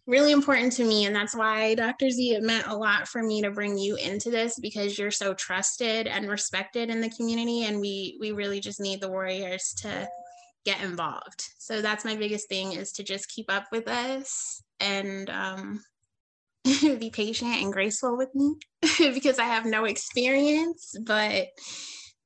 really 0.06 0.32
important 0.32 0.72
to 0.74 0.84
me. 0.84 1.06
And 1.06 1.14
that's 1.14 1.34
why, 1.34 1.74
Dr. 1.74 2.10
Z, 2.10 2.34
it 2.34 2.42
meant 2.42 2.66
a 2.66 2.76
lot 2.76 3.08
for 3.08 3.22
me 3.22 3.42
to 3.42 3.50
bring 3.50 3.78
you 3.78 3.96
into 3.96 4.30
this 4.30 4.58
because 4.58 4.98
you're 4.98 5.10
so 5.10 5.34
trusted 5.34 6.06
and 6.06 6.28
respected 6.28 6.90
in 6.90 7.00
the 7.00 7.10
community. 7.10 7.64
And 7.64 7.80
we 7.80 8.18
we 8.20 8.32
really 8.32 8.60
just 8.60 8.80
need 8.80 9.00
the 9.00 9.08
warriors 9.08 9.74
to 9.78 10.08
get 10.64 10.82
involved. 10.82 11.44
So 11.58 11.80
that's 11.80 12.04
my 12.04 12.16
biggest 12.16 12.48
thing 12.48 12.72
is 12.72 12.92
to 12.92 13.02
just 13.02 13.28
keep 13.28 13.52
up 13.52 13.66
with 13.70 13.88
us 13.88 14.62
and 14.80 15.28
um, 15.30 15.84
be 16.64 17.10
patient 17.10 17.56
and 17.62 17.72
graceful 17.72 18.16
with 18.16 18.34
me 18.34 18.54
because 18.98 19.38
I 19.38 19.44
have 19.44 19.66
no 19.66 19.84
experience. 19.84 20.96
But 21.02 21.48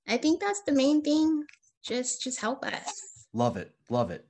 I 0.07 0.17
think 0.17 0.41
that's 0.41 0.63
the 0.63 0.73
main 0.73 1.03
thing. 1.03 1.45
Just 1.85 2.23
just 2.23 2.41
help 2.41 2.65
us. 2.65 3.27
Love 3.33 3.57
it. 3.57 3.73
Love 3.89 4.11
it. 4.11 4.28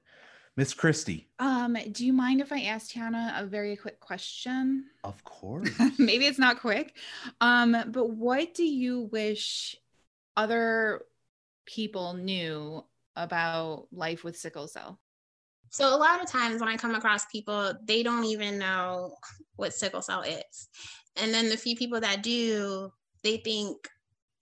Miss 0.58 0.74
Christie. 0.74 1.28
Um, 1.38 1.76
do 1.92 2.04
you 2.04 2.12
mind 2.12 2.40
if 2.40 2.50
I 2.50 2.62
ask 2.62 2.90
Teonna 2.90 3.40
a 3.40 3.46
very 3.46 3.76
quick 3.76 4.00
question? 4.00 4.86
Of 5.04 5.22
course. 5.24 5.70
Maybe 6.00 6.26
it's 6.26 6.40
not 6.40 6.58
quick. 6.58 6.96
Um, 7.40 7.76
but 7.92 8.10
what 8.10 8.54
do 8.54 8.64
you 8.64 9.02
wish 9.12 9.76
other 10.36 11.02
people 11.64 12.14
knew 12.14 12.84
about 13.14 13.86
life 13.92 14.24
with 14.24 14.36
sickle 14.36 14.66
cell? 14.66 14.98
So 15.70 15.94
a 15.94 15.96
lot 15.96 16.20
of 16.20 16.28
times 16.28 16.58
when 16.58 16.68
I 16.68 16.76
come 16.76 16.96
across 16.96 17.26
people, 17.26 17.74
they 17.84 18.02
don't 18.02 18.24
even 18.24 18.58
know 18.58 19.14
what 19.54 19.74
sickle 19.74 20.02
cell 20.02 20.22
is. 20.22 20.68
And 21.14 21.32
then 21.32 21.50
the 21.50 21.56
few 21.56 21.76
people 21.76 22.00
that 22.00 22.24
do, 22.24 22.90
they 23.22 23.36
think 23.36 23.76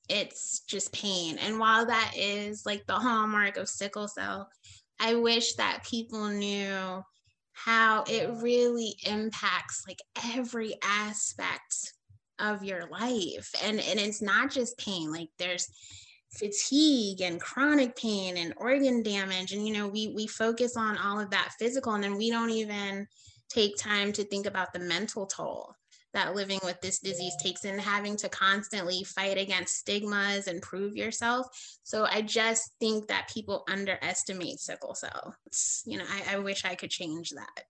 it's 0.09 0.61
just 0.61 0.95
pain. 0.95 1.37
And 1.37 1.59
while 1.59 1.85
that 1.85 2.13
is 2.17 2.65
like 2.65 2.87
the 2.87 2.95
hallmark 2.95 3.59
of 3.59 3.69
sickle 3.69 4.09
cell, 4.09 4.49
I 4.99 5.15
wish 5.15 5.55
that 5.55 5.85
people 5.89 6.29
knew 6.29 7.03
how 7.53 8.05
it 8.07 8.31
really 8.43 8.95
impacts 9.07 9.85
like 9.87 10.01
every 10.35 10.75
aspect 10.83 11.95
of 12.39 12.63
your 12.63 12.87
life. 12.89 13.51
And 13.65 13.81
and 13.81 13.99
it's 13.99 14.23
not 14.23 14.51
just 14.51 14.79
pain, 14.79 15.11
like 15.11 15.31
there's 15.39 15.69
fatigue 16.37 17.21
and 17.23 17.41
chronic 17.41 17.97
pain 17.97 18.37
and 18.37 18.53
organ 18.57 19.03
damage 19.03 19.53
and 19.53 19.67
you 19.67 19.73
know 19.73 19.87
we 19.87 20.09
we 20.09 20.27
focus 20.27 20.77
on 20.77 20.99
all 20.99 21.19
of 21.19 21.31
that 21.31 21.55
physical 21.59 21.95
and 21.95 22.05
then 22.05 22.17
we 22.17 22.31
don't 22.31 22.51
even 22.51 23.07
take 23.49 23.77
time 23.77 24.13
to 24.13 24.25
think 24.25 24.45
about 24.45 24.73
the 24.73 24.79
mental 24.79 25.25
toll 25.25 25.75
that 26.17 26.35
living 26.35 26.59
with 26.65 26.81
this 26.81 26.99
disease 26.99 27.35
takes 27.43 27.67
in 27.67 27.79
having 27.79 28.17
to 28.17 28.29
constantly 28.31 29.05
fight 29.05 29.37
against 29.37 29.77
stigmas 29.77 30.49
and 30.49 30.63
prove 30.63 30.97
yourself. 30.97 31.47
So 31.83 32.07
I 32.11 32.23
just 32.23 32.73
think 32.81 33.07
that 33.09 33.29
people 33.33 33.65
underestimate 33.71 34.59
sickle 34.59 34.95
cell. 34.95 35.37
It's, 35.47 35.83
you 35.87 35.99
know, 35.99 36.05
I, 36.09 36.37
I, 36.37 36.39
wish 36.39 36.65
I 36.65 36.75
could 36.75 36.91
change 36.91 37.31
that. 37.33 37.65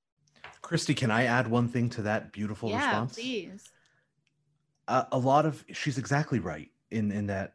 Christie, 0.63 0.95
can 0.95 1.11
I 1.11 1.25
add 1.25 1.49
one 1.49 1.69
thing 1.69 1.91
to 1.91 2.03
that 2.03 2.33
beautiful 2.33 2.71
yeah, 2.71 2.87
response? 2.87 3.15
please. 3.15 3.65
Uh, 4.87 5.05
a 5.11 5.19
lot 5.19 5.45
of 5.45 5.65
she's 5.73 5.99
exactly 5.99 6.39
right 6.39 6.71
in 6.93 7.11
in 7.11 7.27
that 7.27 7.55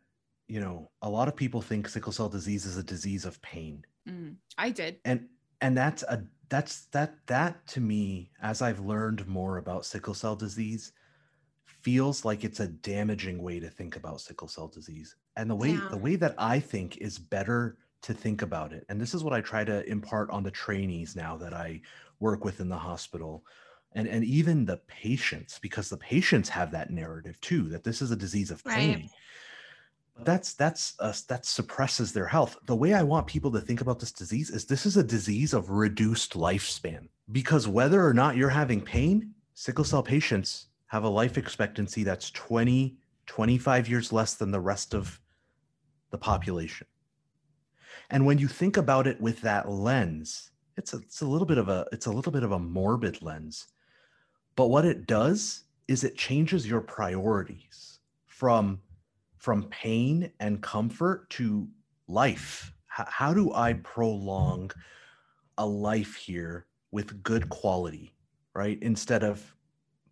you 0.49 0.59
know 0.59 0.91
a 1.01 1.09
lot 1.09 1.29
of 1.29 1.35
people 1.35 1.61
think 1.61 1.87
sickle 1.87 2.11
cell 2.11 2.27
disease 2.27 2.65
is 2.65 2.75
a 2.75 2.83
disease 2.83 3.23
of 3.23 3.41
pain. 3.41 3.85
Mm, 4.07 4.35
I 4.57 4.69
did, 4.71 4.97
and 5.05 5.29
and 5.61 5.77
that's 5.77 6.03
a 6.03 6.23
that's 6.51 6.87
that 6.87 7.15
that 7.27 7.65
to 7.65 7.79
me 7.79 8.29
as 8.43 8.61
i've 8.61 8.81
learned 8.81 9.25
more 9.25 9.57
about 9.57 9.85
sickle 9.85 10.13
cell 10.13 10.35
disease 10.35 10.91
feels 11.81 12.23
like 12.25 12.43
it's 12.43 12.59
a 12.59 12.67
damaging 12.67 13.41
way 13.41 13.59
to 13.59 13.69
think 13.69 13.95
about 13.95 14.21
sickle 14.21 14.47
cell 14.47 14.67
disease. 14.67 15.15
And 15.35 15.49
the 15.49 15.55
way 15.55 15.71
yeah. 15.71 15.87
the 15.89 15.97
way 15.97 16.15
that 16.17 16.35
i 16.37 16.59
think 16.59 16.97
is 16.97 17.17
better 17.17 17.77
to 18.03 18.13
think 18.13 18.41
about 18.41 18.73
it 18.73 18.85
and 18.89 18.99
this 18.99 19.13
is 19.13 19.23
what 19.23 19.33
i 19.33 19.41
try 19.41 19.63
to 19.63 19.89
impart 19.89 20.29
on 20.29 20.43
the 20.43 20.51
trainees 20.51 21.15
now 21.15 21.37
that 21.37 21.53
i 21.53 21.79
work 22.19 22.43
with 22.43 22.59
in 22.59 22.67
the 22.67 22.77
hospital 22.77 23.43
and 23.93 24.07
and 24.07 24.25
even 24.25 24.65
the 24.65 24.77
patients 24.87 25.57
because 25.59 25.89
the 25.89 25.97
patients 25.97 26.49
have 26.49 26.71
that 26.71 26.91
narrative 26.91 27.39
too 27.41 27.63
that 27.69 27.83
this 27.83 28.01
is 28.01 28.11
a 28.11 28.15
disease 28.15 28.51
of 28.51 28.63
pain. 28.63 28.89
right 28.89 29.09
that's 30.20 30.53
that's 30.53 30.93
uh, 30.99 31.14
that 31.30 31.45
suppresses 31.45 32.14
their 32.14 32.28
health. 32.28 32.57
The 32.66 32.76
way 32.76 32.93
i 32.93 33.03
want 33.03 33.28
people 33.28 33.51
to 33.51 33.62
think 33.62 33.82
about 33.82 33.99
this 33.99 34.12
disease 34.12 34.49
is 34.49 34.66
this 34.66 34.86
is 34.86 34.97
a 34.97 35.03
disease 35.03 35.53
of 35.53 35.70
reduced 35.70 36.34
lifespan. 36.34 37.07
Because 37.32 37.68
whether 37.68 38.05
or 38.05 38.14
not 38.14 38.36
you're 38.36 38.49
having 38.49 38.82
pain 38.82 39.34
sickle 39.53 39.86
cell 39.86 40.03
patients 40.03 40.68
have 40.88 41.03
a 41.03 41.09
life 41.09 41.38
expectancy 41.38 42.03
that's 42.03 42.30
20 42.32 42.97
25 43.28 43.88
years 43.88 44.12
less 44.12 44.36
than 44.36 44.51
the 44.51 44.59
rest 44.59 44.93
of 44.93 45.20
the 46.09 46.18
population. 46.18 46.88
And 48.09 48.26
when 48.26 48.38
you 48.38 48.47
think 48.47 48.76
about 48.76 49.07
it 49.07 49.22
with 49.22 49.41
that 49.41 49.70
lens 49.70 50.51
it's 50.78 50.93
a, 50.93 50.97
it's 50.97 51.22
a 51.22 51.28
little 51.28 51.45
bit 51.45 51.57
of 51.57 51.70
a 51.70 51.86
it's 51.91 52.05
a 52.05 52.12
little 52.12 52.32
bit 52.32 52.43
of 52.43 52.51
a 52.51 52.59
morbid 52.59 53.22
lens. 53.22 53.68
But 54.55 54.68
what 54.68 54.86
it 54.86 55.05
does 55.05 55.64
is 55.88 56.03
it 56.03 56.18
changes 56.18 56.68
your 56.68 56.82
priorities 56.82 57.99
from 58.28 58.80
from 59.41 59.63
pain 59.69 60.31
and 60.39 60.61
comfort 60.61 61.27
to 61.31 61.67
life. 62.07 62.71
H- 62.99 63.07
how 63.09 63.33
do 63.33 63.51
I 63.53 63.73
prolong 63.73 64.69
a 65.57 65.65
life 65.65 66.15
here 66.15 66.67
with 66.91 67.23
good 67.23 67.49
quality, 67.49 68.13
right? 68.53 68.77
Instead 68.83 69.23
of 69.23 69.55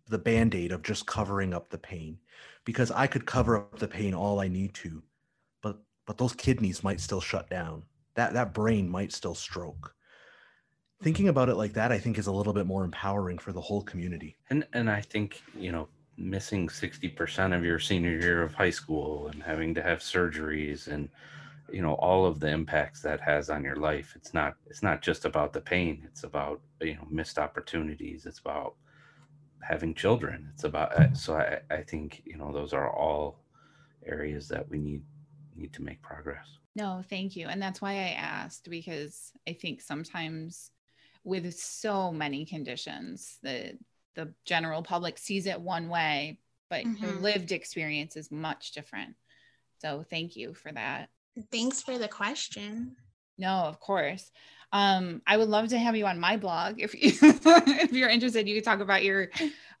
the 0.08 0.18
band 0.18 0.56
aid 0.56 0.72
of 0.72 0.82
just 0.82 1.06
covering 1.06 1.54
up 1.54 1.70
the 1.70 1.78
pain, 1.78 2.18
because 2.64 2.90
I 2.90 3.06
could 3.06 3.24
cover 3.24 3.56
up 3.56 3.78
the 3.78 3.86
pain 3.86 4.14
all 4.14 4.40
I 4.40 4.48
need 4.48 4.74
to, 4.74 5.00
but 5.62 5.78
but 6.06 6.18
those 6.18 6.32
kidneys 6.32 6.82
might 6.82 7.00
still 7.00 7.20
shut 7.20 7.48
down. 7.48 7.84
That 8.14 8.32
that 8.32 8.52
brain 8.52 8.88
might 8.88 9.12
still 9.12 9.36
stroke. 9.36 9.94
Thinking 11.02 11.28
about 11.28 11.48
it 11.48 11.54
like 11.54 11.74
that, 11.74 11.92
I 11.92 11.98
think, 11.98 12.18
is 12.18 12.26
a 12.26 12.32
little 12.32 12.52
bit 12.52 12.66
more 12.66 12.84
empowering 12.84 13.38
for 13.38 13.52
the 13.52 13.60
whole 13.60 13.82
community. 13.82 14.36
And 14.50 14.66
and 14.72 14.90
I 14.90 15.02
think 15.02 15.40
you 15.56 15.70
know 15.70 15.86
missing 16.20 16.68
60% 16.68 17.56
of 17.56 17.64
your 17.64 17.78
senior 17.78 18.18
year 18.18 18.42
of 18.42 18.54
high 18.54 18.70
school 18.70 19.28
and 19.28 19.42
having 19.42 19.74
to 19.74 19.82
have 19.82 20.00
surgeries 20.00 20.86
and 20.86 21.08
you 21.72 21.82
know 21.82 21.94
all 21.94 22.26
of 22.26 22.40
the 22.40 22.48
impacts 22.48 23.00
that 23.02 23.20
has 23.20 23.48
on 23.48 23.64
your 23.64 23.76
life. 23.76 24.12
It's 24.16 24.34
not 24.34 24.54
it's 24.66 24.82
not 24.82 25.02
just 25.02 25.24
about 25.24 25.52
the 25.52 25.60
pain. 25.60 26.02
It's 26.04 26.24
about 26.24 26.60
you 26.80 26.94
know 26.94 27.06
missed 27.10 27.38
opportunities. 27.38 28.26
It's 28.26 28.40
about 28.40 28.74
having 29.60 29.94
children. 29.94 30.50
It's 30.52 30.64
about 30.64 30.92
uh, 30.94 31.14
so 31.14 31.36
i 31.36 31.60
i 31.74 31.82
think 31.82 32.22
you 32.24 32.36
know 32.36 32.52
those 32.52 32.72
are 32.72 32.90
all 32.90 33.38
areas 34.06 34.48
that 34.48 34.68
we 34.68 34.78
need 34.78 35.02
need 35.56 35.72
to 35.74 35.82
make 35.82 36.02
progress. 36.02 36.58
No 36.76 37.02
thank 37.08 37.36
you. 37.36 37.46
And 37.46 37.60
that's 37.62 37.80
why 37.80 37.92
i 37.92 38.16
asked 38.16 38.68
because 38.68 39.32
i 39.48 39.52
think 39.52 39.80
sometimes 39.80 40.70
with 41.24 41.52
so 41.54 42.10
many 42.10 42.44
conditions 42.44 43.38
that 43.42 43.74
the 44.14 44.32
general 44.44 44.82
public 44.82 45.18
sees 45.18 45.46
it 45.46 45.60
one 45.60 45.88
way, 45.88 46.38
but 46.68 46.84
mm-hmm. 46.84 47.04
the 47.04 47.12
lived 47.12 47.52
experience 47.52 48.16
is 48.16 48.30
much 48.30 48.72
different. 48.72 49.14
So 49.80 50.04
thank 50.08 50.36
you 50.36 50.54
for 50.54 50.72
that. 50.72 51.08
Thanks 51.50 51.82
for 51.82 51.98
the 51.98 52.08
question. 52.08 52.96
No, 53.38 53.50
of 53.50 53.80
course. 53.80 54.30
Um, 54.72 55.22
I 55.26 55.36
would 55.36 55.48
love 55.48 55.68
to 55.68 55.78
have 55.78 55.96
you 55.96 56.06
on 56.06 56.20
my 56.20 56.36
blog 56.36 56.80
if 56.80 56.94
you, 56.94 57.12
if 57.22 57.92
you're 57.92 58.08
interested. 58.08 58.46
You 58.46 58.54
could 58.54 58.64
talk 58.64 58.80
about 58.80 59.02
your 59.02 59.30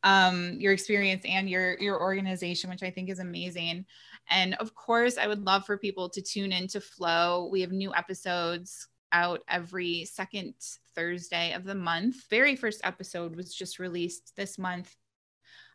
um, 0.02 0.56
your 0.58 0.72
experience 0.72 1.24
and 1.24 1.48
your 1.48 1.78
your 1.78 2.00
organization, 2.00 2.70
which 2.70 2.82
I 2.82 2.90
think 2.90 3.10
is 3.10 3.18
amazing. 3.18 3.84
And 4.30 4.54
of 4.54 4.74
course, 4.74 5.18
I 5.18 5.26
would 5.26 5.44
love 5.44 5.64
for 5.66 5.76
people 5.76 6.08
to 6.10 6.22
tune 6.22 6.52
into 6.52 6.80
Flow. 6.80 7.48
We 7.52 7.60
have 7.60 7.70
new 7.70 7.94
episodes 7.94 8.88
out 9.12 9.40
every 9.48 10.04
second 10.04 10.54
Thursday 10.94 11.52
of 11.52 11.64
the 11.64 11.74
month. 11.74 12.28
Very 12.30 12.56
first 12.56 12.80
episode 12.84 13.36
was 13.36 13.54
just 13.54 13.78
released 13.78 14.34
this 14.36 14.58
month. 14.58 14.94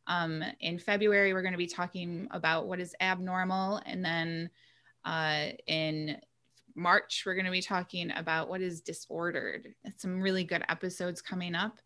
Um, 0.07 0.43
in 0.59 0.77
February, 0.77 1.33
we're 1.33 1.41
going 1.41 1.53
to 1.53 1.57
be 1.57 1.67
talking 1.67 2.27
about 2.31 2.67
what 2.67 2.79
is 2.79 2.95
abnormal. 3.01 3.81
And 3.86 4.05
then 4.05 4.49
uh, 5.03 5.47
in 5.67 6.17
March, 6.75 7.23
we're 7.25 7.36
going 7.36 7.45
to 7.45 7.51
be 7.51 7.61
talking 7.61 8.11
about 8.15 8.49
what 8.49 8.61
is 8.61 8.81
disordered. 8.81 9.73
It's 9.83 10.01
some 10.01 10.21
really 10.21 10.43
good 10.43 10.63
episodes 10.69 11.21
coming 11.21 11.55
up. 11.55 11.79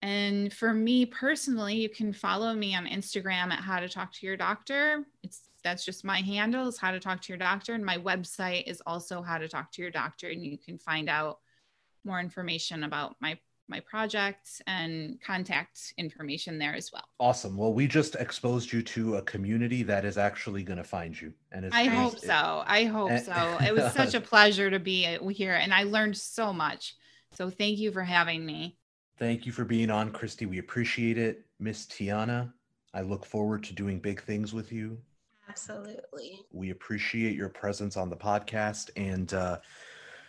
And 0.00 0.52
for 0.52 0.72
me 0.72 1.06
personally, 1.06 1.76
you 1.76 1.88
can 1.88 2.12
follow 2.12 2.54
me 2.54 2.74
on 2.74 2.86
Instagram 2.86 3.52
at 3.52 3.60
how 3.60 3.78
to 3.78 3.88
talk 3.88 4.12
to 4.14 4.26
your 4.26 4.36
doctor. 4.36 5.04
It's 5.22 5.42
that's 5.62 5.84
just 5.84 6.04
my 6.04 6.20
handle 6.20 6.68
is 6.68 6.78
how 6.78 6.90
to 6.90 7.00
talk 7.00 7.20
to 7.22 7.28
your 7.28 7.38
doctor 7.38 7.74
and 7.74 7.84
my 7.84 7.98
website 7.98 8.64
is 8.66 8.82
also 8.86 9.22
how 9.22 9.38
to 9.38 9.48
talk 9.48 9.70
to 9.72 9.82
your 9.82 9.90
doctor 9.90 10.28
and 10.28 10.44
you 10.44 10.58
can 10.58 10.78
find 10.78 11.08
out 11.08 11.38
more 12.04 12.20
information 12.20 12.84
about 12.84 13.16
my 13.20 13.38
my 13.68 13.80
projects 13.80 14.60
and 14.66 15.18
contact 15.24 15.94
information 15.96 16.58
there 16.58 16.74
as 16.74 16.92
well. 16.92 17.04
Awesome. 17.18 17.56
Well, 17.56 17.72
we 17.72 17.86
just 17.86 18.16
exposed 18.16 18.70
you 18.72 18.82
to 18.82 19.16
a 19.16 19.22
community 19.22 19.82
that 19.84 20.04
is 20.04 20.18
actually 20.18 20.62
going 20.62 20.76
to 20.76 20.84
find 20.84 21.18
you. 21.18 21.32
And 21.52 21.70
I 21.72 21.84
hope 21.84 22.16
it, 22.16 22.22
so. 22.22 22.64
I 22.66 22.84
hope 22.84 23.10
and, 23.10 23.24
so. 23.24 23.58
It 23.64 23.72
was 23.72 23.92
such 23.94 24.14
a 24.14 24.20
pleasure 24.32 24.68
to 24.70 24.78
be 24.78 25.06
uh, 25.06 25.26
here 25.28 25.54
and 25.54 25.72
I 25.72 25.84
learned 25.84 26.16
so 26.16 26.52
much. 26.52 26.96
So 27.32 27.48
thank 27.48 27.78
you 27.78 27.92
for 27.92 28.02
having 28.02 28.44
me. 28.44 28.76
Thank 29.18 29.46
you 29.46 29.52
for 29.52 29.64
being 29.64 29.90
on, 29.90 30.10
Christie. 30.10 30.46
We 30.46 30.58
appreciate 30.58 31.16
it. 31.16 31.46
Miss 31.58 31.86
Teonna, 31.86 32.52
I 32.92 33.02
look 33.02 33.24
forward 33.24 33.64
to 33.64 33.72
doing 33.72 34.00
big 34.00 34.20
things 34.20 34.52
with 34.52 34.72
you. 34.72 34.98
Absolutely. 35.52 36.40
We 36.50 36.70
appreciate 36.70 37.36
your 37.36 37.50
presence 37.50 37.98
on 37.98 38.08
the 38.08 38.16
podcast, 38.16 38.88
and 38.96 39.34
uh, 39.34 39.58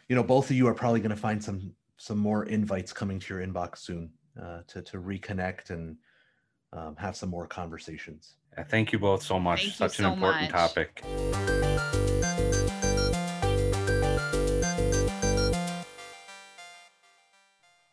you 0.09 0.17
know, 0.17 0.23
both 0.23 0.49
of 0.49 0.57
you 0.57 0.67
are 0.67 0.73
probably 0.73 0.99
going 0.99 1.11
to 1.11 1.15
find 1.15 1.41
some 1.41 1.71
some 1.95 2.17
more 2.17 2.43
invites 2.43 2.91
coming 2.91 3.19
to 3.19 3.33
your 3.33 3.47
inbox 3.47 3.77
soon 3.77 4.11
uh, 4.41 4.63
to 4.67 4.81
to 4.81 4.97
reconnect 4.97 5.69
and 5.69 5.95
um, 6.73 6.97
have 6.97 7.15
some 7.15 7.29
more 7.29 7.47
conversations. 7.47 8.35
thank 8.67 8.91
you 8.91 8.99
both 8.99 9.23
so 9.23 9.39
much. 9.39 9.61
Thank 9.61 9.75
Such 9.75 9.99
an 9.99 10.05
so 10.05 10.11
important 10.11 10.51
much. 10.51 10.59
topic. 10.59 11.01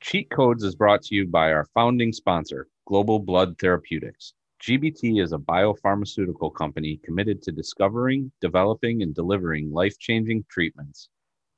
Cheat 0.01 0.29
Codes 0.31 0.65
is 0.65 0.75
brought 0.75 1.03
to 1.03 1.15
you 1.15 1.29
by 1.29 1.53
our 1.53 1.69
founding 1.75 2.13
sponsor, 2.13 2.67
Global 2.89 3.21
Blood 3.21 3.57
Therapeutics. 3.61 4.35
GBT 4.63 5.23
is 5.23 5.33
a 5.33 5.39
biopharmaceutical 5.39 6.55
company 6.55 7.01
committed 7.03 7.41
to 7.43 7.51
discovering, 7.51 8.31
developing, 8.43 9.01
and 9.01 9.15
delivering 9.15 9.73
life 9.73 9.99
changing 9.99 10.45
treatments 10.51 11.09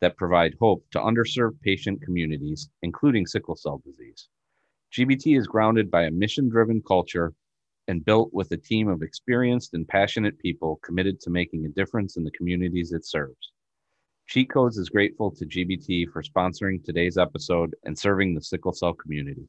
that 0.01 0.17
provide 0.17 0.55
hope 0.61 0.85
to 0.93 1.01
underserved 1.01 1.61
patient 1.63 2.01
communities, 2.01 2.69
including 2.83 3.27
sickle 3.27 3.57
cell 3.57 3.83
disease. 3.85 4.29
GBT 4.93 5.37
is 5.37 5.49
grounded 5.49 5.91
by 5.91 6.05
a 6.05 6.13
mission 6.13 6.49
driven 6.49 6.81
culture 6.81 7.35
and 7.89 8.05
built 8.05 8.33
with 8.33 8.53
a 8.53 8.57
team 8.57 8.87
of 8.87 9.03
experienced 9.03 9.75
and 9.75 9.89
passionate 9.89 10.39
people 10.39 10.79
committed 10.85 11.21
to 11.23 11.31
making 11.31 11.67
a 11.67 11.71
difference 11.71 12.17
in 12.17 12.23
the 12.23 12.31
communities 12.31 12.93
it 12.93 13.05
serves. 13.05 13.51
Cheat 14.29 14.49
Codes 14.49 14.79
is 14.79 14.89
grateful 14.89 15.33
to 15.33 15.45
GBT 15.45 16.09
for 16.13 16.23
sponsoring 16.23 16.85
today's 16.85 17.19
episode 17.19 17.75
and 17.83 17.99
serving 17.99 18.35
the 18.35 18.43
sickle 18.43 18.73
cell 18.73 18.95
community. 18.95 19.49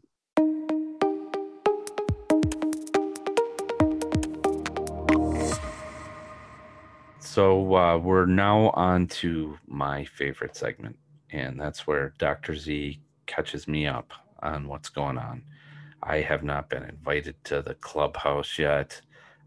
So 7.34 7.74
uh, 7.74 7.98
we're 7.98 8.28
now 8.28 8.70
on 8.76 9.08
to 9.08 9.58
my 9.66 10.06
favorite 10.06 10.56
segment, 10.56 10.96
and 11.32 11.60
that's 11.60 11.88
where 11.88 12.14
Dr. 12.20 12.56
Z 12.56 13.02
catches 13.26 13.68
me 13.68 13.88
up 13.88 14.14
on 14.44 14.68
what's 14.68 14.90
going 14.90 15.18
on. 15.18 15.42
I 16.04 16.18
have 16.18 16.44
not 16.44 16.70
been 16.70 16.84
invited 16.84 17.44
to 17.46 17.64
the 17.64 17.74
clubhouse 17.74 18.60
yet. 18.60 19.02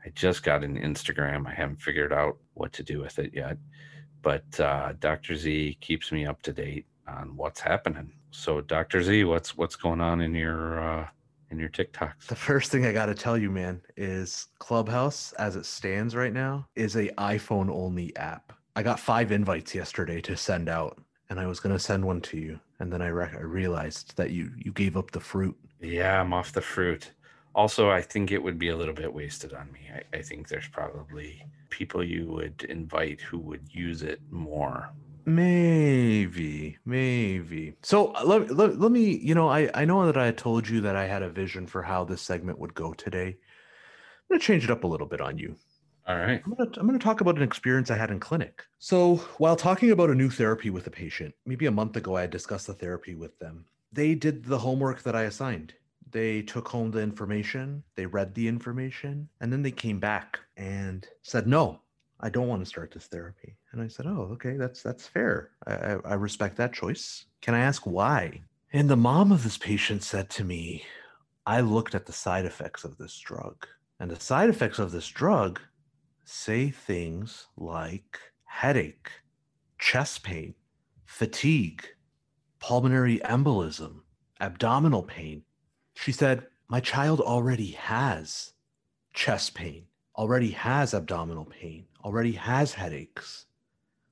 I 0.04 0.08
just 0.16 0.42
got 0.42 0.64
an 0.64 0.76
Instagram. 0.76 1.46
I 1.46 1.54
haven't 1.54 1.80
figured 1.80 2.12
out 2.12 2.38
what 2.54 2.72
to 2.72 2.82
do 2.82 2.98
with 2.98 3.20
it 3.20 3.30
yet. 3.32 3.56
But 4.20 4.58
uh, 4.58 4.94
Dr. 4.98 5.36
Z 5.36 5.78
keeps 5.80 6.10
me 6.10 6.26
up 6.26 6.42
to 6.42 6.52
date 6.52 6.86
on 7.06 7.36
what's 7.36 7.60
happening. 7.60 8.10
So, 8.32 8.62
Dr. 8.62 9.00
Z, 9.00 9.22
what's 9.22 9.56
what's 9.56 9.76
going 9.76 10.00
on 10.00 10.20
in 10.20 10.34
your 10.34 10.80
uh, 10.80 11.06
in 11.50 11.58
your 11.58 11.68
TikToks? 11.68 12.26
The 12.28 12.36
first 12.36 12.70
thing 12.70 12.86
I 12.86 12.92
got 12.92 13.06
to 13.06 13.14
tell 13.14 13.38
you, 13.38 13.50
man, 13.50 13.80
is 13.96 14.48
Clubhouse, 14.58 15.32
as 15.34 15.56
it 15.56 15.66
stands 15.66 16.14
right 16.14 16.32
now, 16.32 16.66
is 16.74 16.96
a 16.96 17.08
iPhone 17.18 17.70
only 17.70 18.16
app. 18.16 18.52
I 18.74 18.82
got 18.82 19.00
five 19.00 19.32
invites 19.32 19.74
yesterday 19.74 20.20
to 20.22 20.36
send 20.36 20.68
out, 20.68 20.98
and 21.30 21.40
I 21.40 21.46
was 21.46 21.60
gonna 21.60 21.78
send 21.78 22.04
one 22.04 22.20
to 22.22 22.38
you, 22.38 22.60
and 22.78 22.92
then 22.92 23.00
I, 23.00 23.08
re- 23.08 23.30
I 23.32 23.40
realized 23.40 24.16
that 24.16 24.30
you 24.30 24.50
you 24.56 24.72
gave 24.72 24.96
up 24.98 25.12
the 25.12 25.20
fruit. 25.20 25.56
Yeah, 25.80 26.20
I'm 26.20 26.34
off 26.34 26.52
the 26.52 26.60
fruit. 26.60 27.12
Also, 27.54 27.88
I 27.90 28.02
think 28.02 28.30
it 28.30 28.42
would 28.42 28.58
be 28.58 28.68
a 28.68 28.76
little 28.76 28.92
bit 28.94 29.12
wasted 29.12 29.54
on 29.54 29.72
me. 29.72 29.88
I, 29.94 30.18
I 30.18 30.22
think 30.22 30.48
there's 30.48 30.68
probably 30.68 31.42
people 31.70 32.04
you 32.04 32.26
would 32.26 32.66
invite 32.68 33.22
who 33.22 33.38
would 33.38 33.66
use 33.70 34.02
it 34.02 34.20
more. 34.30 34.90
Maybe, 35.26 36.78
maybe. 36.84 37.74
So 37.82 38.12
uh, 38.14 38.22
let, 38.24 38.54
let, 38.54 38.78
let 38.78 38.92
me, 38.92 39.16
you 39.16 39.34
know, 39.34 39.48
I, 39.48 39.68
I 39.74 39.84
know 39.84 40.06
that 40.06 40.16
I 40.16 40.30
told 40.30 40.68
you 40.68 40.80
that 40.82 40.94
I 40.94 41.06
had 41.06 41.24
a 41.24 41.28
vision 41.28 41.66
for 41.66 41.82
how 41.82 42.04
this 42.04 42.22
segment 42.22 42.60
would 42.60 42.74
go 42.74 42.92
today. 42.94 43.26
I'm 43.26 44.28
going 44.28 44.40
to 44.40 44.46
change 44.46 44.62
it 44.62 44.70
up 44.70 44.84
a 44.84 44.86
little 44.86 45.06
bit 45.06 45.20
on 45.20 45.36
you. 45.36 45.56
All 46.06 46.16
right. 46.16 46.40
I'm 46.44 46.54
going 46.54 46.70
to 46.70 46.80
I'm 46.80 46.86
going 46.86 46.96
to 46.96 47.04
talk 47.04 47.20
about 47.20 47.36
an 47.36 47.42
experience 47.42 47.90
I 47.90 47.96
had 47.96 48.12
in 48.12 48.20
clinic. 48.20 48.62
So, 48.78 49.16
while 49.38 49.56
talking 49.56 49.90
about 49.90 50.10
a 50.10 50.14
new 50.14 50.30
therapy 50.30 50.70
with 50.70 50.86
a 50.86 50.90
patient, 50.90 51.34
maybe 51.44 51.66
a 51.66 51.72
month 51.72 51.96
ago 51.96 52.16
I 52.16 52.20
had 52.20 52.30
discussed 52.30 52.68
the 52.68 52.74
therapy 52.74 53.16
with 53.16 53.36
them. 53.40 53.64
They 53.92 54.14
did 54.14 54.44
the 54.44 54.58
homework 54.58 55.02
that 55.02 55.16
I 55.16 55.22
assigned. 55.22 55.74
They 56.08 56.42
took 56.42 56.68
home 56.68 56.92
the 56.92 57.00
information, 57.00 57.82
they 57.96 58.06
read 58.06 58.32
the 58.34 58.46
information, 58.46 59.28
and 59.40 59.52
then 59.52 59.62
they 59.62 59.72
came 59.72 59.98
back 59.98 60.38
and 60.56 61.04
said, 61.22 61.48
"No, 61.48 61.80
I 62.20 62.30
don't 62.30 62.48
want 62.48 62.62
to 62.62 62.66
start 62.66 62.92
this 62.92 63.06
therapy." 63.06 63.56
And 63.72 63.80
I 63.82 63.88
said, 63.88 64.06
"Oh, 64.06 64.28
okay, 64.32 64.56
that's 64.56 64.82
that's 64.82 65.06
fair. 65.06 65.50
I, 65.66 65.74
I, 65.74 65.98
I 66.04 66.14
respect 66.14 66.56
that 66.56 66.72
choice. 66.72 67.26
Can 67.40 67.54
I 67.54 67.60
ask 67.60 67.86
why?" 67.86 68.42
And 68.72 68.90
the 68.90 68.96
mom 68.96 69.32
of 69.32 69.44
this 69.44 69.58
patient 69.58 70.02
said 70.02 70.30
to 70.30 70.44
me, 70.44 70.84
"I 71.46 71.60
looked 71.60 71.94
at 71.94 72.06
the 72.06 72.12
side 72.12 72.44
effects 72.44 72.84
of 72.84 72.98
this 72.98 73.18
drug, 73.18 73.66
and 74.00 74.10
the 74.10 74.20
side 74.20 74.50
effects 74.50 74.78
of 74.78 74.92
this 74.92 75.08
drug 75.08 75.60
say 76.24 76.70
things 76.70 77.46
like 77.56 78.18
headache, 78.44 79.10
chest 79.78 80.22
pain, 80.22 80.54
fatigue, 81.04 81.86
pulmonary 82.58 83.20
embolism, 83.20 84.00
abdominal 84.40 85.02
pain. 85.02 85.42
She 85.94 86.12
said, 86.12 86.46
My 86.68 86.80
child 86.80 87.20
already 87.20 87.72
has 87.72 88.52
chest 89.14 89.54
pain, 89.54 89.86
already 90.16 90.50
has 90.50 90.94
abdominal 90.94 91.44
pain, 91.44 91.86
already 92.06 92.32
has 92.32 92.74
headaches. 92.74 93.46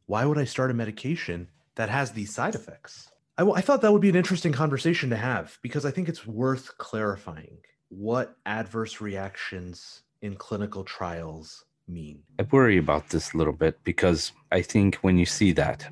Why 0.06 0.24
would 0.24 0.36
I 0.36 0.44
start 0.44 0.72
a 0.72 0.74
medication 0.74 1.46
that 1.76 1.88
has 1.88 2.10
these 2.10 2.34
side 2.34 2.56
effects? 2.56 3.08
I, 3.38 3.42
w- 3.42 3.56
I 3.56 3.60
thought 3.60 3.82
that 3.82 3.92
would 3.92 4.02
be 4.02 4.08
an 4.08 4.16
interesting 4.16 4.52
conversation 4.52 5.10
to 5.10 5.16
have 5.16 5.56
because 5.62 5.86
I 5.86 5.92
think 5.92 6.08
it's 6.08 6.26
worth 6.26 6.76
clarifying 6.76 7.58
what 7.90 8.36
adverse 8.46 9.00
reactions 9.00 10.02
in 10.22 10.34
clinical 10.34 10.82
trials 10.82 11.66
mean. 11.86 12.24
I 12.40 12.42
worry 12.50 12.78
about 12.78 13.10
this 13.10 13.32
a 13.32 13.36
little 13.36 13.52
bit 13.52 13.78
because 13.84 14.32
I 14.50 14.62
think 14.62 14.96
when 14.96 15.16
you 15.16 15.26
see 15.26 15.52
that, 15.52 15.88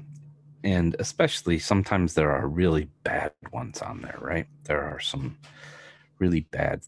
and 0.65 0.97
especially 0.99 1.61
sometimes 1.61 2.15
there 2.15 2.33
are 2.33 2.49
really 2.49 2.89
bad 3.05 3.31
ones 3.53 3.81
on 3.81 4.01
there, 4.01 4.19
right? 4.21 4.49
There 4.65 4.83
are 4.83 4.99
some 4.99 5.39
really 6.19 6.41
bad, 6.51 6.83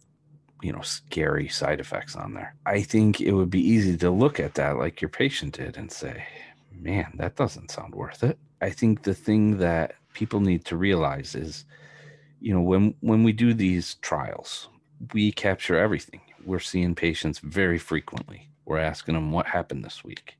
you 0.64 0.72
know, 0.72 0.80
scary 0.80 1.46
side 1.46 1.78
effects 1.78 2.16
on 2.16 2.32
there. 2.32 2.54
I 2.64 2.80
think 2.80 3.20
it 3.20 3.32
would 3.32 3.50
be 3.50 3.60
easy 3.60 3.98
to 3.98 4.10
look 4.10 4.40
at 4.40 4.54
that 4.54 4.78
like 4.78 5.02
your 5.02 5.10
patient 5.10 5.58
did 5.58 5.76
and 5.76 5.92
say, 5.92 6.24
man, 6.72 7.12
that 7.16 7.36
doesn't 7.36 7.70
sound 7.70 7.94
worth 7.94 8.24
it. 8.24 8.38
I 8.62 8.70
think 8.70 9.02
the 9.02 9.12
thing 9.12 9.58
that 9.58 9.96
people 10.14 10.40
need 10.40 10.64
to 10.64 10.76
realize 10.78 11.34
is, 11.34 11.66
you 12.40 12.54
know, 12.54 12.62
when 12.62 12.94
when 13.00 13.24
we 13.24 13.32
do 13.32 13.52
these 13.52 13.96
trials, 13.96 14.68
we 15.12 15.32
capture 15.32 15.76
everything. 15.76 16.22
We're 16.46 16.60
seeing 16.60 16.94
patients 16.94 17.40
very 17.40 17.78
frequently. 17.78 18.48
We're 18.64 18.78
asking 18.78 19.16
them 19.16 19.32
what 19.32 19.46
happened 19.46 19.84
this 19.84 20.02
week. 20.02 20.38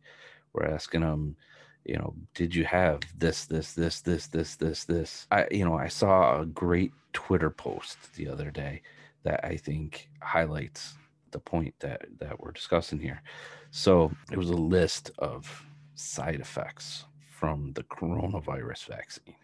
We're 0.54 0.70
asking 0.70 1.02
them, 1.02 1.36
you 1.84 1.96
know, 1.96 2.14
did 2.32 2.54
you 2.54 2.64
have 2.64 3.00
this, 3.18 3.44
this, 3.44 3.74
this, 3.74 4.00
this, 4.00 4.28
this, 4.28 4.56
this, 4.56 4.84
this? 4.84 5.26
I, 5.30 5.46
you 5.50 5.66
know, 5.66 5.76
I 5.76 5.88
saw 5.88 6.40
a 6.40 6.46
great 6.46 6.92
Twitter 7.12 7.50
post 7.50 8.14
the 8.14 8.28
other 8.28 8.50
day 8.50 8.80
that 9.24 9.44
I 9.44 9.56
think 9.56 10.10
highlights 10.22 10.94
the 11.32 11.38
point 11.40 11.74
that 11.80 12.02
that 12.20 12.38
we're 12.40 12.52
discussing 12.52 13.00
here. 13.00 13.22
So 13.70 14.12
it 14.30 14.38
was 14.38 14.50
a 14.50 14.54
list 14.56 15.10
of 15.18 15.64
side 15.94 16.40
effects 16.40 17.04
from 17.28 17.72
the 17.72 17.82
coronavirus 17.84 18.86
vaccine, 18.86 19.36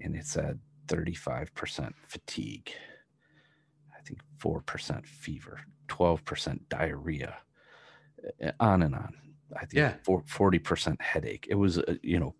and 0.00 0.16
it 0.16 0.26
said 0.26 0.58
35% 0.88 1.92
fatigue, 2.08 2.72
I 3.96 4.00
think 4.02 4.20
4% 4.38 5.06
fever, 5.06 5.60
12% 5.88 6.60
diarrhea, 6.68 7.36
on 8.60 8.82
and 8.82 8.94
on. 8.94 9.14
I 9.54 9.60
think 9.66 9.74
Yeah. 9.74 9.94
forty 10.26 10.58
percent 10.58 11.00
headache. 11.02 11.46
It 11.50 11.56
was 11.56 11.78
uh, 11.78 11.96
you 12.02 12.18
know 12.18 12.34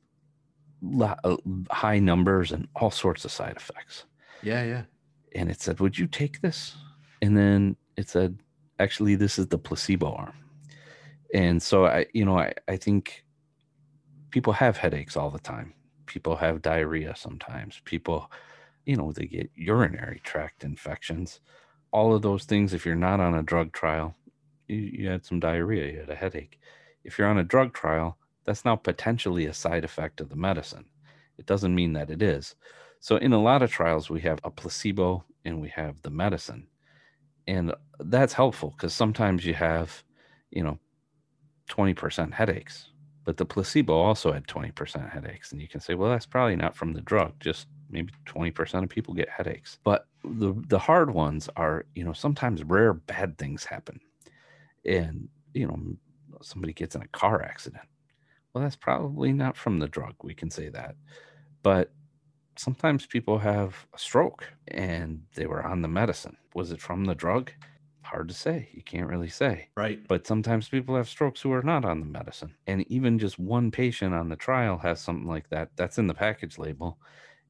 uh, 1.25 1.37
high 1.71 1.99
numbers 1.99 2.53
and 2.53 2.69
all 2.75 2.91
sorts 2.91 3.25
of 3.27 3.31
side 3.31 3.57
effects. 3.57 4.07
Yeah, 4.43 4.65
yeah. 4.65 4.83
And 5.35 5.51
it 5.51 5.61
said, 5.61 5.81
"Would 5.81 5.99
you 5.99 6.07
take 6.07 6.41
this?" 6.41 6.77
And 7.23 7.37
then 7.37 7.77
it 7.97 8.09
said, 8.09 8.39
"Actually, 8.79 9.15
this 9.17 9.39
is 9.39 9.49
the 9.49 9.59
placebo 9.59 10.13
arm." 10.13 10.35
And 11.35 11.63
so 11.63 11.87
I, 11.87 12.07
you 12.13 12.25
know, 12.25 12.39
I 12.39 12.53
I 12.69 12.77
think 12.77 13.25
people 14.31 14.53
have 14.55 14.77
headaches 14.77 15.17
all 15.17 15.31
the 15.31 15.39
time. 15.39 15.75
People 16.07 16.37
have 16.37 16.63
diarrhea 16.63 17.15
sometimes. 17.17 17.81
People, 17.85 18.31
you 18.87 18.97
know, 18.97 19.13
they 19.13 19.27
get 19.27 19.51
urinary 19.55 20.21
tract 20.25 20.65
infections. 20.65 21.41
All 21.93 22.15
of 22.15 22.23
those 22.23 22.45
things. 22.45 22.75
If 22.75 22.85
you're 22.85 22.95
not 22.97 23.21
on 23.21 23.35
a 23.35 23.43
drug 23.43 23.73
trial, 23.73 24.17
you, 24.69 24.77
you 24.77 25.09
had 25.09 25.25
some 25.25 25.41
diarrhea, 25.41 25.93
you 25.93 26.01
had 26.01 26.11
a 26.11 26.15
headache. 26.15 26.59
If 27.05 27.19
you're 27.19 27.29
on 27.29 27.39
a 27.39 27.45
drug 27.45 27.73
trial, 27.73 28.19
that's 28.45 28.65
now 28.65 28.77
potentially 28.77 29.47
a 29.47 29.55
side 29.55 29.85
effect 29.85 30.21
of 30.21 30.29
the 30.29 30.37
medicine. 30.37 30.87
It 31.39 31.47
doesn't 31.47 31.75
mean 31.75 31.93
that 31.95 32.11
it 32.11 32.23
is. 32.23 32.55
So, 33.03 33.17
in 33.17 33.33
a 33.33 33.43
lot 33.43 33.63
of 33.63 33.71
trials, 33.73 34.09
we 34.09 34.21
have 34.21 34.39
a 34.45 34.51
placebo 34.51 35.25
and 35.45 35.61
we 35.61 35.69
have 35.71 36.01
the 36.03 36.11
medicine. 36.11 36.69
And 37.49 37.75
that's 37.99 38.33
helpful 38.33 38.71
because 38.77 38.95
sometimes 38.95 39.45
you 39.45 39.55
have, 39.55 40.05
you 40.53 40.63
know, 40.63 40.79
20% 41.69 42.33
headaches, 42.33 42.91
but 43.25 43.37
the 43.39 43.45
placebo 43.45 43.93
also 43.93 44.31
had 44.31 44.47
20% 44.47 45.11
headaches. 45.11 45.51
And 45.51 45.61
you 45.61 45.67
can 45.67 45.81
say, 45.81 45.95
well, 45.95 46.11
that's 46.11 46.27
probably 46.27 46.55
not 46.55 46.77
from 46.77 46.93
the 46.93 47.01
drug, 47.01 47.33
just 47.41 47.67
maybe 47.91 48.13
20% 48.27 48.85
of 48.85 48.89
people 48.89 49.15
get 49.15 49.29
headaches. 49.29 49.81
But 49.83 50.07
the, 50.23 50.55
the 50.69 50.79
hard 50.79 51.13
ones 51.13 51.49
are, 51.57 51.87
you 51.97 52.05
know, 52.05 52.13
sometimes 52.13 52.63
rare 52.63 52.95
bad 52.95 53.37
things 53.37 53.65
happen. 53.65 53.99
And, 54.85 55.29
you 55.55 55.67
know, 55.67 55.77
somebody 56.41 56.73
gets 56.73 56.95
in 56.95 57.03
a 57.03 57.09
car 57.09 57.43
accident. 57.43 57.83
Well, 58.55 58.63
that's 58.63 58.77
probably 58.77 59.33
not 59.33 59.57
from 59.57 59.81
the 59.81 59.89
drug. 59.89 60.15
We 60.23 60.35
can 60.35 60.53
say 60.53 60.69
that. 60.69 60.95
But 61.65 61.91
sometimes 62.57 63.07
people 63.07 63.39
have 63.39 63.87
a 63.95 63.99
stroke 63.99 64.53
and 64.69 65.23
they 65.35 65.47
were 65.47 65.65
on 65.65 65.83
the 65.83 65.89
medicine. 65.89 66.37
Was 66.55 66.73
it 66.73 66.81
from 66.81 67.05
the 67.05 67.15
drug? 67.15 67.53
Hard 68.03 68.29
to 68.29 68.35
say. 68.35 68.69
You 68.73 68.83
can't 68.83 69.09
really 69.09 69.29
say. 69.29 69.69
Right. 69.77 70.01
But 70.09 70.27
sometimes 70.27 70.69
people 70.69 70.97
have 70.97 71.09
strokes 71.09 71.41
who 71.41 71.53
are 71.53 71.63
not 71.63 71.85
on 71.85 72.01
the 72.01 72.07
medicine. 72.07 72.55
And 72.67 72.85
even 72.91 73.19
just 73.19 73.39
one 73.39 73.71
patient 73.71 74.15
on 74.15 74.29
the 74.29 74.37
trial 74.37 74.79
has 74.79 75.01
something 75.01 75.29
like 75.29 75.49
that. 75.51 75.71
That's 75.77 75.99
in 75.99 76.07
the 76.09 76.15
package 76.15 76.59
label. 76.59 76.99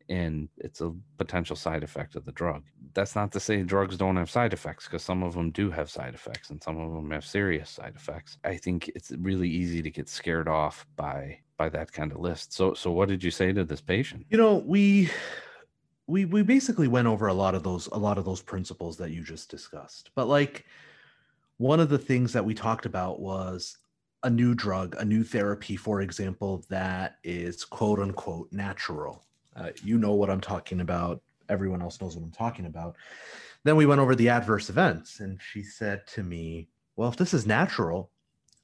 and 0.09 0.49
it's 0.59 0.81
a 0.81 0.93
potential 1.19 1.57
side 1.57 1.83
effect 1.83 2.17
of 2.17 2.25
the 2.25 2.33
drug. 2.33 2.65
That's 2.95 3.15
not 3.17 3.33
to 3.33 3.41
say 3.41 3.63
drugs 3.63 3.97
don't 3.97 4.17
have 4.17 4.31
side 4.31 4.53
effects 4.53 4.87
because 4.87 5.03
some 5.03 5.23
of 5.23 5.35
them 5.35 5.51
do 5.53 5.71
have 5.71 5.91
side 5.91 6.15
effects 6.15 6.51
and 6.51 6.63
some 6.63 6.79
of 6.79 6.93
them 6.93 7.11
have 7.13 7.25
serious 7.25 7.71
side 7.71 7.95
effects. 7.97 8.37
I 8.45 8.57
think 8.57 8.91
it's 8.95 9.13
really 9.13 9.49
easy 9.49 9.83
to 9.83 9.91
get 9.91 10.09
scared 10.09 10.49
off 10.49 10.87
by 10.97 11.39
by 11.57 11.69
that 11.71 11.93
kind 11.93 12.13
of 12.13 12.19
list. 12.19 12.53
So 12.53 12.75
so 12.75 12.91
what 12.91 13.09
did 13.09 13.23
you 13.23 13.31
say 13.31 13.53
to 13.53 13.65
this 13.65 13.81
patient? 13.81 14.27
You 14.31 14.39
know, 14.39 14.57
we 14.57 15.11
we 16.07 16.25
we 16.25 16.43
basically 16.43 16.89
went 16.89 17.09
over 17.09 17.29
a 17.29 17.35
lot 17.35 17.55
of 17.55 17.63
those 17.63 17.89
a 17.93 17.99
lot 17.99 18.19
of 18.19 18.25
those 18.25 18.43
principles 18.43 18.97
that 18.99 19.11
you 19.11 19.23
just 19.23 19.51
discussed. 19.51 20.11
But 20.15 20.29
like 20.29 20.65
one 21.59 21.81
of 21.81 21.89
the 21.89 21.99
things 21.99 22.33
that 22.33 22.45
we 22.45 22.55
talked 22.55 22.87
about 22.87 23.21
was 23.21 23.79
a 24.25 24.31
new 24.31 24.55
drug, 24.55 24.95
a 24.99 25.05
new 25.05 25.25
therapy, 25.25 25.77
for 25.77 26.01
example, 26.01 26.65
that 26.69 27.17
is 27.25 27.65
quote 27.65 27.99
unquote 27.99 28.53
natural. 28.53 29.25
Uh, 29.57 29.71
you 29.83 29.99
know 29.99 30.15
what 30.15 30.31
I'm 30.31 30.41
talking 30.41 30.81
about. 30.81 31.23
Everyone 31.49 31.83
else 31.83 32.01
knows 32.01 32.17
what 32.17 32.25
I'm 32.25 32.33
talking 32.33 32.67
about. 32.67 32.97
Then 33.65 33.77
we 33.77 33.87
went 33.87 34.01
over 34.01 34.15
the 34.15 34.29
adverse 34.29 34.71
events, 34.71 35.21
and 35.21 35.41
she 35.41 35.63
said 35.63 36.07
to 36.09 36.23
me, 36.23 36.69
Well, 36.97 37.09
if 37.09 37.17
this 37.17 37.35
is 37.35 37.47
natural, 37.47 38.11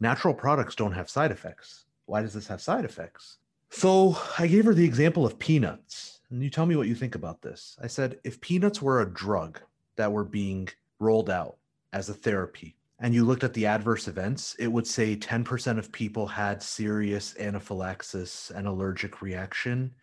natural 0.00 0.34
products 0.34 0.74
don't 0.74 0.92
have 0.92 1.10
side 1.10 1.30
effects. 1.30 1.84
Why 2.08 2.22
does 2.22 2.32
this 2.32 2.46
have 2.46 2.62
side 2.62 2.86
effects? 2.86 3.36
So 3.70 4.16
I 4.38 4.46
gave 4.46 4.64
her 4.64 4.72
the 4.72 4.84
example 4.84 5.26
of 5.26 5.38
peanuts. 5.38 6.20
And 6.30 6.42
you 6.42 6.48
tell 6.48 6.64
me 6.64 6.74
what 6.74 6.88
you 6.88 6.94
think 6.94 7.14
about 7.14 7.42
this. 7.42 7.76
I 7.82 7.86
said, 7.86 8.18
if 8.24 8.40
peanuts 8.40 8.80
were 8.80 9.02
a 9.02 9.10
drug 9.10 9.60
that 9.96 10.10
were 10.10 10.24
being 10.24 10.68
rolled 10.98 11.28
out 11.28 11.56
as 11.92 12.08
a 12.08 12.14
therapy, 12.14 12.76
and 12.98 13.14
you 13.14 13.24
looked 13.24 13.44
at 13.44 13.52
the 13.52 13.66
adverse 13.66 14.08
events, 14.08 14.56
it 14.58 14.68
would 14.68 14.86
say 14.86 15.16
10% 15.16 15.78
of 15.78 15.92
people 15.92 16.26
had 16.26 16.62
serious 16.62 17.36
anaphylaxis 17.38 18.50
and 18.54 18.66
allergic 18.66 19.20
reaction. 19.20 19.94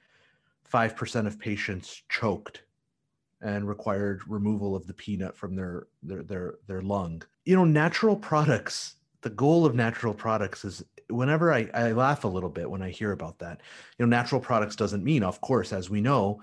5% 0.72 1.28
of 1.28 1.40
patients 1.40 2.04
choked 2.08 2.64
and 3.42 3.68
required 3.68 4.22
removal 4.28 4.76
of 4.76 4.88
the 4.88 4.94
peanut 4.94 5.36
from 5.36 5.56
their, 5.56 5.88
their 6.02 6.24
their 6.24 6.56
their 6.68 6.82
lung. 6.82 7.22
You 7.44 7.56
know, 7.56 7.66
natural 7.66 8.16
products, 8.16 8.96
the 9.22 9.30
goal 9.30 9.66
of 9.66 9.76
natural 9.76 10.14
products 10.14 10.64
is 10.64 10.84
whenever 11.10 11.54
I, 11.54 11.70
I 11.74 11.92
laugh 11.92 12.24
a 12.24 12.28
little 12.28 12.50
bit 12.50 12.70
when 12.70 12.82
I 12.82 12.90
hear 12.90 13.12
about 13.12 13.40
that. 13.40 13.62
You 13.98 14.06
know, 14.06 14.10
natural 14.10 14.42
products 14.42 14.76
doesn't 14.76 15.04
mean, 15.04 15.24
of 15.24 15.42
course, 15.42 15.74
as 15.74 15.90
we 15.90 16.02
know, 16.02 16.42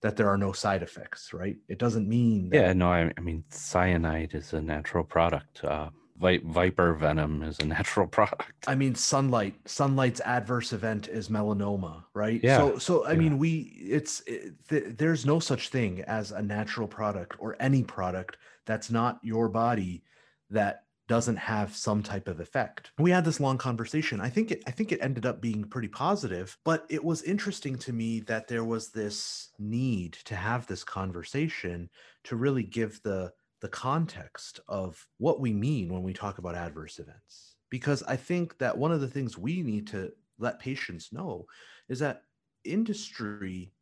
that 0.00 0.16
there 0.16 0.28
are 0.28 0.38
no 0.38 0.52
side 0.52 0.82
effects, 0.82 1.32
right? 1.32 1.56
It 1.68 1.78
doesn't 1.78 2.08
mean. 2.08 2.50
That- 2.50 2.56
yeah, 2.56 2.72
no, 2.72 2.90
I, 2.90 3.12
I, 3.16 3.20
mean, 3.20 3.44
cyanide 3.50 4.34
is 4.34 4.52
a 4.52 4.60
natural 4.60 5.02
product. 5.04 5.64
Uh, 5.64 5.90
vi- 6.20 6.40
viper 6.44 6.94
venom 6.94 7.42
is 7.42 7.58
a 7.58 7.64
natural 7.76 8.06
product. 8.06 8.52
I 8.66 8.74
mean, 8.74 8.94
sunlight, 8.94 9.56
sunlight's 9.66 10.20
adverse 10.20 10.72
event 10.72 11.08
is 11.08 11.28
melanoma, 11.28 12.04
right? 12.14 12.40
Yeah. 12.42 12.58
So, 12.58 12.78
so 12.78 13.04
I 13.06 13.12
Yeah. 13.12 13.18
mean, 13.18 13.38
we, 13.38 13.76
it's, 13.80 14.20
it, 14.26 14.54
th- 14.68 14.84
there's 14.96 15.26
no 15.26 15.40
such 15.40 15.70
thing 15.70 16.02
as 16.02 16.30
a 16.30 16.42
natural 16.42 16.86
product 16.86 17.36
or 17.40 17.56
any 17.58 17.82
product 17.82 18.36
that's 18.66 18.90
not 18.90 19.18
your 19.22 19.48
body 19.48 20.04
that 20.50 20.84
doesn't 21.08 21.36
have 21.36 21.74
some 21.74 22.02
type 22.02 22.28
of 22.28 22.38
effect. 22.38 22.92
We 22.98 23.10
had 23.10 23.24
this 23.24 23.40
long 23.40 23.58
conversation. 23.58 24.20
I 24.20 24.28
think 24.28 24.52
it 24.52 24.62
I 24.66 24.70
think 24.70 24.92
it 24.92 25.00
ended 25.02 25.26
up 25.26 25.40
being 25.40 25.64
pretty 25.64 25.88
positive, 25.88 26.56
but 26.64 26.86
it 26.88 27.02
was 27.02 27.22
interesting 27.22 27.76
to 27.78 27.92
me 27.92 28.20
that 28.20 28.46
there 28.46 28.64
was 28.64 28.90
this 28.90 29.48
need 29.58 30.12
to 30.24 30.36
have 30.36 30.66
this 30.66 30.84
conversation 30.84 31.90
to 32.24 32.36
really 32.36 32.62
give 32.62 33.02
the 33.02 33.32
the 33.60 33.68
context 33.68 34.60
of 34.68 35.04
what 35.16 35.40
we 35.40 35.52
mean 35.52 35.92
when 35.92 36.04
we 36.04 36.12
talk 36.12 36.38
about 36.38 36.54
adverse 36.54 37.00
events. 37.00 37.56
Because 37.70 38.02
I 38.04 38.16
think 38.16 38.58
that 38.58 38.78
one 38.78 38.92
of 38.92 39.00
the 39.00 39.08
things 39.08 39.36
we 39.36 39.62
need 39.62 39.88
to 39.88 40.12
let 40.38 40.60
patients 40.60 41.12
know 41.12 41.46
is 41.88 41.98
that 41.98 42.22
industry, 42.64 43.72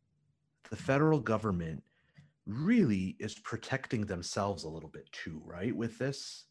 the 0.69 0.75
federal 0.75 1.19
government 1.19 1.83
really 2.47 3.15
is 3.19 3.35
protecting 3.35 4.05
themselves 4.05 4.63
a 4.63 4.69
little 4.69 4.89
bit 4.89 5.11
too, 5.11 5.41
right? 5.45 5.75
With 5.75 5.97
this, 5.99 6.45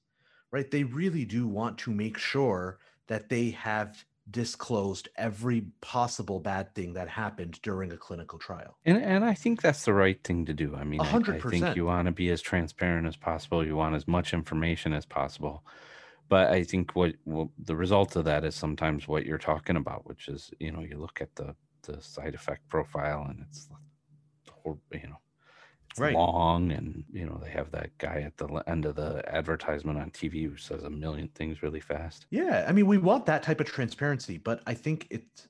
right? 0.57 0.71
They 0.71 0.85
really 0.85 1.27
do 1.27 1.47
want 1.47 1.77
to 1.79 1.91
make 1.91 2.17
sure 2.17 2.79
that 3.09 3.29
they 3.29 3.51
have 3.51 4.07
disclosed 4.31 5.07
every 5.17 5.67
possible 5.83 6.41
bad 6.41 6.75
thing 6.75 6.95
that 6.95 7.09
happened 7.09 7.61
during 7.63 7.93
a 7.93 7.97
clinical 7.99 8.39
trial. 8.39 8.79
And 8.87 8.97
and 8.97 9.23
I 9.23 9.35
think 9.35 9.61
that's 9.61 9.85
the 9.85 9.93
right 9.93 10.19
thing 10.25 10.47
to 10.47 10.55
do. 10.55 10.75
I 10.75 10.85
mean, 10.85 11.01
A 11.01 11.05
I, 11.05 11.07
hundred 11.09 11.47
I 11.47 11.51
think 11.51 11.77
you 11.77 11.85
want 11.85 12.07
to 12.07 12.13
be 12.13 12.31
as 12.31 12.41
transparent 12.41 13.07
as 13.07 13.17
possible. 13.17 13.67
You 13.67 13.77
want 13.77 13.97
as 13.97 14.09
much 14.09 14.33
information 14.33 14.95
as 14.95 15.05
possible. 15.05 15.63
But 16.29 16.51
I 16.51 16.65
think 16.65 16.97
what, 16.97 17.13
what 17.23 17.49
the 17.59 17.77
result 17.77 18.17
of 18.17 18.25
that 18.25 18.43
is 18.45 18.55
sometimes 18.55 19.07
what 19.07 19.27
you're 19.27 19.47
talking 19.53 19.77
about, 19.77 20.07
which 20.07 20.27
is 20.27 20.51
you 20.59 20.73
know 20.73 20.81
you 20.81 20.97
look 20.97 21.21
at 21.21 21.37
the 21.37 21.55
the 21.83 22.01
side 22.01 22.35
effect 22.35 22.67
profile 22.69 23.27
and 23.29 23.45
it's 23.47 23.69
hor- 24.63 24.79
you 24.91 25.09
know 25.11 25.21
Right. 25.99 26.15
long 26.15 26.73
and 26.73 27.05
you 27.13 27.27
know 27.27 27.39
they 27.43 27.51
have 27.51 27.71
that 27.73 27.97
guy 27.99 28.21
at 28.23 28.37
the 28.37 28.47
end 28.67 28.85
of 28.87 28.97
the 28.97 29.23
advertisement 29.33 29.99
on 29.99 30.11
TV 30.11 30.45
who 30.45 30.57
says 30.57 30.83
a 30.83 30.91
million 30.91 31.29
things 31.29 31.63
really 31.63 31.81
fast. 31.81 32.27
Yeah, 32.31 32.65
I 32.69 32.73
mean, 32.73 32.87
we 32.87 32.99
want 32.99 33.27
that 33.27 33.43
type 33.43 33.61
of 33.61 33.67
transparency, 33.67 34.39
but 34.39 34.63
I 34.67 34.75
think 34.75 35.07
it's 35.11 35.49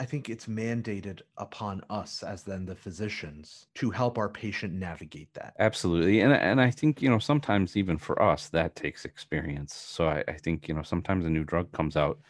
I 0.00 0.06
think 0.06 0.28
it's 0.30 0.46
mandated 0.46 1.22
upon 1.38 1.82
us 1.90 2.22
as 2.22 2.44
then 2.44 2.66
the 2.66 2.76
physicians 2.76 3.68
to 3.76 3.90
help 3.90 4.18
our 4.18 4.28
patient 4.28 4.74
navigate 4.74 5.34
that. 5.34 5.56
Absolutely. 5.58 6.20
And 6.20 6.32
and 6.34 6.60
I 6.60 6.70
think, 6.70 7.00
you 7.00 7.08
know, 7.08 7.18
sometimes 7.18 7.76
even 7.76 7.96
for 7.96 8.20
us 8.20 8.48
that 8.50 8.76
takes 8.76 9.04
experience. 9.06 9.74
So 9.74 10.08
I, 10.08 10.24
I 10.28 10.34
think, 10.34 10.68
you 10.68 10.74
know, 10.74 10.82
sometimes 10.82 11.24
a 11.24 11.30
new 11.30 11.44
drug 11.44 11.72
comes 11.72 11.96
out 11.96 12.20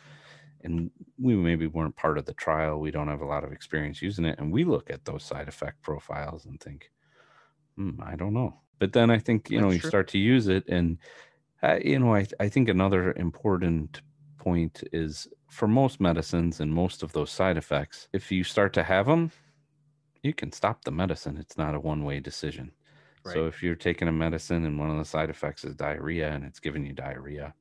and 0.63 0.91
we 1.19 1.37
maybe 1.37 1.67
weren't 1.67 1.97
part 1.97 2.19
of 2.19 2.27
the 2.27 2.35
trial. 2.35 2.81
We 2.81 2.91
don't 2.93 3.09
have 3.09 3.23
a 3.23 3.27
lot 3.27 3.45
of 3.45 3.53
experience 3.53 4.03
using 4.03 4.25
it. 4.27 4.39
And 4.39 4.53
we 4.53 4.65
look 4.65 4.91
at 4.91 5.05
those 5.07 5.25
side 5.25 5.49
effect 5.49 5.83
profiles 5.83 6.47
and 6.47 6.61
think, 6.61 6.91
hmm, 7.77 8.01
I 8.03 8.17
don't 8.17 8.35
know. 8.35 8.61
But 8.79 8.93
then 8.93 9.11
I 9.11 9.19
think, 9.19 9.51
you 9.51 9.61
know, 9.61 9.71
That's 9.71 9.73
you 9.73 9.81
true. 9.81 9.93
start 9.93 10.09
to 10.09 10.19
use 10.19 10.49
it. 10.49 10.65
And, 10.69 10.99
uh, 11.63 11.79
you 11.85 11.99
know, 11.99 12.15
I, 12.15 12.27
I 12.41 12.49
think 12.51 12.69
another 12.69 13.13
important 13.15 14.03
point 14.39 14.85
is 14.93 15.29
for 15.51 15.69
most 15.69 16.01
medicines 16.01 16.61
and 16.61 16.73
most 16.75 17.03
of 17.03 17.13
those 17.13 17.33
side 17.33 17.59
effects, 17.59 18.09
if 18.13 18.33
you 18.33 18.45
start 18.45 18.75
to 18.75 18.85
have 18.85 19.07
them, 19.07 19.33
you 20.23 20.35
can 20.35 20.53
stop 20.53 20.85
the 20.85 20.93
medicine. 20.93 21.39
It's 21.39 21.59
not 21.59 21.75
a 21.75 21.81
one 21.81 22.05
way 22.05 22.21
decision. 22.21 22.73
So 23.23 23.47
if 23.47 23.63
you're 23.63 23.77
taking 23.77 24.09
a 24.09 24.13
medicine 24.13 24.65
and 24.67 24.79
one 24.79 24.91
of 24.91 24.99
the 24.99 25.07
side 25.07 25.31
effects 25.31 25.65
is 25.65 25.77
diarrhea 25.77 26.31
and 26.33 26.45
it's 26.45 26.61
giving 26.61 26.87
you 26.87 26.95
diarrhea, 26.95 27.55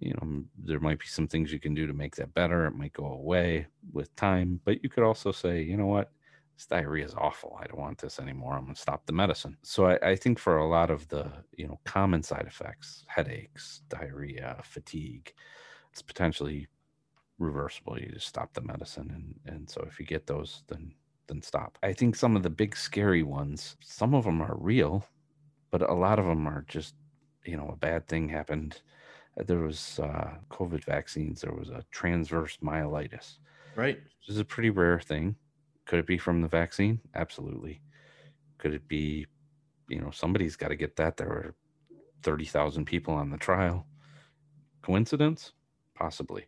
you 0.00 0.14
know, 0.14 0.44
there 0.56 0.80
might 0.80 0.98
be 0.98 1.06
some 1.06 1.28
things 1.28 1.52
you 1.52 1.60
can 1.60 1.74
do 1.74 1.86
to 1.86 1.92
make 1.94 2.16
that 2.16 2.34
better. 2.34 2.66
It 2.66 2.72
might 2.74 2.92
go 2.92 3.06
away 3.06 3.68
with 3.92 4.14
time, 4.16 4.60
but 4.64 4.82
you 4.82 4.90
could 4.90 5.04
also 5.04 5.32
say, 5.32 5.62
you 5.62 5.76
know 5.76 5.86
what, 5.86 6.13
this 6.56 6.66
diarrhea 6.66 7.04
is 7.04 7.14
awful. 7.14 7.58
I 7.60 7.66
don't 7.66 7.80
want 7.80 7.98
this 7.98 8.20
anymore. 8.20 8.54
I'm 8.54 8.64
going 8.64 8.74
to 8.74 8.80
stop 8.80 9.06
the 9.06 9.12
medicine. 9.12 9.56
So 9.62 9.86
I, 9.86 9.98
I 10.10 10.16
think 10.16 10.38
for 10.38 10.58
a 10.58 10.68
lot 10.68 10.90
of 10.90 11.08
the, 11.08 11.30
you 11.56 11.66
know, 11.66 11.80
common 11.84 12.22
side 12.22 12.46
effects, 12.46 13.04
headaches, 13.08 13.82
diarrhea, 13.88 14.56
fatigue, 14.62 15.32
it's 15.90 16.02
potentially 16.02 16.68
reversible. 17.38 17.98
You 17.98 18.10
just 18.12 18.28
stop 18.28 18.54
the 18.54 18.62
medicine. 18.62 19.10
And, 19.46 19.54
and 19.54 19.68
so 19.68 19.84
if 19.88 19.98
you 19.98 20.06
get 20.06 20.26
those, 20.26 20.62
then 20.68 20.94
then 21.26 21.40
stop. 21.40 21.78
I 21.82 21.92
think 21.92 22.16
some 22.16 22.36
of 22.36 22.42
the 22.42 22.50
big 22.50 22.76
scary 22.76 23.22
ones, 23.22 23.76
some 23.80 24.14
of 24.14 24.24
them 24.24 24.42
are 24.42 24.56
real, 24.58 25.06
but 25.70 25.82
a 25.82 25.94
lot 25.94 26.18
of 26.18 26.26
them 26.26 26.46
are 26.46 26.64
just, 26.68 26.94
you 27.44 27.56
know, 27.56 27.70
a 27.72 27.76
bad 27.76 28.06
thing 28.06 28.28
happened. 28.28 28.82
There 29.36 29.60
was 29.60 29.98
uh, 29.98 30.34
COVID 30.50 30.84
vaccines. 30.84 31.40
There 31.40 31.54
was 31.54 31.70
a 31.70 31.82
transverse 31.90 32.58
myelitis. 32.62 33.38
Right. 33.74 33.98
This 34.20 34.34
is 34.34 34.38
a 34.38 34.44
pretty 34.44 34.70
rare 34.70 35.00
thing. 35.00 35.36
Could 35.86 35.98
it 35.98 36.06
be 36.06 36.18
from 36.18 36.40
the 36.40 36.48
vaccine? 36.48 37.00
Absolutely. 37.14 37.80
Could 38.58 38.74
it 38.74 38.88
be, 38.88 39.26
you 39.88 40.00
know, 40.00 40.10
somebody's 40.10 40.56
got 40.56 40.68
to 40.68 40.76
get 40.76 40.96
that. 40.96 41.16
There 41.16 41.28
were 41.28 41.54
30,000 42.22 42.84
people 42.86 43.14
on 43.14 43.30
the 43.30 43.36
trial. 43.36 43.86
Coincidence? 44.82 45.52
Possibly. 45.94 46.46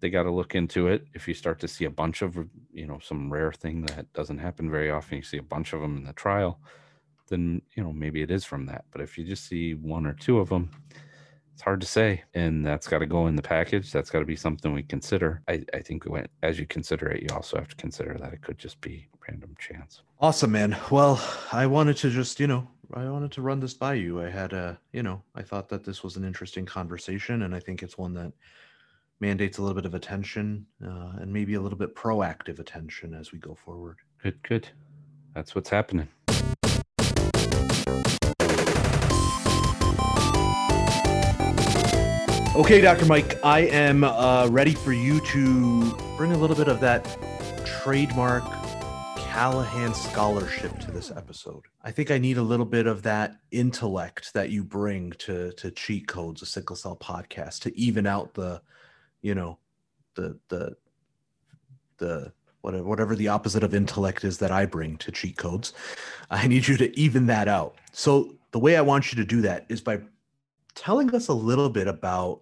They 0.00 0.10
got 0.10 0.24
to 0.24 0.30
look 0.30 0.54
into 0.54 0.86
it. 0.88 1.06
If 1.14 1.26
you 1.26 1.34
start 1.34 1.58
to 1.60 1.68
see 1.68 1.84
a 1.84 1.90
bunch 1.90 2.22
of, 2.22 2.36
you 2.72 2.86
know, 2.86 2.98
some 3.02 3.32
rare 3.32 3.52
thing 3.52 3.82
that 3.86 4.12
doesn't 4.12 4.38
happen 4.38 4.70
very 4.70 4.90
often, 4.90 5.16
you 5.16 5.22
see 5.22 5.38
a 5.38 5.42
bunch 5.42 5.72
of 5.72 5.80
them 5.80 5.96
in 5.96 6.04
the 6.04 6.12
trial, 6.12 6.60
then, 7.28 7.62
you 7.74 7.82
know, 7.82 7.92
maybe 7.92 8.22
it 8.22 8.30
is 8.30 8.44
from 8.44 8.66
that. 8.66 8.84
But 8.90 9.00
if 9.00 9.18
you 9.18 9.24
just 9.24 9.46
see 9.46 9.74
one 9.74 10.06
or 10.06 10.12
two 10.12 10.38
of 10.38 10.50
them, 10.50 10.70
it's 11.58 11.64
hard 11.64 11.80
to 11.80 11.88
say. 11.88 12.22
And 12.34 12.64
that's 12.64 12.86
got 12.86 13.00
to 13.00 13.06
go 13.06 13.26
in 13.26 13.34
the 13.34 13.42
package. 13.42 13.90
That's 13.90 14.10
got 14.10 14.20
to 14.20 14.24
be 14.24 14.36
something 14.36 14.72
we 14.72 14.84
consider. 14.84 15.42
I, 15.48 15.64
I 15.74 15.80
think 15.80 16.04
when, 16.04 16.28
as 16.44 16.56
you 16.56 16.66
consider 16.66 17.08
it, 17.08 17.20
you 17.20 17.34
also 17.34 17.56
have 17.56 17.66
to 17.66 17.74
consider 17.74 18.16
that 18.20 18.32
it 18.32 18.42
could 18.42 18.58
just 18.58 18.80
be 18.80 19.08
random 19.28 19.56
chance. 19.58 20.02
Awesome, 20.20 20.52
man. 20.52 20.76
Well, 20.88 21.20
I 21.50 21.66
wanted 21.66 21.96
to 21.96 22.10
just, 22.10 22.38
you 22.38 22.46
know, 22.46 22.68
I 22.94 23.08
wanted 23.08 23.32
to 23.32 23.42
run 23.42 23.58
this 23.58 23.74
by 23.74 23.94
you. 23.94 24.22
I 24.22 24.30
had 24.30 24.52
a, 24.52 24.78
you 24.92 25.02
know, 25.02 25.20
I 25.34 25.42
thought 25.42 25.68
that 25.70 25.82
this 25.82 26.04
was 26.04 26.16
an 26.16 26.24
interesting 26.24 26.64
conversation, 26.64 27.42
and 27.42 27.52
I 27.52 27.58
think 27.58 27.82
it's 27.82 27.98
one 27.98 28.14
that 28.14 28.32
mandates 29.18 29.58
a 29.58 29.62
little 29.62 29.74
bit 29.74 29.84
of 29.84 29.94
attention 29.94 30.64
uh, 30.86 31.14
and 31.20 31.32
maybe 31.32 31.54
a 31.54 31.60
little 31.60 31.76
bit 31.76 31.96
proactive 31.96 32.60
attention 32.60 33.14
as 33.14 33.32
we 33.32 33.40
go 33.40 33.56
forward. 33.56 33.96
Good, 34.22 34.40
good. 34.44 34.68
That's 35.34 35.56
what's 35.56 35.70
happening. 35.70 36.06
Okay, 42.58 42.80
Dr. 42.80 43.06
Mike, 43.06 43.38
I 43.44 43.60
am 43.60 44.02
uh, 44.02 44.48
ready 44.50 44.74
for 44.74 44.92
you 44.92 45.20
to 45.26 45.96
bring 46.16 46.32
a 46.32 46.36
little 46.36 46.56
bit 46.56 46.66
of 46.66 46.80
that 46.80 47.04
trademark 47.64 48.42
Callaghan 49.16 49.94
scholarship 49.94 50.76
to 50.80 50.90
this 50.90 51.12
episode. 51.12 51.62
I 51.84 51.92
think 51.92 52.10
I 52.10 52.18
need 52.18 52.36
a 52.36 52.42
little 52.42 52.66
bit 52.66 52.88
of 52.88 53.04
that 53.04 53.36
intellect 53.52 54.34
that 54.34 54.50
you 54.50 54.64
bring 54.64 55.12
to 55.18 55.52
to 55.52 55.70
cheat 55.70 56.08
codes, 56.08 56.42
a 56.42 56.46
sickle 56.46 56.74
cell 56.74 56.96
podcast, 56.96 57.60
to 57.60 57.78
even 57.78 58.08
out 58.08 58.34
the, 58.34 58.60
you 59.22 59.36
know, 59.36 59.58
the 60.16 60.36
the 60.48 60.76
the 61.98 62.32
whatever 62.62 62.82
whatever 62.82 63.14
the 63.14 63.28
opposite 63.28 63.62
of 63.62 63.72
intellect 63.72 64.24
is 64.24 64.38
that 64.38 64.50
I 64.50 64.66
bring 64.66 64.96
to 64.96 65.12
cheat 65.12 65.36
codes. 65.36 65.74
I 66.28 66.48
need 66.48 66.66
you 66.66 66.76
to 66.78 66.98
even 66.98 67.26
that 67.26 67.46
out. 67.46 67.76
So 67.92 68.34
the 68.50 68.58
way 68.58 68.76
I 68.76 68.80
want 68.80 69.12
you 69.12 69.16
to 69.22 69.24
do 69.24 69.42
that 69.42 69.64
is 69.68 69.80
by 69.80 70.00
telling 70.74 71.14
us 71.14 71.28
a 71.28 71.32
little 71.32 71.70
bit 71.70 71.86
about 71.86 72.40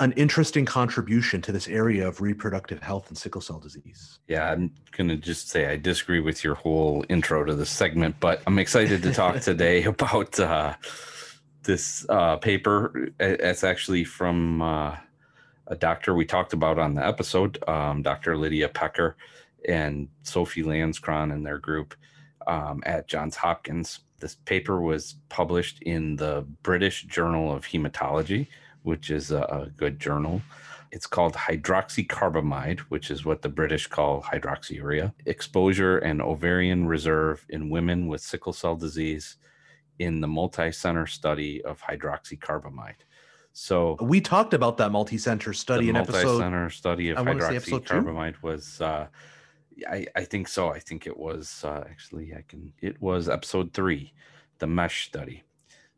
an 0.00 0.12
interesting 0.12 0.64
contribution 0.64 1.42
to 1.42 1.50
this 1.50 1.66
area 1.66 2.06
of 2.06 2.20
reproductive 2.20 2.80
health 2.80 3.08
and 3.08 3.18
sickle 3.18 3.40
cell 3.40 3.58
disease. 3.58 4.20
Yeah, 4.28 4.50
I'm 4.50 4.72
going 4.92 5.08
to 5.08 5.16
just 5.16 5.48
say 5.48 5.66
I 5.66 5.76
disagree 5.76 6.20
with 6.20 6.44
your 6.44 6.54
whole 6.54 7.04
intro 7.08 7.44
to 7.44 7.54
this 7.54 7.70
segment, 7.70 8.16
but 8.20 8.40
I'm 8.46 8.58
excited 8.58 9.02
to 9.02 9.12
talk 9.12 9.40
today 9.40 9.82
about 9.84 10.38
uh, 10.38 10.74
this 11.64 12.06
uh, 12.08 12.36
paper. 12.36 13.10
It's 13.18 13.64
actually 13.64 14.04
from 14.04 14.62
uh, 14.62 14.96
a 15.66 15.76
doctor 15.76 16.14
we 16.14 16.24
talked 16.24 16.52
about 16.52 16.78
on 16.78 16.94
the 16.94 17.04
episode, 17.04 17.58
um, 17.68 18.02
Dr. 18.02 18.36
Lydia 18.36 18.68
Pecker 18.68 19.16
and 19.68 20.08
Sophie 20.22 20.62
Lanzkron 20.62 21.32
and 21.32 21.44
their 21.44 21.58
group 21.58 21.96
um, 22.46 22.82
at 22.86 23.08
Johns 23.08 23.34
Hopkins. 23.34 24.00
This 24.20 24.36
paper 24.36 24.80
was 24.80 25.16
published 25.28 25.82
in 25.82 26.16
the 26.16 26.46
British 26.62 27.02
Journal 27.04 27.52
of 27.52 27.66
Hematology 27.66 28.46
which 28.82 29.10
is 29.10 29.30
a, 29.30 29.42
a 29.42 29.70
good 29.76 30.00
journal. 30.00 30.42
It's 30.90 31.06
called 31.06 31.34
hydroxycarbamide, 31.34 32.80
which 32.80 33.10
is 33.10 33.24
what 33.24 33.42
the 33.42 33.48
British 33.48 33.86
call 33.86 34.22
hydroxyurea. 34.22 35.12
Exposure 35.26 35.98
and 35.98 36.22
ovarian 36.22 36.86
reserve 36.86 37.44
in 37.50 37.68
women 37.68 38.08
with 38.08 38.22
sickle 38.22 38.52
cell 38.52 38.74
disease 38.76 39.36
in 39.98 40.20
the 40.20 40.28
multi-center 40.28 41.06
study 41.06 41.62
of 41.64 41.80
hydroxycarbamide. 41.82 43.02
So 43.52 43.96
we 44.00 44.20
talked 44.20 44.54
about 44.54 44.76
that 44.76 44.92
multi-center 44.92 45.52
study 45.52 45.88
in 45.88 45.96
episode. 45.96 46.24
Multi-center 46.24 46.70
study 46.70 47.10
of 47.10 47.18
hydroxycarbamide 47.18 48.42
was. 48.42 48.80
Uh, 48.80 49.08
I, 49.88 50.06
I 50.16 50.24
think 50.24 50.48
so. 50.48 50.70
I 50.70 50.80
think 50.80 51.06
it 51.06 51.16
was 51.16 51.64
uh, 51.64 51.84
actually 51.88 52.34
I 52.34 52.44
can. 52.48 52.72
It 52.80 53.00
was 53.00 53.28
episode 53.28 53.72
three, 53.72 54.12
the 54.58 54.66
mesh 54.66 55.06
study. 55.06 55.44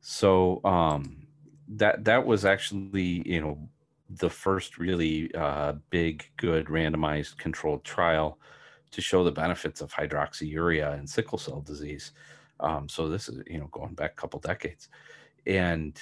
So 0.01 0.61
um, 0.64 1.26
that 1.76 2.04
that 2.04 2.26
was 2.26 2.44
actually 2.44 3.22
you 3.26 3.40
know 3.40 3.58
the 4.08 4.30
first 4.30 4.78
really 4.78 5.32
uh, 5.34 5.74
big 5.90 6.24
good 6.36 6.66
randomized 6.66 7.36
controlled 7.38 7.84
trial 7.84 8.38
to 8.90 9.00
show 9.00 9.22
the 9.22 9.30
benefits 9.30 9.80
of 9.80 9.92
hydroxyurea 9.92 10.98
in 10.98 11.06
sickle 11.06 11.38
cell 11.38 11.60
disease. 11.60 12.12
Um, 12.58 12.88
so 12.88 13.08
this 13.08 13.28
is 13.28 13.42
you 13.46 13.58
know 13.58 13.68
going 13.70 13.94
back 13.94 14.12
a 14.12 14.20
couple 14.20 14.40
decades. 14.40 14.88
And 15.46 16.00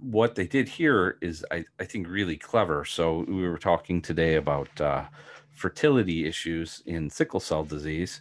what 0.00 0.34
they 0.34 0.46
did 0.46 0.68
here 0.68 1.18
is 1.20 1.44
I, 1.50 1.64
I 1.80 1.84
think 1.84 2.06
really 2.08 2.36
clever. 2.36 2.84
So 2.84 3.24
we 3.26 3.48
were 3.48 3.58
talking 3.58 4.02
today 4.02 4.36
about 4.36 4.80
uh, 4.80 5.04
fertility 5.50 6.26
issues 6.26 6.82
in 6.86 7.08
sickle 7.10 7.40
cell 7.40 7.64
disease. 7.64 8.20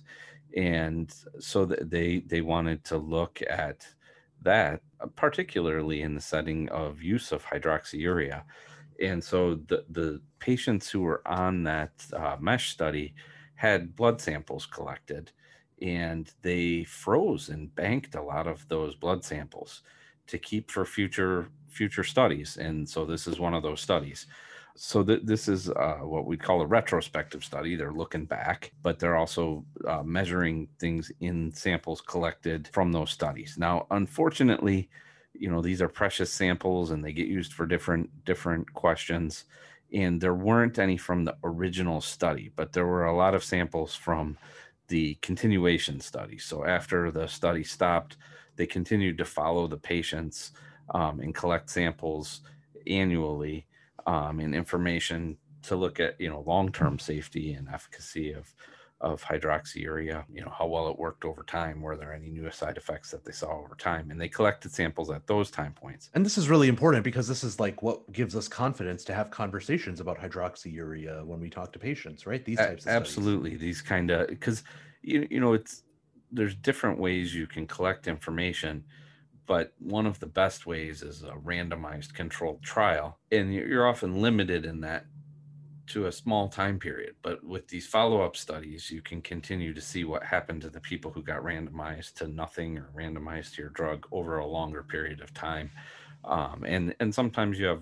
And 0.56 1.14
so 1.40 1.66
they 1.66 2.20
they 2.20 2.42
wanted 2.42 2.84
to 2.86 2.98
look 2.98 3.42
at 3.50 3.86
that, 4.44 4.82
uh, 5.00 5.08
particularly 5.16 6.02
in 6.02 6.16
the 6.16 6.22
setting 6.22 6.70
of 6.70 7.02
use 7.02 7.32
of 7.32 7.46
hydroxyurea. 7.46 8.44
And 9.02 9.24
so 9.24 9.56
the, 9.56 9.86
the 9.90 10.22
patients 10.40 10.90
who 10.90 11.02
were 11.02 11.22
on 11.28 11.64
that 11.64 11.92
uh, 12.14 12.38
mesh 12.40 12.72
study 12.72 13.16
had 13.56 13.96
blood 13.96 14.22
samples 14.22 14.66
collected 14.66 15.32
and 15.82 16.32
they 16.42 16.84
froze 16.86 17.50
and 17.50 17.74
banked 17.76 18.16
a 18.16 18.22
lot 18.22 18.48
of 18.48 18.68
those 18.70 18.96
blood 18.96 19.24
samples 19.24 19.82
to 20.28 20.38
keep 20.38 20.72
for 20.72 20.86
future 20.86 21.50
future 21.68 22.04
studies 22.04 22.58
and 22.58 22.88
so 22.88 23.04
this 23.04 23.28
is 23.28 23.40
one 23.40 23.54
of 23.54 23.64
those 23.64 23.82
studies 23.82 24.28
so 24.76 25.04
th- 25.04 25.22
this 25.24 25.48
is 25.48 25.70
uh, 25.70 26.00
what 26.02 26.26
we 26.26 26.36
call 26.36 26.62
a 26.62 26.66
retrospective 26.66 27.44
study. 27.44 27.76
They're 27.76 27.94
looking 27.94 28.26
back, 28.26 28.72
but 28.82 29.00
they're 29.00 29.16
also 29.16 29.66
uh, 29.88 30.04
measuring 30.04 30.68
things 30.80 31.12
in 31.20 31.54
samples 31.54 32.02
collected 32.02 32.70
from 32.74 32.92
those 32.92 33.12
studies. 33.12 33.56
Now, 33.58 33.86
unfortunately, 33.92 34.90
you 35.34 35.50
know 35.50 35.62
these 35.62 35.82
are 35.82 35.90
precious 35.90 36.32
samples, 36.32 36.92
and 36.92 37.04
they 37.04 37.14
get 37.14 37.28
used 37.28 37.54
for 37.54 37.66
different 37.66 38.10
different 38.26 38.72
questions. 38.74 39.46
And 39.94 40.20
there 40.20 40.34
weren't 40.34 40.80
any 40.80 40.98
from 40.98 41.24
the 41.24 41.36
original 41.44 42.02
study, 42.02 42.52
but 42.56 42.74
there 42.74 42.88
were 42.88 43.06
a 43.06 43.16
lot 43.16 43.36
of 43.36 43.44
samples 43.44 43.96
from 43.96 44.38
the 44.88 45.16
continuation 45.22 46.00
study. 46.00 46.40
So 46.40 46.66
after 46.66 47.12
the 47.12 47.28
study 47.28 47.64
stopped, 47.64 48.18
they 48.56 48.66
continued 48.66 49.20
to 49.20 49.26
follow 49.26 49.68
the 49.68 49.78
patients 49.78 50.52
um, 50.96 51.20
and 51.20 51.34
collect 51.34 51.70
samples 51.70 52.42
annually 52.88 53.68
um, 54.06 54.40
and 54.40 54.54
information 54.56 55.38
to 55.64 55.76
look 55.76 56.00
at 56.00 56.20
you 56.20 56.30
know 56.30 56.44
long-term 56.46 57.00
safety 57.00 57.54
and 57.54 57.68
efficacy 57.70 58.34
of 58.34 58.54
of 59.04 59.22
hydroxyurea 59.22 60.24
you 60.32 60.42
know 60.42 60.52
how 60.58 60.66
well 60.66 60.88
it 60.88 60.98
worked 60.98 61.26
over 61.26 61.44
time 61.44 61.82
were 61.82 61.98
there 61.98 62.14
any 62.14 62.30
new 62.30 62.50
side 62.52 62.78
effects 62.78 63.12
that 63.12 63.26
they 63.26 63.34
saw 63.34 63.60
over 63.60 63.76
time? 63.76 64.10
And 64.10 64.20
they 64.20 64.30
collected 64.30 64.72
samples 64.72 65.10
at 65.10 65.28
those 65.28 65.52
time 65.52 65.74
points. 65.74 66.10
And 66.14 66.26
this 66.26 66.38
is 66.38 66.48
really 66.48 66.70
important 66.70 67.04
because 67.04 67.28
this 67.28 67.44
is 67.44 67.60
like 67.60 67.84
what 67.84 68.10
gives 68.14 68.34
us 68.34 68.48
confidence 68.48 69.04
to 69.06 69.14
have 69.14 69.30
conversations 69.30 70.00
about 70.00 70.20
hydroxyurea 70.20 71.26
when 71.26 71.42
we 71.42 71.50
talk 71.50 71.74
to 71.74 71.80
patients 71.80 72.26
right? 72.26 72.44
These 72.46 72.60
types 72.60 72.86
of 72.86 72.92
absolutely. 72.92 73.52
Studies. 73.52 73.62
these 73.62 73.82
kind 73.82 74.10
of 74.10 74.28
because 74.28 74.64
you, 75.02 75.28
you 75.30 75.42
know 75.42 75.52
it's 75.54 75.84
there's 76.32 76.56
different 76.56 76.98
ways 76.98 77.36
you 77.36 77.46
can 77.46 77.68
collect 77.68 78.08
information 78.08 78.86
but 79.46 79.74
one 79.80 80.06
of 80.06 80.20
the 80.20 80.28
best 80.28 80.66
ways 80.66 81.02
is 81.02 81.24
a 81.24 81.32
randomized 81.32 82.14
controlled 82.14 82.62
trial 82.64 83.18
and 83.32 83.54
you're 83.54 83.88
often 83.88 84.22
limited 84.22 84.66
in 84.66 84.82
that 84.82 85.06
to 85.86 86.06
a 86.06 86.12
small 86.12 86.48
time 86.48 86.80
period 86.80 87.14
but 87.22 87.44
with 87.44 87.68
these 87.68 87.86
follow-up 87.86 88.38
studies 88.38 88.90
you 88.90 89.02
can 89.02 89.22
continue 89.22 89.74
to 89.74 89.82
see 89.82 90.06
what 90.06 90.24
happened 90.24 90.62
to 90.62 90.70
the 90.70 90.80
people 90.80 91.12
who 91.12 91.22
got 91.22 91.44
randomized 91.44 92.14
to 92.14 92.28
nothing 92.28 92.78
or 92.78 92.90
randomized 92.96 93.56
to 93.56 93.62
your 93.62 93.72
drug 93.72 94.08
over 94.12 94.38
a 94.38 94.48
longer 94.48 94.82
period 94.82 95.20
of 95.20 95.34
time. 95.34 95.70
Um, 96.24 96.64
and 96.66 96.96
and 97.02 97.14
sometimes 97.14 97.60
you 97.60 97.66
have 97.66 97.82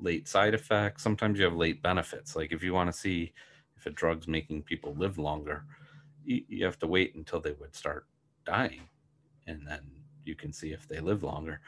late 0.00 0.28
side 0.28 0.54
effects 0.54 1.02
sometimes 1.02 1.38
you 1.38 1.44
have 1.44 1.56
late 1.56 1.82
benefits. 1.82 2.36
Like 2.36 2.52
if 2.52 2.62
you 2.62 2.74
want 2.74 2.92
to 2.92 2.98
see 2.98 3.32
if 3.76 3.86
a 3.86 3.90
drug's 3.90 4.28
making 4.28 4.62
people 4.62 4.94
live 4.94 5.18
longer 5.18 5.64
you, 6.24 6.42
you 6.48 6.64
have 6.66 6.78
to 6.80 6.86
wait 6.86 7.14
until 7.14 7.40
they 7.40 7.52
would 7.52 7.74
start 7.74 8.06
dying 8.44 8.82
and 9.46 9.66
then 9.66 9.80
you 10.28 10.36
can 10.36 10.52
see 10.52 10.72
if 10.72 10.86
they 10.86 11.00
live 11.00 11.22
longer, 11.22 11.60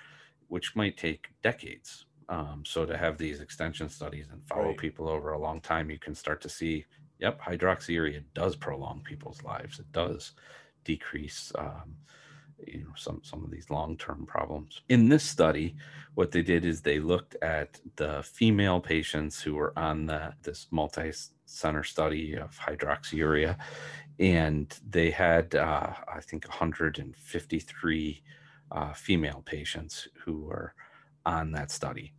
which 0.49 0.77
might 0.77 0.97
take 0.97 1.29
decades. 1.43 2.05
Um, 2.29 2.63
so 2.65 2.87
to 2.87 2.97
have 2.97 3.19
these 3.19 3.41
extension 3.41 3.89
studies 3.89 4.29
and 4.31 4.47
follow 4.47 4.69
right. 4.69 4.77
people 4.79 5.09
over 5.09 5.33
a 5.33 5.39
long 5.39 5.61
time, 5.61 5.91
you 5.91 5.99
can 5.99 6.15
start 6.15 6.41
to 6.43 6.49
see, 6.49 6.85
yep, 7.19 7.41
hydroxyurea 7.41 8.23
does 8.35 8.55
prolong 8.55 9.03
people's 9.03 9.43
lives. 9.43 9.81
It 9.81 9.91
does 9.91 10.33
decrease, 10.85 11.53
um, 11.59 11.97
you 12.67 12.85
know, 12.85 12.93
some 12.95 13.21
some 13.25 13.45
of 13.45 13.51
these 13.51 13.69
long 13.69 13.97
term 13.97 14.27
problems. 14.27 14.83
In 14.89 15.09
this 15.09 15.25
study, 15.25 15.75
what 16.15 16.31
they 16.31 16.43
did 16.43 16.65
is 16.65 16.83
they 16.83 17.01
looked 17.01 17.35
at 17.43 17.81
the 17.97 18.23
female 18.23 18.81
patients 18.81 19.43
who 19.43 19.55
were 19.55 19.77
on 19.77 20.07
the 20.07 20.35
this 20.43 20.69
multi 20.71 21.11
center 21.47 21.83
study 21.83 22.37
of 22.37 22.57
hydroxyurea, 22.59 23.57
and 24.21 24.79
they 24.89 25.11
had 25.11 25.55
uh, 25.55 25.95
I 26.07 26.21
think 26.21 26.47
153 26.47 28.23
uh, 28.73 28.93
female 28.93 29.43
patients 29.45 30.09
who 30.25 30.41
were 30.41 30.75
on 31.27 31.53
that 31.53 31.71
study. 31.71 32.13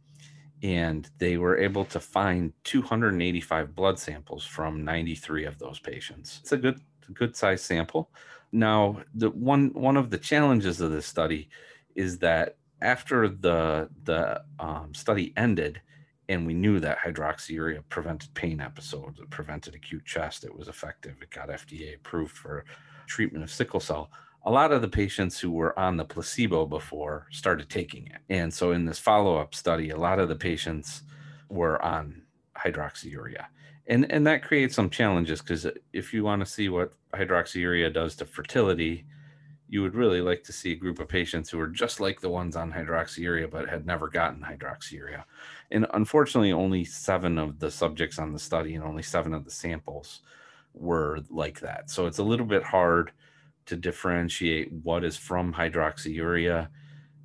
And 0.64 1.10
they 1.18 1.38
were 1.38 1.58
able 1.58 1.86
to 1.86 1.99
find 1.99 2.54
285 2.66 3.76
blood 3.76 3.97
samples 3.97 4.45
from 4.45 4.86
93 4.86 5.45
of 5.45 5.58
those 5.58 5.80
patients. 5.80 6.39
It's 6.41 6.52
a 6.52 6.58
good, 6.58 6.80
good 7.14 7.36
size 7.36 7.64
sample. 7.64 8.12
Now, 8.52 9.02
the 9.16 9.30
one 9.32 9.72
one 9.74 9.97
of 9.97 10.10
the 10.10 10.18
challenges 10.18 10.82
of 10.82 10.91
this 10.91 11.06
study 11.06 11.49
is 11.95 12.20
that 12.20 12.58
after 12.82 13.30
the 13.30 13.89
the 14.04 14.43
um, 14.60 14.93
study 14.93 15.34
ended, 15.38 15.82
and 16.30 16.45
we 16.45 16.54
knew 16.54 16.80
that 16.80 16.99
hydroxyurea 16.99 17.84
prevented 17.89 18.34
pain 18.34 18.60
episodes, 18.60 19.20
it 19.20 19.30
prevented 19.30 19.74
acute 19.74 20.06
chest, 20.06 20.43
it 20.43 20.54
was 20.54 20.68
effective, 20.68 21.16
it 21.22 21.30
got 21.32 21.49
FDA 21.49 21.95
approved 21.95 22.36
for 22.36 22.66
treatment 23.08 23.43
of 23.43 23.52
sickle 23.52 23.80
cell 23.80 24.10
a 24.43 24.51
lot 24.51 24.71
of 24.71 24.81
the 24.81 24.87
patients 24.87 25.39
who 25.39 25.51
were 25.51 25.77
on 25.77 25.97
the 25.97 26.05
placebo 26.05 26.65
before 26.65 27.27
started 27.31 27.69
taking 27.69 28.07
it. 28.07 28.21
And 28.29 28.53
so 28.53 28.71
in 28.71 28.85
this 28.85 28.99
follow 28.99 29.37
up 29.37 29.53
study, 29.53 29.91
a 29.91 29.97
lot 29.97 30.19
of 30.19 30.29
the 30.29 30.35
patients 30.35 31.03
were 31.49 31.81
on 31.83 32.23
hydroxyurea. 32.57 33.45
And, 33.87 34.11
and 34.11 34.25
that 34.25 34.43
creates 34.43 34.75
some 34.75 34.89
challenges 34.89 35.41
because 35.41 35.67
if 35.93 36.13
you 36.13 36.23
want 36.23 36.39
to 36.41 36.51
see 36.51 36.69
what 36.69 36.93
hydroxyurea 37.13 37.93
does 37.93 38.15
to 38.17 38.25
fertility, 38.25 39.05
you 39.67 39.81
would 39.81 39.95
really 39.95 40.21
like 40.21 40.43
to 40.43 40.53
see 40.53 40.73
a 40.73 40.75
group 40.75 40.99
of 40.99 41.07
patients 41.07 41.49
who 41.49 41.59
are 41.59 41.67
just 41.67 41.99
like 41.99 42.19
the 42.19 42.29
ones 42.29 42.55
on 42.55 42.71
hydroxyurea 42.71 43.49
but 43.49 43.69
had 43.69 43.85
never 43.85 44.07
gotten 44.07 44.41
hydroxyurea. 44.41 45.23
And 45.71 45.87
unfortunately, 45.93 46.51
only 46.51 46.83
seven 46.83 47.37
of 47.37 47.59
the 47.59 47.71
subjects 47.71 48.19
on 48.19 48.33
the 48.33 48.39
study 48.39 48.75
and 48.75 48.83
only 48.83 49.03
seven 49.03 49.33
of 49.33 49.45
the 49.45 49.51
samples 49.51 50.21
were 50.73 51.19
like 51.29 51.59
that. 51.61 51.89
So 51.89 52.05
it's 52.05 52.17
a 52.17 52.23
little 52.23 52.45
bit 52.45 52.63
hard 52.63 53.11
to 53.66 53.76
differentiate 53.76 54.72
what 54.72 55.03
is 55.03 55.18
from 55.18 55.53
hydroxyurea 55.53 56.68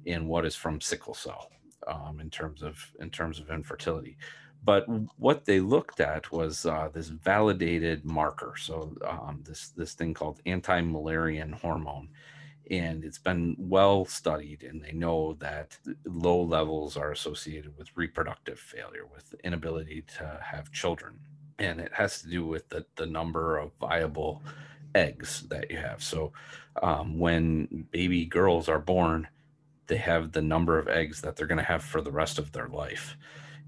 and 0.07 0.29
what 0.29 0.45
is 0.45 0.55
from 0.55 0.81
sickle 0.81 1.15
cell 1.15 1.51
um, 1.87 2.21
in 2.21 2.31
terms 2.31 2.63
of 2.63 2.93
in 3.01 3.11
terms 3.11 3.41
of 3.41 3.51
infertility. 3.51 4.17
But 4.65 4.87
what 5.17 5.45
they 5.45 5.61
looked 5.61 6.01
at 6.01 6.33
was 6.33 6.67
uh, 6.67 6.89
this 6.93 7.09
validated 7.09 8.05
marker. 8.05 8.55
So 8.59 8.97
um, 9.07 9.43
this 9.45 9.69
this 9.69 9.95
thing 9.95 10.15
called 10.15 10.41
anti-Müllerian 10.47 11.55
hormone, 11.55 12.09
and 12.71 13.05
it's 13.05 13.19
been 13.19 13.55
well 13.59 14.05
studied 14.05 14.63
and 14.63 14.83
they 14.83 14.93
know 14.93 15.35
that 15.35 15.79
low 16.05 16.43
levels 16.43 16.97
are 16.97 17.13
associated 17.13 17.77
with 17.79 17.97
reproductive 17.97 18.59
failure 18.59 19.07
with 19.13 19.35
inability 19.45 20.03
to 20.19 20.41
have 20.43 20.73
children 20.73 21.19
and 21.59 21.81
it 21.81 21.93
has 21.95 22.21
to 22.23 22.29
do 22.29 22.45
with 22.45 22.69
the, 22.69 22.85
the 22.97 23.07
number 23.07 23.59
of 23.59 23.71
viable 23.81 24.43
eggs 24.95 25.47
that 25.49 25.71
you 25.71 25.77
have. 25.77 26.03
So 26.03 26.33
um, 26.83 27.19
when 27.19 27.87
baby 27.91 28.25
girls 28.25 28.69
are 28.69 28.79
born 28.79 29.29
they 29.87 29.97
have 29.97 30.33
the 30.33 30.43
number 30.43 30.79
of 30.79 30.89
eggs 30.89 31.21
that 31.21 31.37
they're 31.37 31.47
going 31.47 31.59
to 31.59 31.65
have 31.65 31.83
for 31.83 32.01
the 32.01 32.11
rest 32.11 32.39
of 32.39 32.53
their 32.53 32.69
life. 32.69 33.17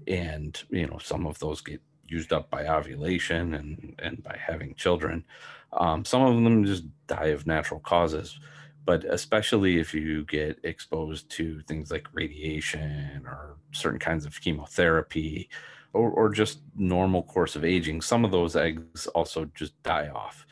And 0.07 0.61
you 0.69 0.87
know 0.87 0.97
some 0.97 1.25
of 1.25 1.39
those 1.39 1.61
get 1.61 1.81
used 2.07 2.33
up 2.33 2.49
by 2.49 2.67
ovulation 2.67 3.53
and 3.53 3.95
and 3.99 4.23
by 4.23 4.37
having 4.37 4.75
children. 4.75 5.25
Um, 5.73 6.03
some 6.03 6.21
of 6.21 6.35
them 6.35 6.65
just 6.65 6.85
die 7.07 7.27
of 7.27 7.45
natural 7.45 7.79
causes. 7.79 8.39
But 8.85 9.03
especially 9.03 9.77
if 9.77 9.93
you 9.93 10.25
get 10.25 10.59
exposed 10.63 11.29
to 11.31 11.61
things 11.67 11.91
like 11.91 12.07
radiation 12.11 13.21
or 13.25 13.57
certain 13.71 13.99
kinds 13.99 14.25
of 14.25 14.41
chemotherapy 14.41 15.49
or, 15.93 16.09
or 16.09 16.29
just 16.29 16.61
normal 16.75 17.21
course 17.23 17.55
of 17.55 17.63
aging 17.63 18.01
some 18.01 18.25
of 18.25 18.31
those 18.31 18.55
eggs 18.55 19.05
also 19.07 19.45
just 19.53 19.81
die 19.83 20.07
off 20.07 20.47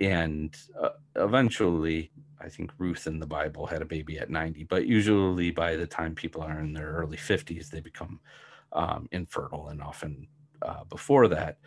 and 0.00 0.56
uh, 0.80 0.90
eventually 1.16 2.10
i 2.40 2.48
think 2.48 2.70
ruth 2.78 3.06
in 3.06 3.18
the 3.18 3.26
bible 3.26 3.66
had 3.66 3.82
a 3.82 3.86
baby 3.86 4.18
at 4.18 4.30
90 4.30 4.64
but 4.64 4.86
usually 4.86 5.50
by 5.50 5.76
the 5.76 5.86
time 5.86 6.14
people 6.14 6.42
are 6.42 6.60
in 6.60 6.72
their 6.72 6.92
early 6.92 7.16
50s 7.16 7.70
they 7.70 7.80
become 7.80 8.20
um, 8.72 9.08
infertile 9.12 9.68
and 9.68 9.82
often 9.82 10.28
uh, 10.62 10.84
before 10.84 11.28
that. 11.28 11.58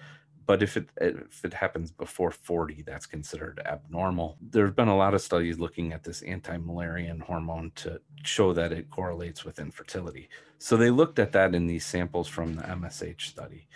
But 0.45 0.61
if 0.63 0.75
it 0.75 0.89
if 0.97 1.45
it 1.45 1.53
happens 1.53 1.91
before 1.91 2.31
40 2.31 2.81
that's 2.81 3.05
considered 3.05 3.61
abnormal. 3.65 4.37
There's 4.41 4.71
been 4.71 4.87
a 4.87 4.97
lot 4.97 5.13
of 5.13 5.21
studies 5.21 5.59
looking 5.59 5.93
at 5.93 6.03
this 6.03 6.23
anti-Müllerian 6.23 7.21
hormone 7.21 7.71
to 7.75 8.01
show 8.23 8.51
that 8.53 8.71
it 8.71 8.89
correlates 8.89 9.45
with 9.45 9.59
infertility. 9.59 10.29
So 10.57 10.75
they 10.75 10.89
looked 10.89 11.19
at 11.19 11.31
that 11.33 11.55
in 11.55 11.67
these 11.67 11.85
samples 11.85 12.27
from 12.27 12.55
the 12.55 12.63
msh 12.63 13.21
study 13.21 13.67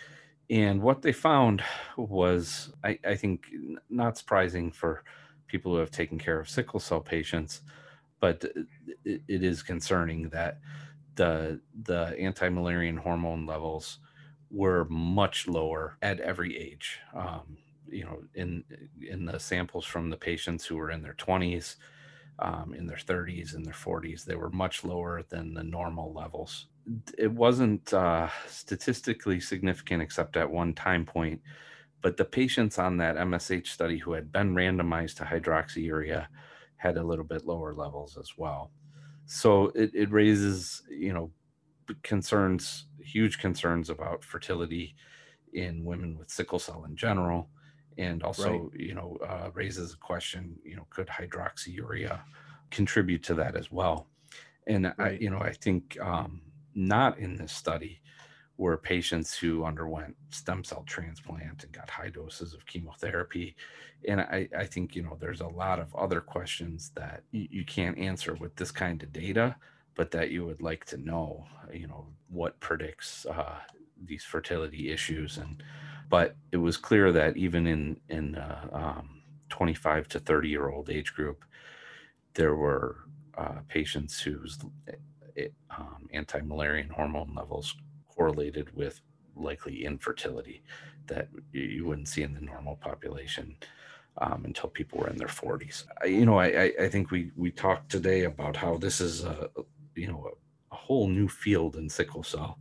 and 0.50 0.82
what 0.82 1.02
they 1.02 1.12
found 1.12 1.62
was 1.96 2.72
i, 2.84 2.98
I 3.04 3.16
think 3.16 3.46
not 3.90 4.18
surprising 4.18 4.72
for 4.72 5.04
people 5.46 5.72
who 5.72 5.78
have 5.78 5.90
taken 5.90 6.18
care 6.18 6.40
of 6.40 6.48
sickle 6.48 6.80
cell 6.80 7.00
patients 7.00 7.62
but 8.20 8.44
it, 9.04 9.22
it 9.28 9.42
is 9.42 9.62
concerning 9.62 10.28
that 10.30 10.58
the 11.16 11.60
the 11.84 12.16
anti-Müllerian 12.18 12.98
hormone 12.98 13.46
levels 13.46 13.98
were 14.50 14.84
much 14.86 15.48
lower 15.48 15.96
at 16.02 16.20
every 16.20 16.56
age. 16.56 17.00
Um, 17.14 17.58
you 17.88 18.04
know, 18.04 18.22
in 18.34 18.64
in 19.00 19.24
the 19.26 19.38
samples 19.40 19.84
from 19.84 20.10
the 20.10 20.16
patients 20.16 20.66
who 20.66 20.76
were 20.76 20.90
in 20.90 21.02
their 21.02 21.14
20s, 21.14 21.76
um, 22.38 22.74
in 22.74 22.86
their 22.86 22.98
30s, 22.98 23.54
in 23.54 23.62
their 23.62 23.74
40s, 23.74 24.24
they 24.24 24.36
were 24.36 24.50
much 24.50 24.84
lower 24.84 25.22
than 25.28 25.54
the 25.54 25.64
normal 25.64 26.12
levels. 26.12 26.66
It 27.18 27.32
wasn't 27.32 27.92
uh, 27.92 28.28
statistically 28.46 29.40
significant 29.40 30.02
except 30.02 30.36
at 30.36 30.50
one 30.50 30.74
time 30.74 31.04
point, 31.04 31.40
but 32.02 32.16
the 32.16 32.24
patients 32.24 32.78
on 32.78 32.96
that 32.98 33.16
MSH 33.16 33.66
study 33.68 33.98
who 33.98 34.12
had 34.12 34.30
been 34.30 34.54
randomized 34.54 35.16
to 35.16 35.24
hydroxyurea 35.24 36.26
had 36.76 36.96
a 36.96 37.02
little 37.02 37.24
bit 37.24 37.46
lower 37.46 37.74
levels 37.74 38.16
as 38.16 38.32
well. 38.36 38.70
So 39.26 39.72
it, 39.74 39.90
it 39.94 40.12
raises, 40.12 40.82
you 40.88 41.12
know, 41.12 41.32
concerns, 42.02 42.86
huge 43.00 43.38
concerns 43.38 43.90
about 43.90 44.24
fertility 44.24 44.94
in 45.52 45.84
women 45.84 46.16
with 46.16 46.30
sickle 46.30 46.58
cell 46.58 46.84
in 46.84 46.96
general, 46.96 47.48
and 47.98 48.22
also 48.22 48.70
right. 48.72 48.80
you 48.80 48.94
know 48.94 49.16
uh, 49.26 49.50
raises 49.54 49.94
a 49.94 49.96
question, 49.96 50.56
you 50.64 50.76
know, 50.76 50.86
could 50.90 51.08
hydroxyurea 51.08 52.20
contribute 52.70 53.22
to 53.24 53.34
that 53.34 53.56
as 53.56 53.72
well? 53.72 54.08
And 54.66 54.84
right. 54.84 54.94
I, 54.98 55.18
you 55.20 55.30
know, 55.30 55.40
I 55.40 55.52
think 55.52 55.96
um, 56.00 56.42
not 56.76 57.18
in 57.18 57.36
this 57.36 57.52
study 57.52 58.00
were 58.58 58.76
patients 58.76 59.36
who 59.36 59.64
underwent 59.64 60.16
stem 60.30 60.64
cell 60.64 60.84
transplant 60.86 61.64
and 61.64 61.72
got 61.72 61.90
high 61.90 62.08
doses 62.08 62.54
of 62.54 62.64
chemotherapy. 62.66 63.56
And 64.08 64.20
I, 64.20 64.48
I 64.56 64.64
think, 64.64 64.94
you 64.94 65.02
know, 65.02 65.16
there's 65.20 65.42
a 65.42 65.48
lot 65.48 65.78
of 65.78 65.94
other 65.94 66.20
questions 66.20 66.90
that 66.94 67.22
you, 67.32 67.48
you 67.50 67.64
can't 67.64 67.98
answer 67.98 68.34
with 68.34 68.56
this 68.56 68.70
kind 68.70 69.02
of 69.02 69.12
data 69.12 69.56
but 69.96 70.10
that 70.10 70.30
you 70.30 70.44
would 70.46 70.62
like 70.62 70.84
to 70.84 70.98
know, 70.98 71.46
you 71.72 71.88
know, 71.88 72.06
what 72.28 72.60
predicts 72.60 73.26
uh, 73.26 73.58
these 74.04 74.22
fertility 74.22 74.92
issues. 74.92 75.38
And 75.38 75.62
but 76.08 76.36
it 76.52 76.58
was 76.58 76.76
clear 76.76 77.10
that 77.12 77.36
even 77.36 77.66
in 77.66 77.96
in 78.08 78.36
uh, 78.36 78.68
um, 78.72 79.22
25 79.48 80.08
to 80.08 80.20
30 80.20 80.48
year 80.48 80.68
old 80.68 80.90
age 80.90 81.14
group, 81.14 81.44
there 82.34 82.54
were 82.54 82.98
uh, 83.36 83.60
patients 83.68 84.20
whose 84.20 84.58
eh, 85.36 85.48
um, 85.76 86.08
anti-Müllerian 86.12 86.90
hormone 86.90 87.32
levels 87.34 87.76
correlated 88.08 88.74
with 88.74 89.00
likely 89.34 89.84
infertility 89.84 90.62
that 91.06 91.28
you 91.52 91.84
wouldn't 91.84 92.08
see 92.08 92.22
in 92.22 92.34
the 92.34 92.40
normal 92.40 92.76
population. 92.76 93.56
Um, 94.18 94.46
until 94.46 94.70
people 94.70 95.00
were 95.00 95.10
in 95.10 95.18
their 95.18 95.28
40s. 95.28 95.84
I, 96.02 96.06
you 96.06 96.24
know, 96.24 96.40
I, 96.40 96.72
I 96.80 96.88
think 96.88 97.10
we 97.10 97.32
we 97.36 97.50
talked 97.50 97.90
today 97.90 98.24
about 98.24 98.56
how 98.56 98.78
this 98.78 98.98
is 98.98 99.24
a, 99.24 99.50
you 99.94 100.06
know 100.06 100.30
a, 100.30 100.74
a 100.74 100.78
whole 100.78 101.06
new 101.06 101.28
field 101.28 101.76
in 101.76 101.90
sickle 101.90 102.22
cell. 102.22 102.58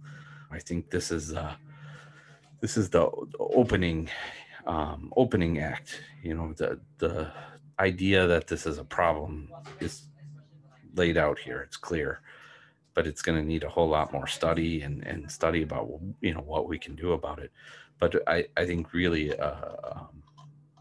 I 0.51 0.59
think 0.59 0.89
this 0.89 1.11
is 1.11 1.33
uh, 1.33 1.55
this 2.59 2.75
is 2.77 2.89
the 2.89 3.09
opening 3.39 4.09
um, 4.65 5.13
opening 5.15 5.59
act. 5.59 6.01
You 6.23 6.33
know 6.33 6.53
the 6.53 6.79
the 6.97 7.31
idea 7.79 8.25
that 8.27 8.47
this 8.47 8.65
is 8.65 8.77
a 8.77 8.83
problem 8.83 9.49
is 9.79 10.07
laid 10.95 11.17
out 11.17 11.37
here. 11.39 11.61
It's 11.61 11.77
clear, 11.77 12.21
but 12.95 13.05
it's 13.05 13.21
going 13.21 13.37
to 13.37 13.45
need 13.45 13.63
a 13.63 13.69
whole 13.69 13.89
lot 13.89 14.11
more 14.11 14.25
study 14.25 14.81
and, 14.81 15.05
and 15.05 15.29
study 15.29 15.61
about 15.61 15.87
you 16.21 16.33
know 16.33 16.41
what 16.41 16.67
we 16.67 16.79
can 16.79 16.95
do 16.95 17.11
about 17.11 17.39
it. 17.39 17.51
But 17.99 18.27
I, 18.27 18.45
I 18.57 18.65
think 18.65 18.93
really 18.93 19.37
uh, 19.37 19.75
um, 19.91 20.23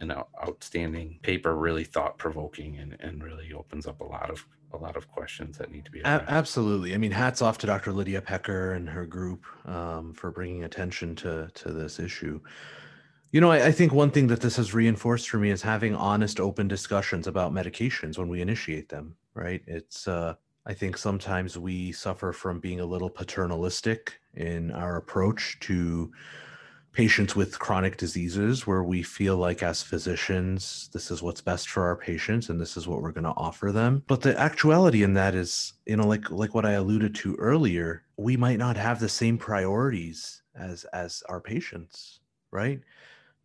an 0.00 0.12
outstanding 0.42 1.18
paper, 1.22 1.54
really 1.54 1.84
thought 1.84 2.16
provoking, 2.16 2.78
and, 2.78 2.96
and 3.00 3.22
really 3.22 3.52
opens 3.52 3.86
up 3.86 4.00
a 4.00 4.04
lot 4.04 4.30
of 4.30 4.46
a 4.72 4.76
lot 4.76 4.96
of 4.96 5.08
questions 5.08 5.56
that 5.58 5.70
need 5.70 5.84
to 5.84 5.90
be 5.92 6.00
addressed. 6.00 6.24
absolutely 6.26 6.94
i 6.94 6.96
mean 6.96 7.12
hats 7.12 7.40
off 7.40 7.58
to 7.58 7.64
dr 7.64 7.92
lydia 7.92 8.20
pecker 8.20 8.72
and 8.72 8.88
her 8.88 9.06
group 9.06 9.46
um, 9.66 10.12
for 10.14 10.32
bringing 10.32 10.64
attention 10.64 11.14
to 11.14 11.48
to 11.54 11.70
this 11.70 12.00
issue 12.00 12.40
you 13.30 13.40
know 13.40 13.52
I, 13.52 13.66
I, 13.66 13.70
think 13.70 13.92
one 13.92 14.10
thing 14.10 14.26
that 14.26 14.40
this 14.40 14.56
has 14.56 14.74
reinforced 14.74 15.28
for 15.28 15.38
me 15.38 15.50
is 15.50 15.62
having 15.62 15.94
honest 15.94 16.40
open 16.40 16.66
discussions 16.66 17.28
about 17.28 17.52
medications 17.52 18.18
when 18.18 18.28
we 18.28 18.40
initiate 18.40 18.88
them 18.88 19.14
right 19.34 19.62
it's 19.68 20.08
uh, 20.08 20.34
i 20.66 20.74
think 20.74 20.96
sometimes 20.96 21.58
we 21.58 21.92
suffer 21.92 22.32
from 22.32 22.60
being 22.60 22.80
a 22.80 22.86
little 22.86 23.10
paternalistic 23.10 24.20
in 24.34 24.70
our 24.72 24.96
approach 24.96 25.58
to 25.60 26.10
patients 26.92 27.34
with 27.34 27.58
chronic 27.58 27.96
diseases 27.96 28.68
where 28.68 28.84
we 28.84 29.02
feel 29.02 29.36
like 29.36 29.64
as 29.64 29.82
physicians 29.82 30.88
this 30.92 31.10
is 31.10 31.22
what's 31.22 31.40
best 31.40 31.68
for 31.68 31.82
our 31.82 31.96
patients 31.96 32.50
and 32.50 32.60
this 32.60 32.76
is 32.76 32.86
what 32.86 33.02
we're 33.02 33.10
going 33.10 33.24
to 33.24 33.30
offer 33.30 33.72
them. 33.72 34.04
But 34.06 34.20
the 34.20 34.38
actuality 34.38 35.02
in 35.02 35.12
that 35.14 35.34
is 35.34 35.72
you 35.86 35.96
know 35.96 36.06
like 36.06 36.30
like 36.30 36.54
what 36.54 36.64
i 36.64 36.72
alluded 36.72 37.12
to 37.16 37.34
earlier 37.34 38.04
we 38.16 38.36
might 38.36 38.58
not 38.58 38.76
have 38.76 39.00
the 39.00 39.08
same 39.08 39.36
priorities 39.38 40.42
as 40.54 40.84
as 40.92 41.24
our 41.28 41.40
patients 41.40 42.20
right? 42.54 42.80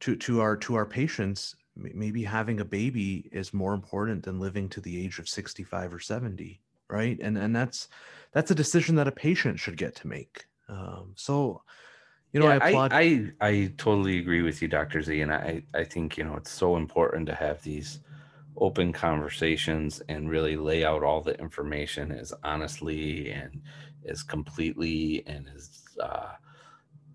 To 0.01 0.15
to 0.15 0.39
our 0.39 0.55
to 0.57 0.75
our 0.75 0.85
patients 0.85 1.55
maybe 1.75 2.23
having 2.23 2.59
a 2.59 2.65
baby 2.65 3.29
is 3.31 3.53
more 3.53 3.73
important 3.73 4.23
than 4.23 4.39
living 4.39 4.69
to 4.69 4.81
the 4.81 5.03
age 5.03 5.17
of 5.17 5.27
65 5.27 5.93
or 5.93 5.99
70 5.99 6.61
right? 6.89 7.17
And 7.21 7.37
and 7.37 7.55
that's 7.55 7.87
that's 8.31 8.51
a 8.51 8.55
decision 8.55 8.95
that 8.95 9.07
a 9.07 9.11
patient 9.11 9.59
should 9.59 9.77
get 9.77 9.95
to 9.97 10.07
make 10.07 10.45
um, 10.69 11.13
so 11.15 11.61
you 12.31 12.39
know, 12.39 12.47
yeah, 12.47 12.59
I, 12.61 12.69
applaud- 12.69 12.93
I, 12.93 13.31
I 13.41 13.47
I 13.49 13.73
totally 13.77 14.19
agree 14.19 14.43
with 14.43 14.61
you, 14.61 14.67
Doctor 14.67 15.01
Z, 15.01 15.19
and 15.19 15.33
I 15.33 15.63
I 15.73 15.83
think 15.83 16.17
you 16.17 16.23
know 16.23 16.35
it's 16.35 16.51
so 16.51 16.77
important 16.77 17.25
to 17.27 17.35
have 17.35 17.61
these 17.63 17.99
open 18.57 18.93
conversations 18.93 20.01
and 20.09 20.29
really 20.29 20.55
lay 20.55 20.83
out 20.85 21.03
all 21.03 21.21
the 21.21 21.39
information 21.39 22.11
as 22.11 22.33
honestly 22.43 23.31
and 23.31 23.61
as 24.05 24.21
completely 24.21 25.23
and 25.27 25.49
as 25.55 25.81
uh, 25.99 26.33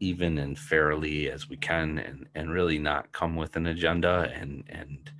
even 0.00 0.38
and 0.38 0.58
fairly 0.58 1.30
as 1.30 1.48
we 1.48 1.56
can, 1.56 1.98
and 1.98 2.26
and 2.34 2.52
really 2.52 2.78
not 2.78 3.12
come 3.12 3.36
with 3.36 3.54
an 3.54 3.66
agenda 3.66 4.32
and 4.34 4.64
and 4.68 5.12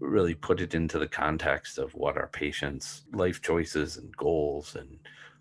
really 0.00 0.34
put 0.34 0.60
it 0.60 0.74
into 0.74 0.98
the 0.98 1.08
context 1.08 1.78
of 1.78 1.94
what 1.94 2.16
our 2.16 2.28
patients' 2.28 3.02
life 3.12 3.42
choices 3.42 3.96
and 3.96 4.16
goals 4.16 4.76
and 4.76 4.98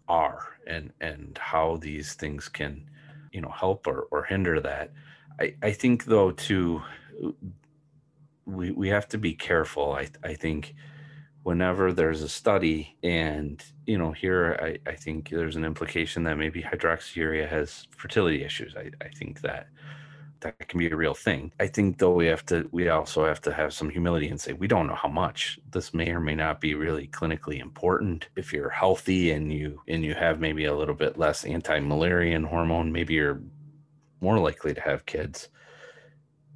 are, 0.08 0.58
and 0.66 0.94
and 1.02 1.38
how 1.38 1.78
these 1.78 2.14
things 2.14 2.48
can 2.50 2.90
you 3.32 3.42
know 3.42 3.50
help 3.52 3.88
or, 3.88 4.08
or 4.12 4.24
hinder 4.24 4.60
that 4.62 4.92
I, 5.40 5.56
I 5.62 5.72
think 5.72 6.06
though 6.06 6.32
too 6.32 6.82
we 8.46 8.72
we 8.72 8.90
have 8.90 9.08
to 9.10 9.18
be 9.18 9.34
careful. 9.34 9.94
I 9.94 10.08
I 10.24 10.34
think 10.34 10.74
whenever 11.44 11.94
there's 11.94 12.22
a 12.24 12.30
study 12.30 12.98
and 13.04 13.64
you 13.86 13.98
know 13.98 14.12
here 14.12 14.58
I, 14.62 14.90
I 14.90 14.96
think 14.96 15.30
there's 15.30 15.56
an 15.56 15.64
implication 15.64 16.24
that 16.24 16.38
maybe 16.38 16.62
hydroxyurea 16.62 17.48
has 17.48 17.88
fertility 17.96 18.44
issues 18.44 18.76
I, 18.76 18.92
I 19.02 19.08
think 19.10 19.40
that 19.42 19.68
that 20.42 20.68
can 20.68 20.80
be 20.80 20.90
a 20.90 20.96
real 20.96 21.14
thing. 21.14 21.52
I 21.60 21.68
think 21.68 21.98
though 21.98 22.14
we 22.14 22.28
have 22.28 22.46
to 22.48 22.68
we 22.72 22.90
also 22.90 23.26
have 23.26 23.42
to 23.42 23.54
have 23.54 23.74
some 23.74 23.90
humility 23.90 24.30
and 24.30 24.40
say 24.40 24.54
we 24.54 24.68
don't 24.68 24.88
know 24.88 24.96
how 24.96 25.10
much. 25.10 25.60
This 25.72 25.94
may 25.94 26.10
or 26.10 26.20
may 26.20 26.36
not 26.36 26.62
be 26.62 26.76
really 26.76 27.08
clinically 27.08 27.60
important. 27.60 28.30
If 28.36 28.54
you're 28.54 28.70
healthy 28.70 29.32
and 29.32 29.52
you 29.52 29.82
and 29.88 30.04
you 30.04 30.14
have 30.14 30.40
maybe 30.40 30.66
a 30.66 30.76
little 30.76 30.96
bit 30.96 31.18
less 31.18 31.46
anti-Müllerian 31.46 32.46
hormone 32.46 32.92
maybe 32.92 33.16
you're 33.16 33.42
more 34.22 34.40
likely 34.40 34.74
to 34.74 34.82
have 34.82 35.06
kids 35.06 35.50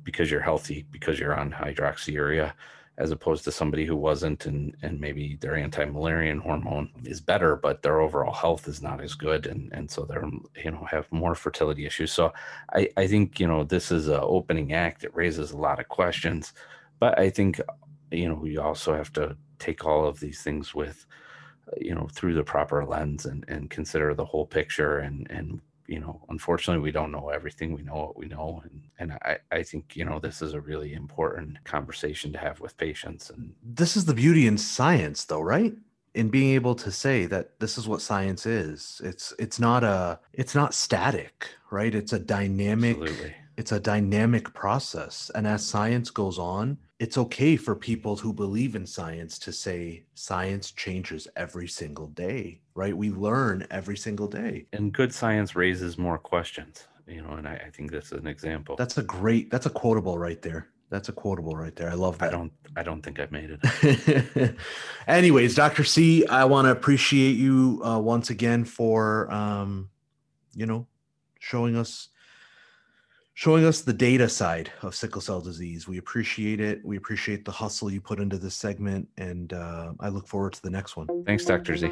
because 0.04 0.32
you're 0.32 0.42
healthy 0.42 0.86
because 0.92 1.20
you're 1.20 1.40
on 1.40 1.52
hydroxyurea 1.52 2.54
as 2.98 3.12
opposed 3.12 3.44
to 3.44 3.52
somebody 3.52 3.86
who 3.86 3.96
wasn't 3.96 4.46
and 4.46 4.76
and 4.82 5.00
maybe 5.00 5.38
their 5.42 5.56
anti-Müllerian 5.56 6.40
hormone 6.40 6.90
is 7.06 7.22
better 7.22 7.56
but 7.56 7.82
their 7.82 8.02
overall 8.02 8.34
health 8.34 8.68
is 8.68 8.82
not 8.82 9.02
as 9.02 9.14
good 9.14 9.48
and 9.48 9.72
and 9.74 9.90
so 9.90 10.04
they're 10.04 10.30
you 10.64 10.72
know 10.72 10.86
have 10.90 11.12
more 11.12 11.36
fertility 11.36 11.86
issues. 11.86 12.12
So 12.12 12.34
i 12.74 12.90
i 12.98 13.08
think 13.08 13.40
you 13.40 13.48
know 13.48 13.64
this 13.64 13.92
is 13.92 14.08
a 14.08 14.22
opening 14.22 14.74
act 14.74 15.04
it 15.04 15.16
raises 15.16 15.52
a 15.52 15.58
lot 15.58 15.80
of 15.80 15.88
questions 15.88 16.54
but 17.00 17.18
i 17.20 17.30
think 17.30 17.60
you 18.12 18.28
know 18.28 18.36
we 18.36 18.58
also 18.58 18.94
have 18.94 19.12
to 19.14 19.36
take 19.60 19.86
all 19.86 20.06
of 20.06 20.20
these 20.20 20.42
things 20.42 20.76
with 20.76 21.06
you 21.80 21.96
know 21.96 22.08
through 22.12 22.34
the 22.34 22.44
proper 22.44 22.86
lens 22.86 23.26
and 23.26 23.46
and 23.48 23.70
consider 23.70 24.14
the 24.14 24.26
whole 24.26 24.46
picture 24.46 25.00
and 25.00 25.28
and 25.30 25.62
you 25.92 26.00
know, 26.00 26.22
unfortunately, 26.30 26.82
we 26.82 26.92
don't 26.92 27.12
know 27.12 27.30
everything. 27.30 27.74
We 27.74 27.82
know 27.84 27.96
what 27.96 28.18
we 28.18 28.28
know, 28.28 28.62
and 28.64 28.82
and 28.98 29.12
I 29.12 29.38
I 29.52 29.62
think 29.62 29.96
you 29.98 30.06
know 30.06 30.20
this 30.20 30.42
is 30.42 30.54
a 30.54 30.62
really 30.62 30.94
important 30.94 31.62
conversation 31.66 32.32
to 32.32 32.40
have 32.40 32.62
with 32.62 32.78
patients. 32.78 33.30
And 33.30 33.54
this 33.62 33.98
is 33.98 34.06
the 34.06 34.14
beauty 34.14 34.48
in 34.48 34.58
science, 34.58 35.26
though, 35.26 35.42
right? 35.42 35.74
In 36.14 36.30
being 36.30 36.56
able 36.56 36.76
to 36.76 36.92
say 36.92 37.26
that 37.26 37.60
this 37.60 37.78
is 37.78 37.90
what 37.90 38.02
science 38.02 38.46
is. 38.46 39.02
It's 39.04 39.34
it's 39.38 39.60
not 39.60 39.84
a 39.84 40.20
it's 40.32 40.56
not 40.56 40.74
static, 40.74 41.50
right? 41.72 41.94
It's 41.94 42.14
a 42.14 42.20
dynamic. 42.20 42.98
Absolutely. 42.98 43.36
It's 43.58 43.74
a 43.74 43.80
dynamic 43.82 44.54
process, 44.54 45.30
and 45.36 45.46
as 45.46 45.66
science 45.66 46.10
goes 46.10 46.40
on, 46.40 46.78
it's 47.02 47.18
okay 47.18 47.56
for 47.56 47.74
people 47.74 48.16
who 48.16 48.32
believe 48.32 48.76
in 48.76 48.86
science 48.86 49.40
to 49.40 49.52
say 49.52 50.04
science 50.14 50.70
changes 50.70 51.28
every 51.36 51.68
single 51.68 52.06
day, 52.10 52.62
right? 52.76 52.96
We 52.96 53.10
learn 53.10 53.66
every 53.72 53.98
single 53.98 54.28
day. 54.28 54.68
And 54.72 54.94
good 54.94 55.12
science 55.12 55.56
raises 55.56 55.98
more 55.98 56.20
questions, 56.20 56.86
you 57.08 57.24
know, 57.24 57.32
and 57.32 57.48
I, 57.48 57.56
I 57.56 57.70
think 57.72 57.90
that's 57.90 58.12
an 58.12 58.28
example. 58.28 58.76
That's 58.76 59.00
a 59.00 59.02
great, 59.02 59.50
that's 59.50 59.66
a 59.66 59.72
quotable 59.72 60.20
right 60.20 60.40
there. 60.44 60.68
That's 60.92 61.10
a 61.10 61.12
quotable 61.12 61.56
right 61.56 61.76
there. 61.76 61.90
I 61.90 61.96
love 61.96 62.20
that. 62.20 62.28
I 62.28 62.38
don't 62.38 62.52
I 62.76 62.84
don't 62.84 63.02
think 63.02 63.20
I've 63.20 63.32
made 63.32 63.58
it. 63.60 64.56
Anyways, 65.08 65.56
Dr. 65.56 65.84
C, 65.84 66.28
I 66.28 66.46
want 66.46 66.68
to 66.68 66.72
appreciate 66.72 67.36
you 67.36 67.82
uh, 67.84 67.98
once 67.98 68.30
again 68.30 68.64
for 68.64 69.32
um, 69.34 69.90
you 70.54 70.68
know, 70.68 70.86
showing 71.40 71.76
us 71.76 72.10
showing 73.34 73.66
us 73.66 73.82
the 73.82 73.94
data 73.94 74.28
side 74.28 74.72
of 74.82 74.96
sickle 74.96 75.22
cell 75.22 75.42
disease. 75.42 75.88
We 75.88 75.98
appreciate 75.98 76.60
it. 76.60 76.84
We 76.84 76.98
appreciate 76.98 77.46
the 77.46 77.52
hustle 77.52 77.92
you 77.92 78.02
put 78.02 78.20
into 78.20 78.38
this 78.38 78.56
segment, 78.56 79.08
and 79.18 79.54
uh, 79.54 79.94
I 80.00 80.10
look 80.10 80.28
forward 80.28 80.54
to 80.54 80.62
the 80.62 80.70
next 80.70 80.98
one. 80.98 81.08
Thanks, 81.26 81.46
Dr. 81.46 81.78
Z. 81.78 81.92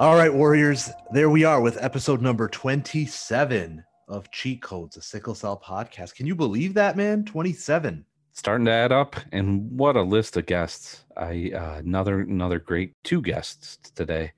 All 0.00 0.14
right, 0.14 0.32
Warriors, 0.32 0.90
there 1.12 1.30
we 1.30 1.44
are 1.44 1.60
with 1.60 1.82
episode 1.82 2.22
number 2.22 2.48
27 2.48 3.82
of 4.06 4.30
Cheat 4.30 4.62
Codes, 4.62 4.96
a 4.96 5.02
sickle 5.02 5.34
cell 5.34 5.60
podcast. 5.64 6.14
Can 6.14 6.26
you 6.26 6.34
believe 6.36 6.74
that, 6.74 6.96
man? 6.96 7.24
27. 7.24 8.04
Starting 8.32 8.66
to 8.66 8.70
add 8.70 8.92
up, 8.92 9.16
and 9.32 9.68
what 9.76 9.96
a 9.96 10.02
list 10.02 10.36
of 10.36 10.46
guests! 10.46 11.04
I 11.16 11.50
uh, 11.52 11.78
another 11.78 12.20
another 12.20 12.60
great 12.60 12.94
two 13.02 13.20
guests 13.20 13.78
today 13.96 14.30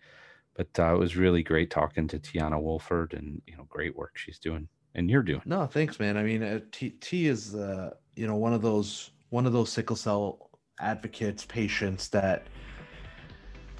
but 0.61 0.79
uh, 0.79 0.95
it 0.95 0.99
was 0.99 1.17
really 1.17 1.43
great 1.43 1.71
talking 1.71 2.07
to 2.09 2.19
Teonna 2.19 2.61
Woolford 2.61 3.15
and 3.15 3.41
you 3.47 3.57
know 3.57 3.65
great 3.71 3.97
work 3.97 4.19
she's 4.19 4.39
doing 4.39 4.69
and 4.95 5.09
you're 5.09 5.23
doing. 5.23 5.41
No, 5.47 5.65
thanks, 5.67 5.99
man. 5.99 6.19
I 6.19 6.23
mean, 6.23 6.43
uh, 6.43 6.61
T, 6.71 6.91
T 6.91 7.29
is 7.29 7.55
uh, 7.55 7.95
you 8.15 8.27
know 8.27 8.37
one 8.37 8.53
of 8.53 8.61
those 8.61 9.13
one 9.31 9.47
of 9.47 9.55
those 9.55 9.73
sickle 9.73 9.97
cell 9.97 10.51
advocates, 10.79 11.47
patients 11.47 12.09
that 12.09 12.47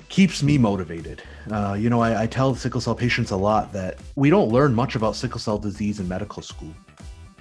keeps 0.09 0.43
me 0.43 0.57
motivated. 0.57 1.23
Uh, 1.51 1.77
you 1.79 1.91
know, 1.91 2.01
I, 2.01 2.23
I 2.23 2.27
tell 2.27 2.55
sickle 2.55 2.81
cell 2.81 2.95
patients 2.95 3.31
a 3.31 3.37
lot 3.37 3.75
that 3.75 3.99
we 4.15 4.31
don't 4.31 4.49
learn 4.49 4.75
much 4.75 4.95
about 4.95 5.17
sickle 5.17 5.39
cell 5.39 5.59
disease 5.59 6.01
in 6.01 6.09
medical 6.09 6.43
school, 6.43 6.75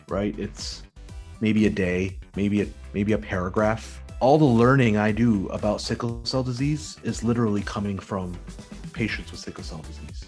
right? 0.10 0.38
It's 0.38 0.84
maybe 1.40 1.66
a 1.66 1.70
day, 1.70 2.18
maybe 2.36 2.64
a 2.64 2.68
maybe 2.94 3.14
a 3.14 3.18
paragraph. 3.18 4.04
All 4.20 4.38
the 4.38 4.44
learning 4.44 4.98
I 4.98 5.14
do 5.14 5.48
about 5.48 5.80
sickle 5.80 6.20
cell 6.26 6.44
disease 6.44 6.98
is 7.04 7.24
literally 7.24 7.62
coming 7.62 7.98
from 7.98 8.38
patients 9.00 9.32
with 9.32 9.40
sickle 9.40 9.64
cell 9.64 9.82
disease. 9.88 10.26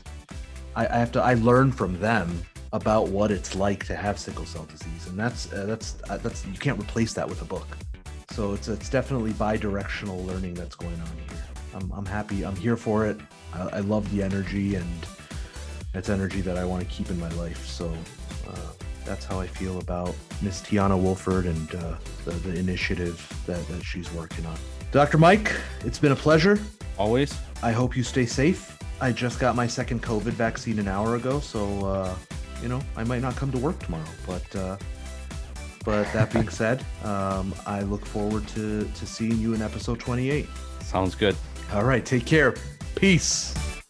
I, 0.77 0.87
I 0.87 0.97
have 0.97 1.11
to. 1.11 1.21
I 1.21 1.33
learn 1.33 1.73
from 1.73 1.99
them 1.99 2.41
about 2.71 3.09
what 3.09 3.29
it's 3.29 3.53
like 3.53 3.85
to 3.87 3.95
have 3.97 4.17
sickle 4.17 4.45
cell 4.45 4.63
disease, 4.63 5.07
and 5.07 5.19
that's 5.19 5.51
uh, 5.51 5.65
that's 5.65 5.97
uh, 6.09 6.17
that's 6.23 6.45
you 6.45 6.57
can't 6.57 6.79
replace 6.79 7.11
that 7.15 7.27
with 7.27 7.41
a 7.41 7.45
book. 7.55 7.67
So 8.29 8.53
it's 8.53 8.69
it's 8.69 8.89
definitely 8.89 9.33
bi-directional 9.33 10.23
learning 10.23 10.53
that's 10.53 10.75
going 10.75 10.99
on 11.01 11.15
here. 11.27 11.43
I'm 11.75 11.91
I'm 11.91 12.05
happy. 12.05 12.45
I'm 12.45 12.55
here 12.55 12.77
for 12.77 13.05
it. 13.05 13.19
I, 13.53 13.79
I 13.79 13.79
love 13.79 14.09
the 14.15 14.23
energy, 14.23 14.75
and 14.75 15.05
it's 15.93 16.07
energy 16.07 16.39
that 16.39 16.57
I 16.57 16.63
want 16.63 16.81
to 16.81 16.89
keep 16.95 17.09
in 17.09 17.19
my 17.19 17.31
life. 17.31 17.65
So 17.65 17.93
uh, 18.47 18.71
that's 19.03 19.25
how 19.25 19.41
I 19.41 19.47
feel 19.47 19.79
about 19.79 20.15
Miss 20.41 20.61
Teonna 20.61 20.97
Woolford 20.97 21.45
and 21.45 21.75
uh, 21.75 21.95
the, 22.23 22.31
the 22.31 22.57
initiative 22.57 23.17
that, 23.47 23.67
that 23.67 23.83
she's 23.83 24.09
working 24.13 24.45
on. 24.45 24.57
Dr. 24.93 25.17
Mike, 25.17 25.51
it's 25.83 25.99
been 25.99 26.13
a 26.13 26.21
pleasure. 26.27 26.57
Always. 26.97 27.35
I 27.63 27.71
hope 27.71 27.95
you 27.95 28.03
stay 28.03 28.25
safe. 28.25 28.77
I 28.99 29.11
just 29.11 29.39
got 29.39 29.55
my 29.55 29.67
second 29.67 30.01
COVID 30.01 30.33
vaccine 30.33 30.79
an 30.79 30.87
hour 30.87 31.15
ago, 31.15 31.39
so 31.39 31.85
uh, 31.85 32.15
you 32.61 32.69
know 32.69 32.81
I 32.95 33.03
might 33.03 33.21
not 33.21 33.35
come 33.35 33.51
to 33.51 33.57
work 33.57 33.79
tomorrow. 33.79 34.03
But 34.25 34.55
uh, 34.55 34.77
but 35.85 36.11
that 36.13 36.31
being 36.33 36.49
said, 36.61 36.83
um, 37.03 37.53
I 37.65 37.81
look 37.81 38.05
forward 38.05 38.47
to 38.49 38.85
to 38.85 39.05
seeing 39.05 39.37
you 39.37 39.53
in 39.53 39.61
episode 39.61 39.99
28. 39.99 40.47
Sounds 40.81 41.15
good. 41.15 41.35
All 41.73 41.83
right, 41.83 42.05
take 42.05 42.25
care. 42.25 42.55
Peace. 42.95 43.80